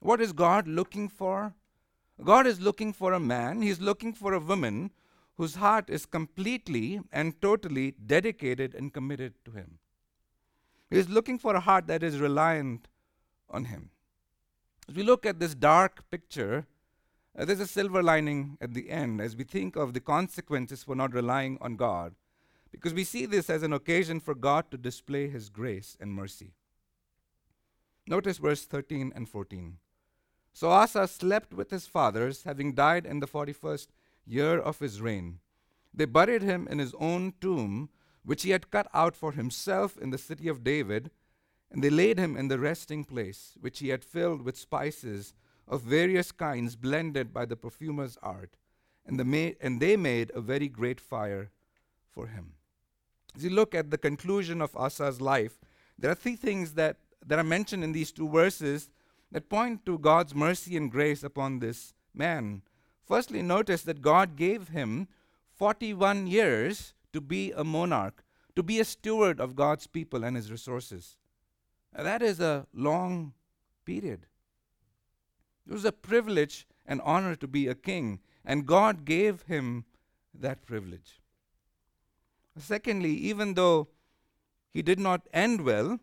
What 0.00 0.20
is 0.20 0.32
God 0.32 0.66
looking 0.66 1.08
for? 1.08 1.54
God 2.24 2.46
is 2.46 2.60
looking 2.60 2.92
for 2.92 3.12
a 3.12 3.20
man, 3.20 3.62
He's 3.62 3.80
looking 3.80 4.12
for 4.12 4.34
a 4.34 4.40
woman 4.40 4.90
whose 5.36 5.54
heart 5.54 5.88
is 5.88 6.04
completely 6.04 7.00
and 7.12 7.40
totally 7.40 7.92
dedicated 8.04 8.74
and 8.74 8.92
committed 8.92 9.34
to 9.44 9.52
Him. 9.52 9.78
He 10.90 10.98
is 10.98 11.08
looking 11.08 11.38
for 11.38 11.54
a 11.54 11.60
heart 11.60 11.86
that 11.86 12.02
is 12.02 12.18
reliant 12.18 12.88
on 13.48 13.66
Him. 13.66 13.90
As 14.88 14.94
we 14.94 15.02
look 15.02 15.26
at 15.26 15.38
this 15.38 15.54
dark 15.54 16.08
picture, 16.10 16.66
uh, 17.38 17.44
there's 17.44 17.60
a 17.60 17.66
silver 17.66 18.02
lining 18.02 18.56
at 18.60 18.72
the 18.72 18.88
end 18.88 19.20
as 19.20 19.36
we 19.36 19.44
think 19.44 19.76
of 19.76 19.92
the 19.92 20.00
consequences 20.00 20.82
for 20.82 20.94
not 20.94 21.12
relying 21.12 21.58
on 21.60 21.76
God, 21.76 22.14
because 22.72 22.94
we 22.94 23.04
see 23.04 23.26
this 23.26 23.50
as 23.50 23.62
an 23.62 23.74
occasion 23.74 24.18
for 24.18 24.34
God 24.34 24.70
to 24.70 24.78
display 24.78 25.28
His 25.28 25.50
grace 25.50 25.96
and 26.00 26.14
mercy. 26.14 26.52
Notice 28.06 28.38
verse 28.38 28.64
13 28.64 29.12
and 29.14 29.28
14. 29.28 29.76
So 30.54 30.70
Asa 30.70 31.06
slept 31.06 31.52
with 31.52 31.70
his 31.70 31.86
fathers, 31.86 32.44
having 32.44 32.72
died 32.72 33.04
in 33.04 33.20
the 33.20 33.28
41st 33.28 33.88
year 34.26 34.58
of 34.58 34.78
his 34.78 35.00
reign. 35.00 35.40
They 35.92 36.06
buried 36.06 36.42
him 36.42 36.66
in 36.68 36.78
his 36.78 36.94
own 36.98 37.34
tomb, 37.40 37.90
which 38.24 38.42
he 38.42 38.50
had 38.50 38.70
cut 38.70 38.88
out 38.94 39.14
for 39.14 39.32
himself 39.32 39.98
in 39.98 40.10
the 40.10 40.18
city 40.18 40.48
of 40.48 40.64
David, 40.64 41.10
and 41.70 41.84
they 41.84 41.90
laid 41.90 42.18
him 42.18 42.36
in 42.36 42.48
the 42.48 42.58
resting 42.58 43.04
place, 43.04 43.56
which 43.60 43.80
he 43.80 43.88
had 43.88 44.04
filled 44.04 44.42
with 44.42 44.56
spices 44.56 45.34
of 45.66 45.82
various 45.82 46.32
kinds 46.32 46.76
blended 46.76 47.32
by 47.32 47.44
the 47.44 47.56
perfumer's 47.56 48.16
art. 48.22 48.56
And, 49.06 49.18
the 49.18 49.24
ma- 49.24 49.56
and 49.60 49.80
they 49.80 49.96
made 49.96 50.32
a 50.34 50.40
very 50.40 50.68
great 50.68 51.00
fire 51.00 51.50
for 52.10 52.28
him. 52.28 52.54
As 53.36 53.44
you 53.44 53.50
look 53.50 53.74
at 53.74 53.90
the 53.90 53.98
conclusion 53.98 54.62
of 54.62 54.76
Asa's 54.76 55.20
life, 55.20 55.60
there 55.98 56.10
are 56.10 56.14
three 56.14 56.36
things 56.36 56.72
that, 56.74 56.96
that 57.26 57.38
are 57.38 57.44
mentioned 57.44 57.84
in 57.84 57.92
these 57.92 58.12
two 58.12 58.28
verses 58.28 58.88
that 59.30 59.50
point 59.50 59.84
to 59.84 59.98
God's 59.98 60.34
mercy 60.34 60.76
and 60.76 60.90
grace 60.90 61.22
upon 61.22 61.58
this 61.58 61.92
man. 62.14 62.62
Firstly, 63.06 63.42
notice 63.42 63.82
that 63.82 64.02
God 64.02 64.36
gave 64.36 64.68
him 64.68 65.08
41 65.56 66.26
years 66.26 66.94
to 67.12 67.20
be 67.20 67.52
a 67.52 67.64
monarch, 67.64 68.24
to 68.56 68.62
be 68.62 68.80
a 68.80 68.84
steward 68.84 69.40
of 69.40 69.56
God's 69.56 69.86
people 69.86 70.24
and 70.24 70.36
his 70.36 70.50
resources. 70.50 71.17
That 71.98 72.22
is 72.22 72.38
a 72.38 72.66
long 72.72 73.32
period. 73.84 74.26
It 75.66 75.72
was 75.72 75.84
a 75.84 75.92
privilege 75.92 76.66
and 76.86 77.00
honor 77.02 77.34
to 77.34 77.48
be 77.48 77.66
a 77.66 77.74
king, 77.74 78.20
and 78.44 78.66
God 78.66 79.04
gave 79.04 79.42
him 79.42 79.84
that 80.32 80.64
privilege. 80.64 81.20
Secondly, 82.56 83.12
even 83.12 83.54
though 83.54 83.88
he 84.72 84.80
did 84.80 85.00
not 85.00 85.26
end 85.32 85.62
well, 85.62 85.98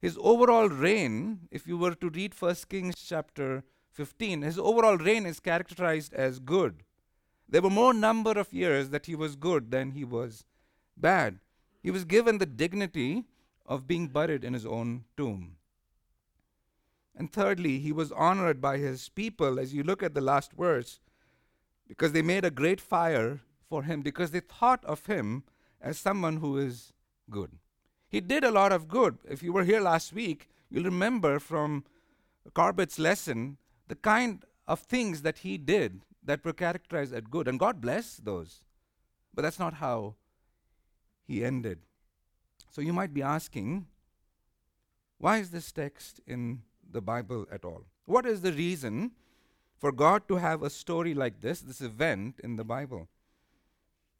his 0.00 0.18
overall 0.20 0.68
reign, 0.68 1.48
if 1.50 1.66
you 1.66 1.78
were 1.78 1.94
to 1.94 2.10
read 2.10 2.34
1 2.38 2.54
Kings 2.68 2.96
chapter 2.96 3.64
15, 3.92 4.42
his 4.42 4.58
overall 4.58 4.98
reign 4.98 5.24
is 5.24 5.40
characterized 5.40 6.12
as 6.12 6.40
good. 6.40 6.82
There 7.48 7.62
were 7.62 7.70
more 7.70 7.94
number 7.94 8.32
of 8.32 8.52
years 8.52 8.90
that 8.90 9.06
he 9.06 9.14
was 9.14 9.36
good 9.36 9.70
than 9.70 9.92
he 9.92 10.04
was 10.04 10.44
bad. 10.96 11.38
He 11.82 11.90
was 11.90 12.04
given 12.04 12.38
the 12.38 12.46
dignity 12.46 13.24
of 13.66 13.86
being 13.86 14.08
buried 14.08 14.44
in 14.44 14.54
his 14.54 14.66
own 14.66 15.04
tomb. 15.16 15.56
And 17.14 17.32
thirdly, 17.32 17.78
he 17.78 17.92
was 17.92 18.10
honored 18.12 18.60
by 18.60 18.78
his 18.78 19.08
people, 19.08 19.58
as 19.58 19.74
you 19.74 19.82
look 19.82 20.02
at 20.02 20.14
the 20.14 20.20
last 20.20 20.52
verse, 20.52 21.00
because 21.86 22.12
they 22.12 22.22
made 22.22 22.44
a 22.44 22.50
great 22.50 22.80
fire 22.80 23.40
for 23.68 23.82
him, 23.82 24.00
because 24.00 24.30
they 24.30 24.40
thought 24.40 24.84
of 24.84 25.06
him 25.06 25.44
as 25.80 25.98
someone 25.98 26.38
who 26.38 26.56
is 26.56 26.92
good. 27.30 27.58
He 28.08 28.20
did 28.20 28.44
a 28.44 28.50
lot 28.50 28.72
of 28.72 28.88
good. 28.88 29.18
If 29.28 29.42
you 29.42 29.52
were 29.52 29.64
here 29.64 29.80
last 29.80 30.12
week, 30.12 30.48
you'll 30.70 30.84
remember 30.84 31.38
from 31.38 31.84
Corbett's 32.54 32.98
lesson 32.98 33.58
the 33.88 33.94
kind 33.94 34.44
of 34.66 34.80
things 34.80 35.22
that 35.22 35.38
he 35.38 35.58
did 35.58 36.02
that 36.22 36.44
were 36.44 36.52
characterized 36.52 37.12
as 37.14 37.22
good. 37.30 37.48
And 37.48 37.58
God 37.58 37.80
bless 37.80 38.16
those. 38.16 38.62
But 39.34 39.42
that's 39.42 39.58
not 39.58 39.74
how 39.74 40.14
he 41.26 41.44
ended. 41.44 41.80
So 42.72 42.80
you 42.80 42.94
might 42.94 43.12
be 43.12 43.22
asking, 43.22 43.86
why 45.18 45.38
is 45.38 45.50
this 45.50 45.70
text 45.70 46.20
in 46.26 46.62
the 46.90 47.02
Bible 47.02 47.46
at 47.52 47.66
all? 47.66 47.82
What 48.06 48.24
is 48.24 48.40
the 48.40 48.52
reason 48.52 49.12
for 49.78 49.92
God 49.92 50.26
to 50.28 50.36
have 50.36 50.62
a 50.62 50.70
story 50.70 51.12
like 51.12 51.42
this, 51.42 51.60
this 51.60 51.82
event 51.82 52.40
in 52.42 52.56
the 52.56 52.64
Bible? 52.64 53.08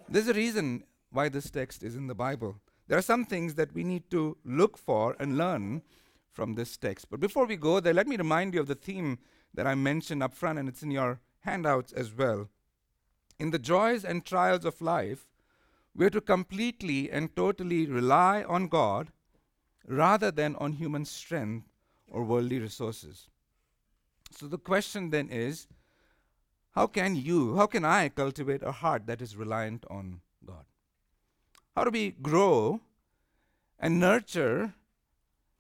There's 0.07 0.29
a 0.29 0.35
reason 0.35 0.85
why 1.11 1.31
this 1.31 1.51
text 1.51 1.83
is 1.83 1.97
in 1.97 2.09
the 2.09 2.15
Bible. 2.15 2.57
There 2.89 2.99
are 2.99 3.03
some 3.03 3.25
things 3.25 3.55
that 3.55 3.73
we 3.73 3.85
need 3.85 4.11
to 4.11 4.37
look 4.45 4.77
for 4.77 5.17
and 5.19 5.39
learn 5.39 5.81
from 6.31 6.55
this 6.55 6.77
text. 6.77 7.07
But 7.11 7.21
before 7.21 7.47
we 7.47 7.57
go 7.57 7.81
there, 7.81 7.95
let 7.95 8.07
me 8.07 8.19
remind 8.19 8.53
you 8.53 8.61
of 8.61 8.67
the 8.67 8.75
theme 8.75 9.19
that 9.55 9.67
I 9.67 9.75
mentioned 9.75 10.23
up 10.23 10.35
front, 10.35 10.59
and 10.59 10.69
it's 10.69 10.83
in 10.83 10.91
your 10.91 11.21
handouts 11.41 11.93
as 11.93 12.13
well. 12.13 12.51
In 13.39 13.51
the 13.51 13.59
joys 13.59 14.05
and 14.05 14.27
trials 14.27 14.67
of 14.67 14.83
life, 14.83 15.32
we're 15.95 16.11
to 16.11 16.21
completely 16.21 17.11
and 17.11 17.35
totally 17.37 17.87
rely 17.87 18.45
on 18.45 18.69
God 18.69 19.09
rather 19.87 20.31
than 20.31 20.57
on 20.57 20.73
human 20.73 21.05
strength 21.05 21.67
or 22.09 22.25
worldly 22.25 22.59
resources. 22.59 23.29
So 24.31 24.47
the 24.47 24.59
question 24.59 25.11
then 25.11 25.29
is 25.29 25.67
how 26.71 26.87
can 26.87 27.17
you, 27.17 27.57
how 27.57 27.67
can 27.67 27.85
I 27.85 28.09
cultivate 28.09 28.63
a 28.63 28.73
heart 28.73 29.07
that 29.07 29.21
is 29.21 29.37
reliant 29.37 29.85
on 29.91 30.21
God? 30.45 30.65
How 31.77 31.85
do 31.85 31.91
we 31.91 32.11
grow 32.11 32.81
and 33.79 34.01
nurture 34.01 34.75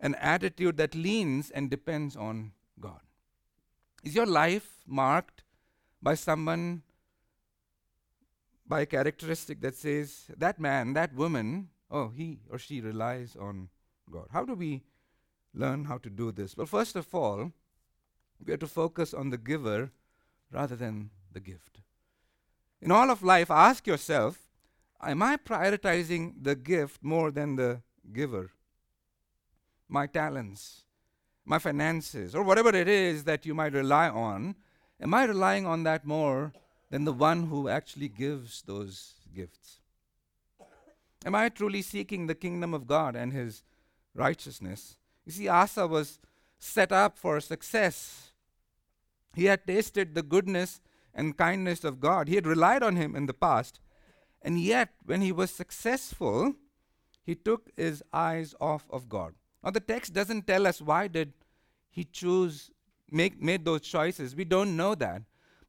an 0.00 0.14
attitude 0.14 0.78
that 0.78 0.94
leans 0.94 1.50
and 1.50 1.68
depends 1.68 2.16
on 2.16 2.52
God? 2.80 3.00
Is 4.02 4.14
your 4.14 4.26
life 4.26 4.78
marked 4.86 5.44
by 6.00 6.14
someone 6.14 6.82
by 8.72 8.80
a 8.80 8.86
characteristic 8.86 9.60
that 9.60 9.74
says, 9.74 10.30
that 10.38 10.58
man, 10.58 10.94
that 10.94 11.14
woman, 11.14 11.68
oh, 11.90 12.08
he 12.08 12.38
or 12.50 12.58
she 12.58 12.80
relies 12.80 13.36
on 13.38 13.68
God. 14.10 14.28
How 14.32 14.46
do 14.46 14.54
we 14.54 14.82
learn 15.52 15.84
how 15.84 15.98
to 15.98 16.08
do 16.08 16.32
this? 16.32 16.56
Well, 16.56 16.64
first 16.64 16.96
of 16.96 17.14
all, 17.14 17.52
we 18.42 18.50
have 18.50 18.60
to 18.60 18.66
focus 18.66 19.12
on 19.12 19.28
the 19.28 19.36
giver 19.36 19.90
rather 20.50 20.74
than 20.74 21.10
the 21.30 21.40
gift. 21.40 21.82
In 22.80 22.90
all 22.90 23.10
of 23.10 23.22
life, 23.22 23.50
ask 23.50 23.86
yourself 23.86 24.38
Am 25.02 25.22
I 25.22 25.36
prioritizing 25.36 26.36
the 26.40 26.54
gift 26.54 27.04
more 27.04 27.30
than 27.30 27.56
the 27.56 27.82
giver? 28.10 28.52
My 29.86 30.06
talents, 30.06 30.84
my 31.44 31.58
finances, 31.58 32.34
or 32.34 32.42
whatever 32.42 32.70
it 32.70 32.88
is 32.88 33.24
that 33.24 33.44
you 33.44 33.52
might 33.52 33.74
rely 33.74 34.08
on, 34.08 34.54
am 34.98 35.12
I 35.12 35.24
relying 35.24 35.66
on 35.66 35.82
that 35.82 36.06
more 36.06 36.54
than 36.92 37.06
the 37.06 37.12
one 37.12 37.44
who 37.44 37.70
actually 37.70 38.08
gives 38.08 38.60
those 38.62 39.14
gifts? 39.34 39.80
Am 41.24 41.34
I 41.34 41.48
truly 41.48 41.80
seeking 41.80 42.26
the 42.26 42.34
kingdom 42.34 42.74
of 42.74 42.86
God 42.86 43.16
and 43.16 43.32
his 43.32 43.64
righteousness? 44.14 44.98
You 45.24 45.32
see, 45.32 45.48
Asa 45.48 45.86
was 45.86 46.18
set 46.58 46.92
up 46.92 47.16
for 47.16 47.40
success. 47.40 48.32
He 49.34 49.46
had 49.46 49.66
tasted 49.66 50.14
the 50.14 50.22
goodness 50.22 50.82
and 51.14 51.38
kindness 51.38 51.82
of 51.82 51.98
God. 51.98 52.28
He 52.28 52.34
had 52.34 52.46
relied 52.46 52.82
on 52.82 52.96
him 52.96 53.16
in 53.16 53.24
the 53.24 53.32
past. 53.32 53.80
And 54.42 54.60
yet, 54.60 54.90
when 55.06 55.22
he 55.22 55.32
was 55.32 55.50
successful, 55.50 56.54
he 57.24 57.34
took 57.34 57.70
his 57.74 58.02
eyes 58.12 58.54
off 58.60 58.84
of 58.90 59.08
God. 59.08 59.32
Now, 59.64 59.70
the 59.70 59.80
text 59.80 60.12
doesn't 60.12 60.46
tell 60.46 60.66
us 60.66 60.82
why 60.82 61.08
did 61.08 61.32
he 61.88 62.04
choose, 62.04 62.70
make, 63.10 63.40
made 63.40 63.64
those 63.64 63.80
choices. 63.80 64.36
We 64.36 64.44
don't 64.44 64.76
know 64.76 64.94
that. 64.96 65.22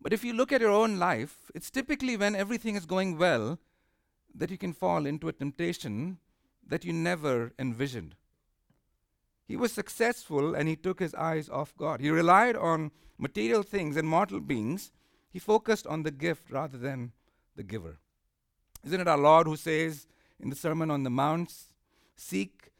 But 0.04 0.12
if 0.12 0.26
you 0.26 0.34
look 0.34 0.52
at 0.52 0.60
your 0.60 0.70
own 0.70 1.00
life, 1.00 1.50
it's 1.56 1.72
typically 1.72 2.18
when 2.18 2.36
everything 2.36 2.76
is 2.76 2.86
going 2.86 3.18
well 3.18 3.58
that 4.36 4.52
you 4.52 4.58
can 4.58 4.74
fall 4.74 5.06
into 5.06 5.30
a 5.30 5.34
temptation 5.34 6.18
that 6.68 6.84
you 6.84 6.92
never 6.92 7.54
envisioned. 7.58 8.16
He 9.48 9.56
was 9.56 9.72
successful 9.72 10.56
and 10.56 10.68
he 10.68 10.76
took 10.76 11.00
his 11.00 11.16
eyes 11.16 11.48
off 11.48 11.74
God. 11.78 12.02
He 12.02 12.10
relied 12.10 12.58
on 12.58 12.92
material 13.18 13.64
things 13.64 13.96
and 13.96 14.08
mortal 14.08 14.42
beings. 14.42 14.92
He 15.32 15.40
focused 15.40 15.88
on 15.88 16.04
the 16.04 16.12
gift 16.12 16.52
rather 16.52 16.78
than 16.78 17.14
the 17.56 17.64
giver. 17.64 18.00
Isn't 18.84 19.00
it 19.00 19.08
our 19.08 19.18
Lord 19.18 19.48
who 19.48 19.56
says 19.56 20.06
in 20.38 20.50
the 20.50 20.56
Sermon 20.56 20.92
on 20.92 21.04
the 21.04 21.10
Mount, 21.10 21.54
Seek 22.18 22.72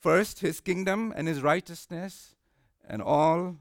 first 0.00 0.40
his 0.40 0.60
kingdom 0.60 1.12
and 1.14 1.28
his 1.28 1.42
righteousness, 1.42 2.34
and 2.88 3.02
all 3.02 3.56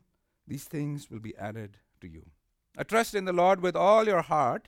these 0.48 0.64
things 0.64 1.12
will 1.12 1.20
be 1.20 1.36
added 1.36 1.78
to 2.00 2.08
you. 2.08 2.26
Trust 2.84 3.16
in 3.16 3.26
the 3.26 3.34
Lord 3.34 3.62
with 3.62 3.76
all 3.76 4.06
your 4.06 4.22
heart, 4.22 4.68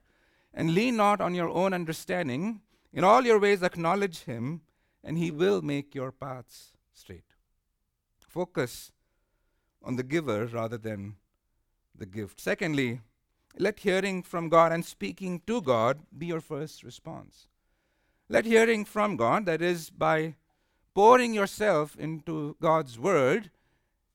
and 0.54 0.74
lean 0.74 0.98
not 0.98 1.22
on 1.22 1.34
your 1.34 1.50
own 1.50 1.74
understanding. 1.74 2.62
In 2.94 3.04
all 3.04 3.26
your 3.26 3.40
ways 3.40 3.64
acknowledge 3.64 4.26
him, 4.26 4.62
and 5.04 5.18
he 5.18 5.32
will 5.32 5.62
make 5.62 5.96
your 5.96 6.12
paths 6.12 6.74
straight. 6.94 7.24
Focus 8.20 8.92
on 9.84 9.96
the 9.96 10.04
giver 10.04 10.46
rather 10.46 10.78
than 10.78 11.16
the 11.98 12.06
gift. 12.06 12.40
Secondly, 12.40 13.02
let 13.58 13.80
hearing 13.80 14.24
from 14.24 14.50
God 14.50 14.72
and 14.72 14.86
speaking 14.86 15.42
to 15.48 15.62
God 15.62 16.00
be 16.18 16.28
your 16.28 16.42
first 16.42 16.84
response. 16.84 17.48
Let 18.30 18.46
hearing 18.46 18.86
from 18.86 19.18
God, 19.18 19.46
that 19.46 19.62
is, 19.62 19.90
by 19.90 20.36
pouring 20.94 21.34
yourself 21.34 21.98
into 21.98 22.56
God's 22.62 22.98
word, 22.98 23.52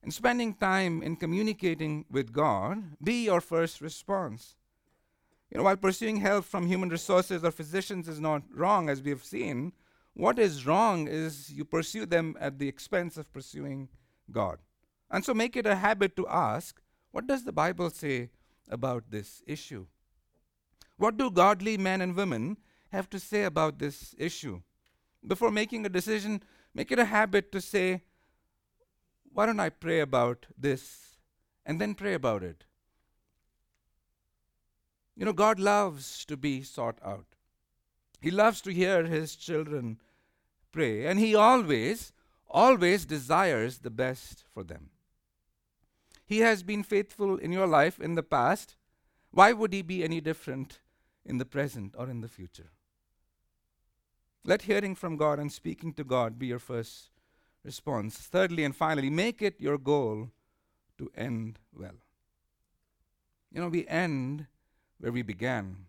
and 0.07 0.15
spending 0.15 0.55
time 0.55 1.03
in 1.03 1.17
communicating 1.17 2.05
with 2.09 2.33
God 2.33 2.81
be 3.03 3.25
your 3.25 3.41
first 3.41 3.81
response. 3.81 4.55
You 5.51 5.59
know, 5.59 5.65
while 5.65 5.77
pursuing 5.77 6.19
help 6.19 6.45
from 6.45 6.69
human 6.69 6.91
resources 6.91 7.43
or 7.43 7.51
physicians 7.51 8.07
is 8.07 8.21
not 8.21 8.43
wrong, 8.55 8.89
as 8.89 9.03
we 9.03 9.11
have 9.11 9.25
seen, 9.25 9.73
what 10.15 10.39
is 10.39 10.65
wrong 10.65 11.09
is 11.09 11.51
you 11.51 11.65
pursue 11.65 12.07
them 12.07 12.37
at 12.39 12.61
the 12.61 12.69
expense 12.69 13.17
of 13.17 13.33
pursuing 13.33 13.89
God. 14.31 14.59
And 15.11 15.25
so 15.25 15.35
make 15.35 15.57
it 15.57 15.67
a 15.67 15.75
habit 15.75 16.15
to 16.15 16.29
ask, 16.29 16.81
what 17.11 17.27
does 17.27 17.43
the 17.43 17.51
Bible 17.53 17.91
say 17.91 18.31
about 18.71 19.11
this 19.11 19.43
issue? 19.45 19.87
What 20.99 21.17
do 21.17 21.33
godly 21.33 21.79
men 21.79 22.01
and 22.01 22.15
women 22.15 22.59
have 22.93 23.11
to 23.11 23.19
say 23.19 23.43
about 23.43 23.81
this 23.81 24.15
issue? 24.17 24.61
Before 25.27 25.51
making 25.51 25.85
a 25.85 25.89
decision, 25.89 26.45
make 26.73 26.93
it 26.93 27.01
a 27.01 27.07
habit 27.07 27.51
to 27.51 27.61
say, 27.61 28.03
why 29.37 29.45
don't 29.45 29.61
I 29.61 29.69
pray 29.69 30.01
about 30.01 30.47
this 30.57 31.19
and 31.67 31.79
then 31.79 31.95
pray 31.95 32.15
about 32.15 32.43
it? 32.43 32.65
You 35.15 35.27
know, 35.27 35.35
God 35.35 35.59
loves 35.59 36.25
to 36.25 36.39
be 36.39 36.63
sought 36.63 36.99
out. 37.05 37.27
He 38.19 38.31
loves 38.31 38.63
to 38.63 38.73
hear 38.73 39.05
his 39.05 39.37
children 39.37 40.01
pray, 40.73 41.05
and 41.05 41.19
he 41.19 41.35
always, 41.35 42.15
always 42.49 43.05
desires 43.05 43.81
the 43.81 43.91
best 43.91 44.45
for 44.55 44.65
them. 44.65 44.89
He 46.25 46.39
has 46.39 46.63
been 46.63 46.83
faithful 46.83 47.37
in 47.37 47.53
your 47.53 47.67
life 47.67 48.01
in 48.01 48.15
the 48.15 48.23
past. 48.23 48.75
Why 49.33 49.53
would 49.53 49.75
he 49.75 49.83
be 49.83 50.03
any 50.03 50.23
different 50.23 50.81
in 51.27 51.37
the 51.37 51.45
present 51.45 51.95
or 51.99 52.09
in 52.09 52.23
the 52.23 52.29
future? 52.29 52.71
Let 54.45 54.63
hearing 54.63 54.95
from 54.95 55.19
God 55.19 55.39
and 55.39 55.53
speaking 55.53 55.93
to 55.93 56.05
God 56.05 56.39
be 56.39 56.47
your 56.47 56.59
first 56.59 57.11
response. 57.67 58.17
Thirdly 58.17 58.65
and 58.65 58.75
finally, 58.75 59.11
make 59.11 59.43
it 59.43 59.61
your 59.61 59.77
goal 59.77 60.31
to 60.97 61.11
end 61.15 61.59
well. 61.75 61.99
You 63.53 63.61
know, 63.61 63.69
we 63.69 63.87
end 63.89 64.47
where 64.99 65.13
we 65.13 65.23
began. 65.23 65.87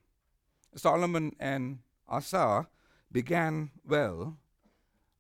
Solomon 0.75 1.33
and 1.39 1.79
Asa 2.09 2.67
began 3.11 3.69
well, 3.87 4.37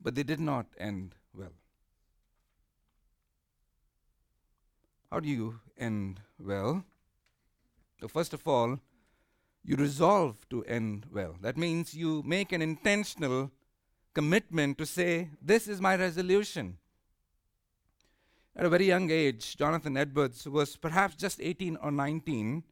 but 0.01 0.15
they 0.15 0.23
did 0.23 0.39
not 0.39 0.65
end 0.77 1.15
well. 1.33 1.53
How 5.11 5.19
do 5.21 5.29
you 5.29 5.59
end 5.77 6.19
well? 6.37 6.83
So, 8.01 8.07
first 8.07 8.33
of 8.33 8.45
all, 8.47 8.79
you 9.63 9.75
resolve 9.75 10.47
to 10.49 10.63
end 10.65 11.05
well. 11.11 11.35
That 11.41 11.57
means 11.57 11.93
you 11.93 12.23
make 12.23 12.51
an 12.51 12.61
intentional 12.61 13.51
commitment 14.17 14.79
to 14.79 14.85
say, 14.87 15.29
This 15.39 15.67
is 15.67 15.79
my 15.79 15.95
resolution. 15.95 16.77
At 18.55 18.65
a 18.65 18.69
very 18.69 18.85
young 18.85 19.11
age, 19.11 19.55
Jonathan 19.55 19.95
Edwards, 19.95 20.43
who 20.43 20.49
was 20.49 20.75
perhaps 20.75 21.15
just 21.15 21.39
18 21.39 21.77
or 21.83 21.91
19, 21.91 22.63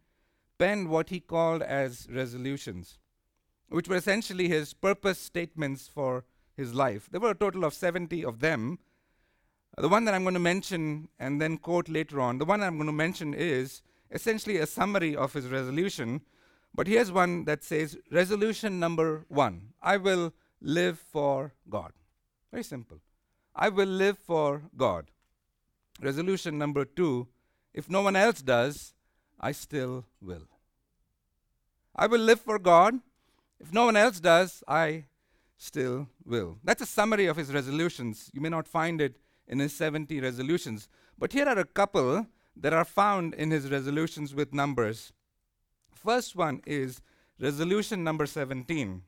penned 0.58 0.90
what 0.90 1.10
he 1.10 1.20
called 1.20 1.62
as 1.62 2.08
resolutions, 2.12 2.98
which 3.70 3.88
were 3.88 3.98
essentially 3.98 4.48
his 4.48 4.74
purpose 4.74 5.20
statements 5.20 5.88
for 5.88 6.26
his 6.58 6.74
life. 6.74 7.08
There 7.12 7.22
were 7.22 7.36
a 7.38 7.44
total 7.46 7.64
of 7.64 7.76
70 7.76 8.26
of 8.26 8.40
them. 8.40 8.80
The 9.78 9.88
one 9.88 10.06
that 10.06 10.16
I'm 10.16 10.24
going 10.24 10.34
to 10.34 10.40
mention 10.40 11.10
and 11.20 11.40
then 11.40 11.60
quote 11.60 11.88
later 11.88 12.20
on, 12.22 12.40
the 12.40 12.46
one 12.46 12.64
I'm 12.64 12.78
going 12.78 12.88
to 12.88 13.04
mention 13.06 13.36
is 13.36 13.84
essentially 14.10 14.58
a 14.58 14.66
summary 14.66 15.16
of 15.16 15.34
his 15.34 15.46
resolution. 15.46 16.22
But 16.74 16.88
here's 16.88 17.12
one 17.12 17.46
that 17.46 17.64
says 17.64 18.00
resolution 18.10 18.80
number 18.80 19.26
one 19.28 19.74
I 19.84 19.98
will 19.98 20.34
live 20.62 21.00
for 21.00 21.54
God. 21.70 21.92
Very 22.52 22.64
simple. 22.64 23.00
I 23.56 23.70
will 23.70 23.88
live 23.88 24.18
for 24.18 24.64
God. 24.76 25.12
Resolution 26.02 26.58
number 26.58 26.86
two 26.86 27.28
if 27.74 27.90
no 27.90 28.02
one 28.02 28.16
else 28.16 28.42
does, 28.42 28.94
I 29.38 29.52
still 29.52 30.06
will. 30.22 30.48
I 31.94 32.08
will 32.08 32.22
live 32.22 32.40
for 32.40 32.58
God. 32.58 33.02
If 33.60 33.74
no 33.74 33.84
one 33.86 33.98
else 33.98 34.22
does, 34.22 34.64
I 34.66 35.06
still 35.58 36.08
will. 36.26 36.58
That's 36.64 36.82
a 36.82 36.86
summary 36.86 37.26
of 37.26 37.36
his 37.36 37.54
resolutions. 37.54 38.32
You 38.34 38.40
may 38.40 38.48
not 38.48 38.66
find 38.66 39.02
it 39.02 39.18
in 39.46 39.60
his 39.60 39.74
70 39.74 40.22
resolutions, 40.22 40.88
but 41.20 41.34
here 41.34 41.46
are 41.46 41.60
a 41.60 41.66
couple 41.66 42.28
that 42.56 42.72
are 42.72 42.86
found 42.86 43.34
in 43.34 43.52
his 43.52 43.70
resolutions 43.70 44.34
with 44.34 44.54
numbers. 44.54 45.12
First 45.92 46.34
one 46.34 46.62
is 46.66 47.02
resolution 47.40 48.06
number 48.06 48.26
17. 48.26 49.02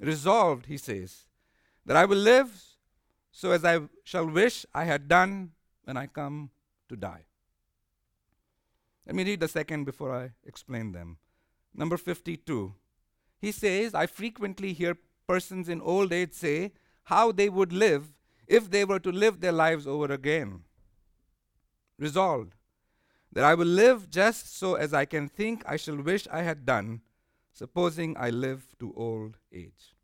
Resolved, 0.00 0.66
he 0.66 0.76
says, 0.76 1.26
that 1.84 1.96
I 1.96 2.04
will 2.04 2.18
live 2.18 2.50
so 3.32 3.50
as 3.50 3.64
I 3.64 3.80
shall 4.04 4.26
wish 4.26 4.64
I 4.74 4.84
had 4.84 5.08
done 5.08 5.52
when 5.84 5.96
I 5.96 6.06
come 6.06 6.50
to 6.88 6.96
die. 6.96 7.24
Let 9.06 9.16
me 9.16 9.24
read 9.24 9.40
the 9.40 9.48
second 9.48 9.84
before 9.84 10.14
I 10.14 10.30
explain 10.44 10.92
them. 10.92 11.18
Number 11.74 11.96
52. 11.96 12.74
He 13.40 13.52
says, 13.52 13.94
I 13.94 14.06
frequently 14.06 14.72
hear 14.72 14.98
persons 15.26 15.68
in 15.68 15.80
old 15.80 16.12
age 16.12 16.32
say 16.32 16.72
how 17.04 17.32
they 17.32 17.48
would 17.48 17.72
live 17.72 18.12
if 18.46 18.70
they 18.70 18.84
were 18.84 18.98
to 19.00 19.12
live 19.12 19.40
their 19.40 19.52
lives 19.52 19.86
over 19.86 20.12
again. 20.12 20.64
Resolved 21.98 22.54
that 23.32 23.44
I 23.44 23.54
will 23.54 23.66
live 23.66 24.10
just 24.10 24.56
so 24.56 24.74
as 24.74 24.92
I 24.94 25.04
can 25.04 25.28
think 25.28 25.62
I 25.66 25.76
shall 25.76 25.96
wish 25.96 26.26
I 26.30 26.42
had 26.42 26.64
done, 26.64 27.02
supposing 27.58 28.16
I 28.16 28.30
live 28.30 28.64
to 28.78 28.94
old 28.96 29.36
age. 29.52 29.94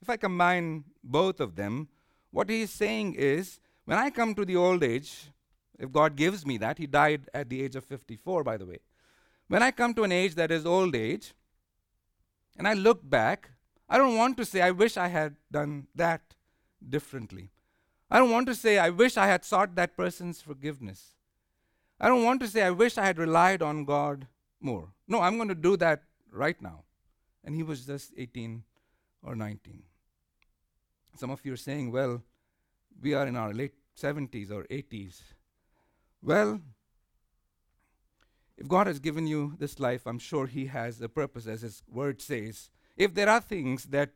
If 0.00 0.08
I 0.08 0.16
combine 0.16 0.84
both 1.02 1.40
of 1.40 1.56
them, 1.56 1.88
what 2.30 2.48
he 2.48 2.62
is 2.62 2.70
saying 2.70 3.14
is 3.14 3.58
when 3.86 3.98
I 3.98 4.10
come 4.10 4.34
to 4.36 4.44
the 4.44 4.56
old 4.56 4.84
age, 4.84 5.32
if 5.78 5.90
God 5.90 6.14
gives 6.14 6.46
me 6.46 6.58
that, 6.58 6.78
he 6.78 6.86
died 6.86 7.28
at 7.34 7.48
the 7.48 7.62
age 7.62 7.74
of 7.74 7.84
54, 7.84 8.44
by 8.44 8.56
the 8.56 8.66
way. 8.66 8.78
When 9.48 9.62
I 9.62 9.70
come 9.72 9.94
to 9.94 10.04
an 10.04 10.12
age 10.12 10.36
that 10.36 10.52
is 10.52 10.64
old 10.64 10.94
age, 10.94 11.34
and 12.56 12.68
I 12.68 12.74
look 12.74 13.08
back, 13.08 13.50
I 13.88 13.98
don't 13.98 14.16
want 14.16 14.36
to 14.36 14.44
say, 14.44 14.60
I 14.62 14.70
wish 14.70 14.96
I 14.96 15.08
had 15.08 15.36
done 15.50 15.88
that 15.94 16.34
differently. 16.88 17.50
I 18.10 18.18
don't 18.18 18.30
want 18.30 18.46
to 18.46 18.54
say, 18.54 18.78
I 18.78 18.90
wish 18.90 19.16
I 19.16 19.26
had 19.26 19.44
sought 19.44 19.74
that 19.74 19.96
person's 19.96 20.40
forgiveness. 20.40 21.16
I 22.00 22.08
don't 22.08 22.24
want 22.24 22.40
to 22.42 22.48
say, 22.48 22.62
I 22.62 22.70
wish 22.70 22.96
I 22.96 23.06
had 23.06 23.18
relied 23.18 23.60
on 23.60 23.84
God 23.84 24.28
more. 24.60 24.92
No, 25.08 25.20
I'm 25.20 25.36
going 25.36 25.48
to 25.48 25.54
do 25.54 25.76
that 25.78 26.02
right 26.32 26.60
now. 26.60 26.84
And 27.44 27.54
he 27.54 27.62
was 27.62 27.86
just 27.86 28.12
18 28.16 28.62
or 29.22 29.34
19. 29.34 29.82
Some 31.16 31.30
of 31.30 31.44
you 31.44 31.52
are 31.52 31.56
saying, 31.56 31.92
well, 31.92 32.22
we 33.00 33.14
are 33.14 33.26
in 33.26 33.36
our 33.36 33.52
late 33.52 33.74
70s 33.98 34.50
or 34.50 34.64
80s. 34.64 35.20
Well, 36.22 36.60
if 38.56 38.68
God 38.68 38.86
has 38.86 38.98
given 38.98 39.26
you 39.26 39.54
this 39.58 39.78
life, 39.78 40.06
I'm 40.06 40.18
sure 40.18 40.46
He 40.46 40.66
has 40.66 41.00
a 41.00 41.08
purpose, 41.08 41.46
as 41.46 41.62
His 41.62 41.82
word 41.88 42.20
says. 42.22 42.70
If 42.96 43.14
there 43.14 43.28
are 43.28 43.40
things 43.40 43.84
that 43.86 44.10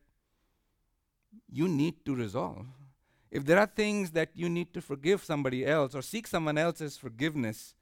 you 1.48 1.68
need 1.68 2.04
to 2.06 2.14
resolve, 2.14 2.66
if 3.30 3.44
there 3.44 3.58
are 3.58 3.66
things 3.66 4.10
that 4.12 4.30
you 4.34 4.48
need 4.48 4.72
to 4.74 4.80
forgive 4.80 5.22
somebody 5.22 5.64
else 5.64 5.94
or 5.94 6.02
seek 6.02 6.26
someone 6.26 6.58
else's 6.58 6.96
forgiveness, 6.96 7.74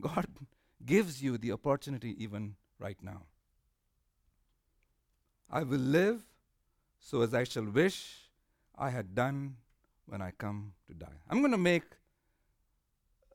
God 0.00 0.26
gives 0.84 1.22
you 1.22 1.38
the 1.38 1.52
opportunity 1.52 2.16
even 2.22 2.56
right 2.78 2.98
now. 3.02 3.26
I 5.50 5.62
will 5.62 5.78
live 5.78 6.22
so 7.00 7.22
as 7.22 7.32
I 7.32 7.44
shall 7.44 7.64
wish 7.64 8.28
I 8.76 8.90
had 8.90 9.14
done 9.14 9.56
when 10.06 10.20
I 10.20 10.32
come 10.32 10.72
to 10.86 10.94
die. 10.94 11.20
I'm 11.28 11.40
going 11.40 11.52
to 11.52 11.58
make 11.58 11.84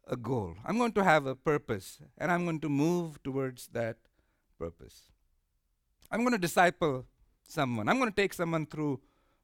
a 0.08 0.16
goal. 0.16 0.56
I'm 0.66 0.78
going 0.78 0.92
to 0.94 1.04
have 1.04 1.26
a 1.26 1.36
purpose, 1.36 2.00
and 2.18 2.32
I'm 2.32 2.46
going 2.46 2.60
to 2.62 2.70
move 2.70 3.22
towards 3.24 3.68
that 3.68 3.98
purpose. 4.60 5.12
I'm 6.12 6.22
going 6.22 6.34
to 6.34 6.38
disciple 6.38 7.06
someone. 7.48 7.90
I'm 7.90 7.98
going 7.98 8.12
to 8.12 8.16
take 8.16 8.34
someone 8.34 8.66
through 8.66 9.00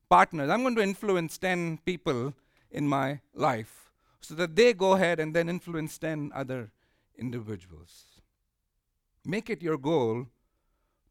partners. 0.09 0.49
I'm 0.49 0.61
going 0.61 0.75
to 0.75 0.83
influence 0.83 1.37
10 1.37 1.79
people 1.85 2.33
in 2.71 2.87
my 2.87 3.19
life 3.33 3.91
so 4.21 4.35
that 4.35 4.55
they 4.55 4.73
go 4.73 4.93
ahead 4.93 5.19
and 5.19 5.35
then 5.35 5.49
influence 5.49 5.97
10 5.97 6.31
other 6.35 6.71
individuals. 7.17 8.05
Make 9.25 9.49
it 9.49 9.61
your 9.61 9.77
goal 9.77 10.27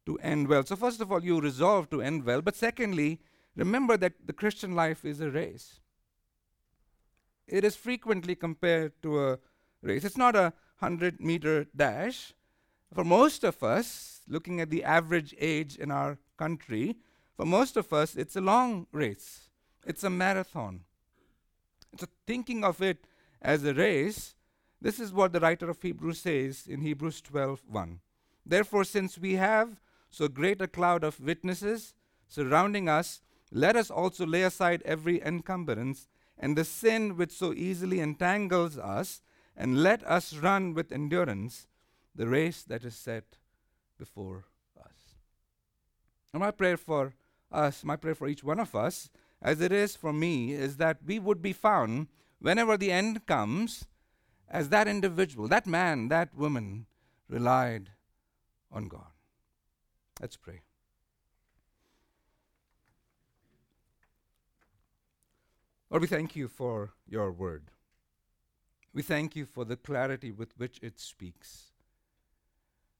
to 0.05 0.17
end 0.19 0.47
well. 0.47 0.63
So, 0.65 0.75
first 0.75 1.01
of 1.01 1.11
all, 1.11 1.23
you 1.23 1.39
resolve 1.39 1.89
to 1.91 2.01
end 2.01 2.25
well. 2.25 2.41
But 2.41 2.55
secondly, 2.55 3.19
remember 3.55 3.97
that 3.97 4.13
the 4.25 4.33
Christian 4.33 4.75
life 4.75 5.05
is 5.05 5.21
a 5.21 5.29
race. 5.29 5.79
It 7.47 7.63
is 7.63 7.75
frequently 7.75 8.35
compared 8.35 9.01
to 9.01 9.19
a 9.19 9.39
race. 9.81 10.03
It's 10.03 10.17
not 10.17 10.35
a 10.35 10.53
100 10.79 11.19
meter 11.19 11.65
dash. 11.75 12.33
For 12.93 13.03
most 13.03 13.43
of 13.43 13.61
us, 13.63 14.21
looking 14.27 14.61
at 14.61 14.69
the 14.69 14.83
average 14.83 15.35
age 15.39 15.75
in 15.75 15.91
our 15.91 16.17
country, 16.37 16.97
for 17.35 17.45
most 17.45 17.77
of 17.77 17.93
us, 17.93 18.15
it's 18.15 18.35
a 18.35 18.41
long 18.41 18.87
race. 18.91 19.49
It's 19.85 20.03
a 20.03 20.09
marathon. 20.09 20.81
So, 21.97 22.07
thinking 22.27 22.63
of 22.63 22.81
it 22.81 23.05
as 23.41 23.63
a 23.63 23.73
race, 23.73 24.35
this 24.81 24.99
is 24.99 25.11
what 25.11 25.33
the 25.33 25.39
writer 25.39 25.69
of 25.69 25.81
Hebrews 25.81 26.19
says 26.19 26.67
in 26.67 26.81
Hebrews 26.81 27.21
12:1. 27.21 27.99
Therefore, 28.45 28.83
since 28.83 29.17
we 29.17 29.35
have 29.35 29.79
so 30.09 30.27
great 30.27 30.61
a 30.61 30.67
cloud 30.67 31.03
of 31.03 31.19
witnesses 31.19 31.93
surrounding 32.27 32.87
us, 32.87 33.21
let 33.51 33.75
us 33.75 33.89
also 33.89 34.25
lay 34.25 34.43
aside 34.43 34.81
every 34.85 35.21
encumbrance 35.23 36.07
and 36.37 36.57
the 36.57 36.63
sin 36.63 37.17
which 37.17 37.31
so 37.31 37.53
easily 37.53 37.99
entangles 37.99 38.77
us, 38.77 39.21
and 39.57 39.83
let 39.83 40.05
us 40.07 40.33
run 40.35 40.73
with 40.73 40.91
endurance 40.91 41.67
the 42.15 42.27
race 42.27 42.63
that 42.63 42.85
is 42.85 42.95
set 42.95 43.37
before 43.97 44.45
us. 44.79 45.15
And 46.33 46.39
my 46.39 46.51
prayer 46.51 46.77
for 46.77 47.13
us, 47.51 47.83
my 47.83 47.97
prayer 47.97 48.15
for 48.15 48.29
each 48.29 48.43
one 48.43 48.59
of 48.59 48.73
us, 48.73 49.09
as 49.41 49.59
it 49.59 49.73
is 49.73 49.95
for 49.97 50.13
me, 50.13 50.53
is 50.53 50.77
that 50.77 50.99
we 51.05 51.19
would 51.19 51.41
be 51.41 51.53
found 51.53 52.07
whenever 52.39 52.77
the 52.77 52.91
end 52.91 53.25
comes 53.25 53.85
as 54.49 54.69
that 54.69 54.87
individual, 54.87 55.47
that 55.49 55.67
man, 55.67 56.07
that 56.07 56.33
woman 56.35 56.85
relied 57.27 57.89
on 58.71 58.87
God. 58.87 59.08
Let's 60.19 60.35
pray. 60.35 60.61
Lord, 65.89 66.01
we 66.01 66.07
thank 66.07 66.35
you 66.35 66.47
for 66.47 66.91
your 67.07 67.31
word. 67.31 67.71
We 68.93 69.01
thank 69.01 69.35
you 69.35 69.45
for 69.45 69.65
the 69.65 69.75
clarity 69.75 70.31
with 70.31 70.49
which 70.57 70.79
it 70.81 70.99
speaks. 70.99 71.71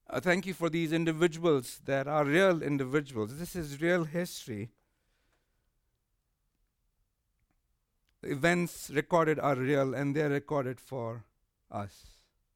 I 0.10 0.20
thank 0.20 0.48
you 0.48 0.54
for 0.56 0.70
these 0.70 0.92
individuals 0.92 1.82
that 1.86 2.08
are 2.08 2.26
real 2.26 2.64
individuals. 2.64 3.38
This 3.38 3.56
is 3.56 3.80
real 3.80 4.06
history. 4.06 4.70
The 8.22 8.32
events 8.32 8.90
recorded 8.94 9.40
are 9.40 9.56
real 9.56 9.94
and 9.94 10.16
they're 10.16 10.30
recorded 10.30 10.80
for 10.80 11.26
us 11.72 12.06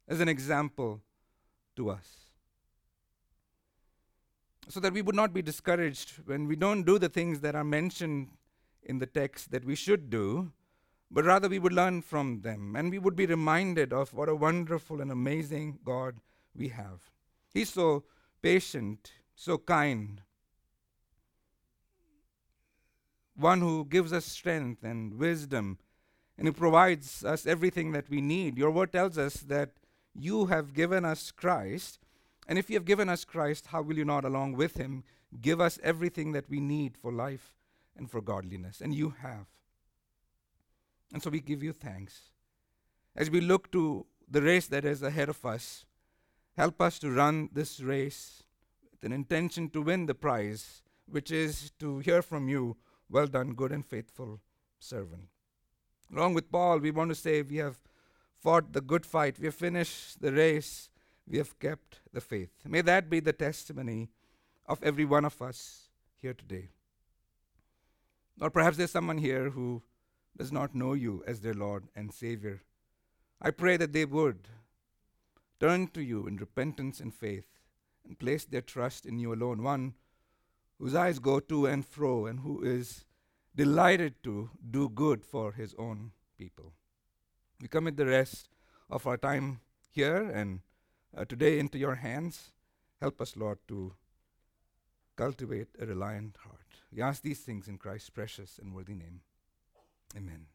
as 0.07 0.19
an 0.19 0.27
example 0.27 1.01
to 1.75 1.91
us. 1.91 2.22
So 4.69 4.79
that 4.79 4.93
we 4.93 5.01
would 5.01 5.15
not 5.15 5.33
be 5.33 5.41
discouraged 5.41 6.13
when 6.25 6.47
we 6.47 6.55
don't 6.55 6.83
do 6.83 6.97
the 6.97 7.09
things 7.09 7.41
that 7.41 7.55
are 7.55 7.63
mentioned 7.63 8.29
in 8.81 8.99
the 8.99 9.05
text 9.05 9.51
that 9.51 9.65
we 9.65 9.75
should 9.75 10.09
do, 10.09 10.51
but 11.11 11.25
rather 11.25 11.47
we 11.49 11.59
would 11.59 11.73
learn 11.73 12.01
from 12.01 12.41
them 12.41 12.75
and 12.75 12.89
we 12.89 12.99
would 12.99 13.15
be 13.15 13.25
reminded 13.25 13.93
of 13.93 14.13
what 14.13 14.29
a 14.29 14.35
wonderful 14.35 15.01
and 15.01 15.11
amazing 15.11 15.79
God 15.85 16.15
we 16.55 16.69
have. 16.69 17.11
He's 17.53 17.69
so 17.69 18.03
patient, 18.41 19.11
so 19.35 19.57
kind. 19.57 20.21
one 23.35 23.61
who 23.61 23.85
gives 23.85 24.13
us 24.13 24.25
strength 24.25 24.83
and 24.83 25.15
wisdom, 25.15 25.77
and 26.37 26.47
who 26.47 26.53
provides 26.53 27.23
us 27.23 27.45
everything 27.45 27.91
that 27.91 28.09
we 28.09 28.21
need. 28.21 28.57
Your 28.57 28.71
word 28.71 28.91
tells 28.91 29.17
us 29.17 29.35
that 29.35 29.71
you 30.13 30.47
have 30.47 30.73
given 30.73 31.05
us 31.05 31.31
Christ, 31.31 31.99
and 32.47 32.59
if 32.59 32.69
you 32.69 32.75
have 32.75 32.85
given 32.85 33.09
us 33.09 33.25
Christ, 33.25 33.67
how 33.67 33.81
will 33.81 33.97
you 33.97 34.05
not, 34.05 34.25
along 34.25 34.53
with 34.53 34.75
him, 34.77 35.03
give 35.41 35.61
us 35.61 35.79
everything 35.83 36.33
that 36.33 36.49
we 36.49 36.59
need 36.59 36.97
for 36.97 37.11
life 37.11 37.55
and 37.95 38.09
for 38.09 38.21
godliness? 38.21 38.81
And 38.81 38.93
you 38.93 39.15
have. 39.21 39.45
And 41.13 41.21
so 41.21 41.29
we 41.29 41.39
give 41.39 41.63
you 41.63 41.73
thanks. 41.73 42.31
As 43.15 43.29
we 43.29 43.39
look 43.39 43.71
to 43.71 44.05
the 44.29 44.41
race 44.41 44.67
that 44.67 44.83
is 44.83 45.03
ahead 45.03 45.29
of 45.29 45.45
us, 45.45 45.85
help 46.57 46.81
us 46.81 46.99
to 46.99 47.11
run 47.11 47.49
this 47.53 47.79
race 47.79 48.43
with 48.91 49.03
an 49.03 49.13
intention 49.13 49.69
to 49.69 49.81
win 49.81 50.07
the 50.07 50.15
prize, 50.15 50.81
which 51.05 51.31
is 51.31 51.71
to 51.79 51.99
hear 51.99 52.21
from 52.21 52.49
you, 52.49 52.75
well 53.09 53.27
done, 53.27 53.53
good 53.53 53.71
and 53.71 53.85
faithful 53.85 54.41
servant. 54.79 55.29
Along 56.11 56.33
with 56.33 56.51
Paul, 56.51 56.79
we 56.79 56.91
want 56.91 57.09
to 57.09 57.15
say 57.15 57.41
we 57.41 57.57
have 57.57 57.77
fought 58.39 58.73
the 58.73 58.81
good 58.81 59.05
fight, 59.05 59.39
we 59.39 59.45
have 59.45 59.55
finished 59.55 60.21
the 60.21 60.33
race, 60.33 60.89
we 61.27 61.37
have 61.37 61.57
kept 61.59 62.01
the 62.11 62.21
faith. 62.21 62.51
May 62.65 62.81
that 62.81 63.09
be 63.09 63.19
the 63.19 63.33
testimony 63.33 64.09
of 64.65 64.81
every 64.83 65.05
one 65.05 65.25
of 65.25 65.41
us 65.41 65.89
here 66.21 66.33
today. 66.33 66.69
Or 68.41 68.49
perhaps 68.49 68.77
there's 68.77 68.91
someone 68.91 69.17
here 69.17 69.51
who 69.51 69.83
does 70.37 70.51
not 70.51 70.73
know 70.73 70.93
you 70.93 71.23
as 71.27 71.41
their 71.41 71.53
Lord 71.53 71.85
and 71.95 72.13
Savior. 72.13 72.61
I 73.41 73.51
pray 73.51 73.77
that 73.77 73.93
they 73.93 74.05
would 74.05 74.47
turn 75.59 75.87
to 75.89 76.01
you 76.01 76.27
in 76.27 76.37
repentance 76.37 76.99
and 76.99 77.13
faith 77.13 77.45
and 78.05 78.19
place 78.19 78.45
their 78.45 78.61
trust 78.61 79.05
in 79.05 79.19
you 79.19 79.33
alone, 79.33 79.63
one 79.63 79.93
whose 80.79 80.95
eyes 80.95 81.19
go 81.19 81.39
to 81.39 81.67
and 81.67 81.85
fro 81.85 82.25
and 82.25 82.39
who 82.39 82.63
is 82.63 83.05
delighted 83.55 84.21
to 84.23 84.49
do 84.71 84.89
good 84.89 85.23
for 85.23 85.53
his 85.53 85.75
own 85.77 86.11
people. 86.37 86.73
We 87.61 87.67
commit 87.67 87.95
the 87.95 88.05
rest 88.05 88.49
of 88.89 89.05
our 89.07 89.17
time 89.17 89.61
here 89.91 90.17
and 90.17 90.61
uh, 91.15 91.25
today 91.25 91.59
into 91.59 91.77
your 91.77 91.95
hands. 91.95 92.51
Help 93.01 93.21
us, 93.21 93.35
Lord, 93.35 93.59
to 93.67 93.93
cultivate 95.15 95.69
a 95.79 95.85
reliant 95.85 96.37
heart. 96.37 96.59
We 96.91 97.01
ask 97.01 97.21
these 97.21 97.39
things 97.39 97.67
in 97.67 97.77
Christ's 97.77 98.09
precious 98.09 98.59
and 98.61 98.73
worthy 98.73 98.95
name. 98.95 99.21
Amen. 100.15 100.47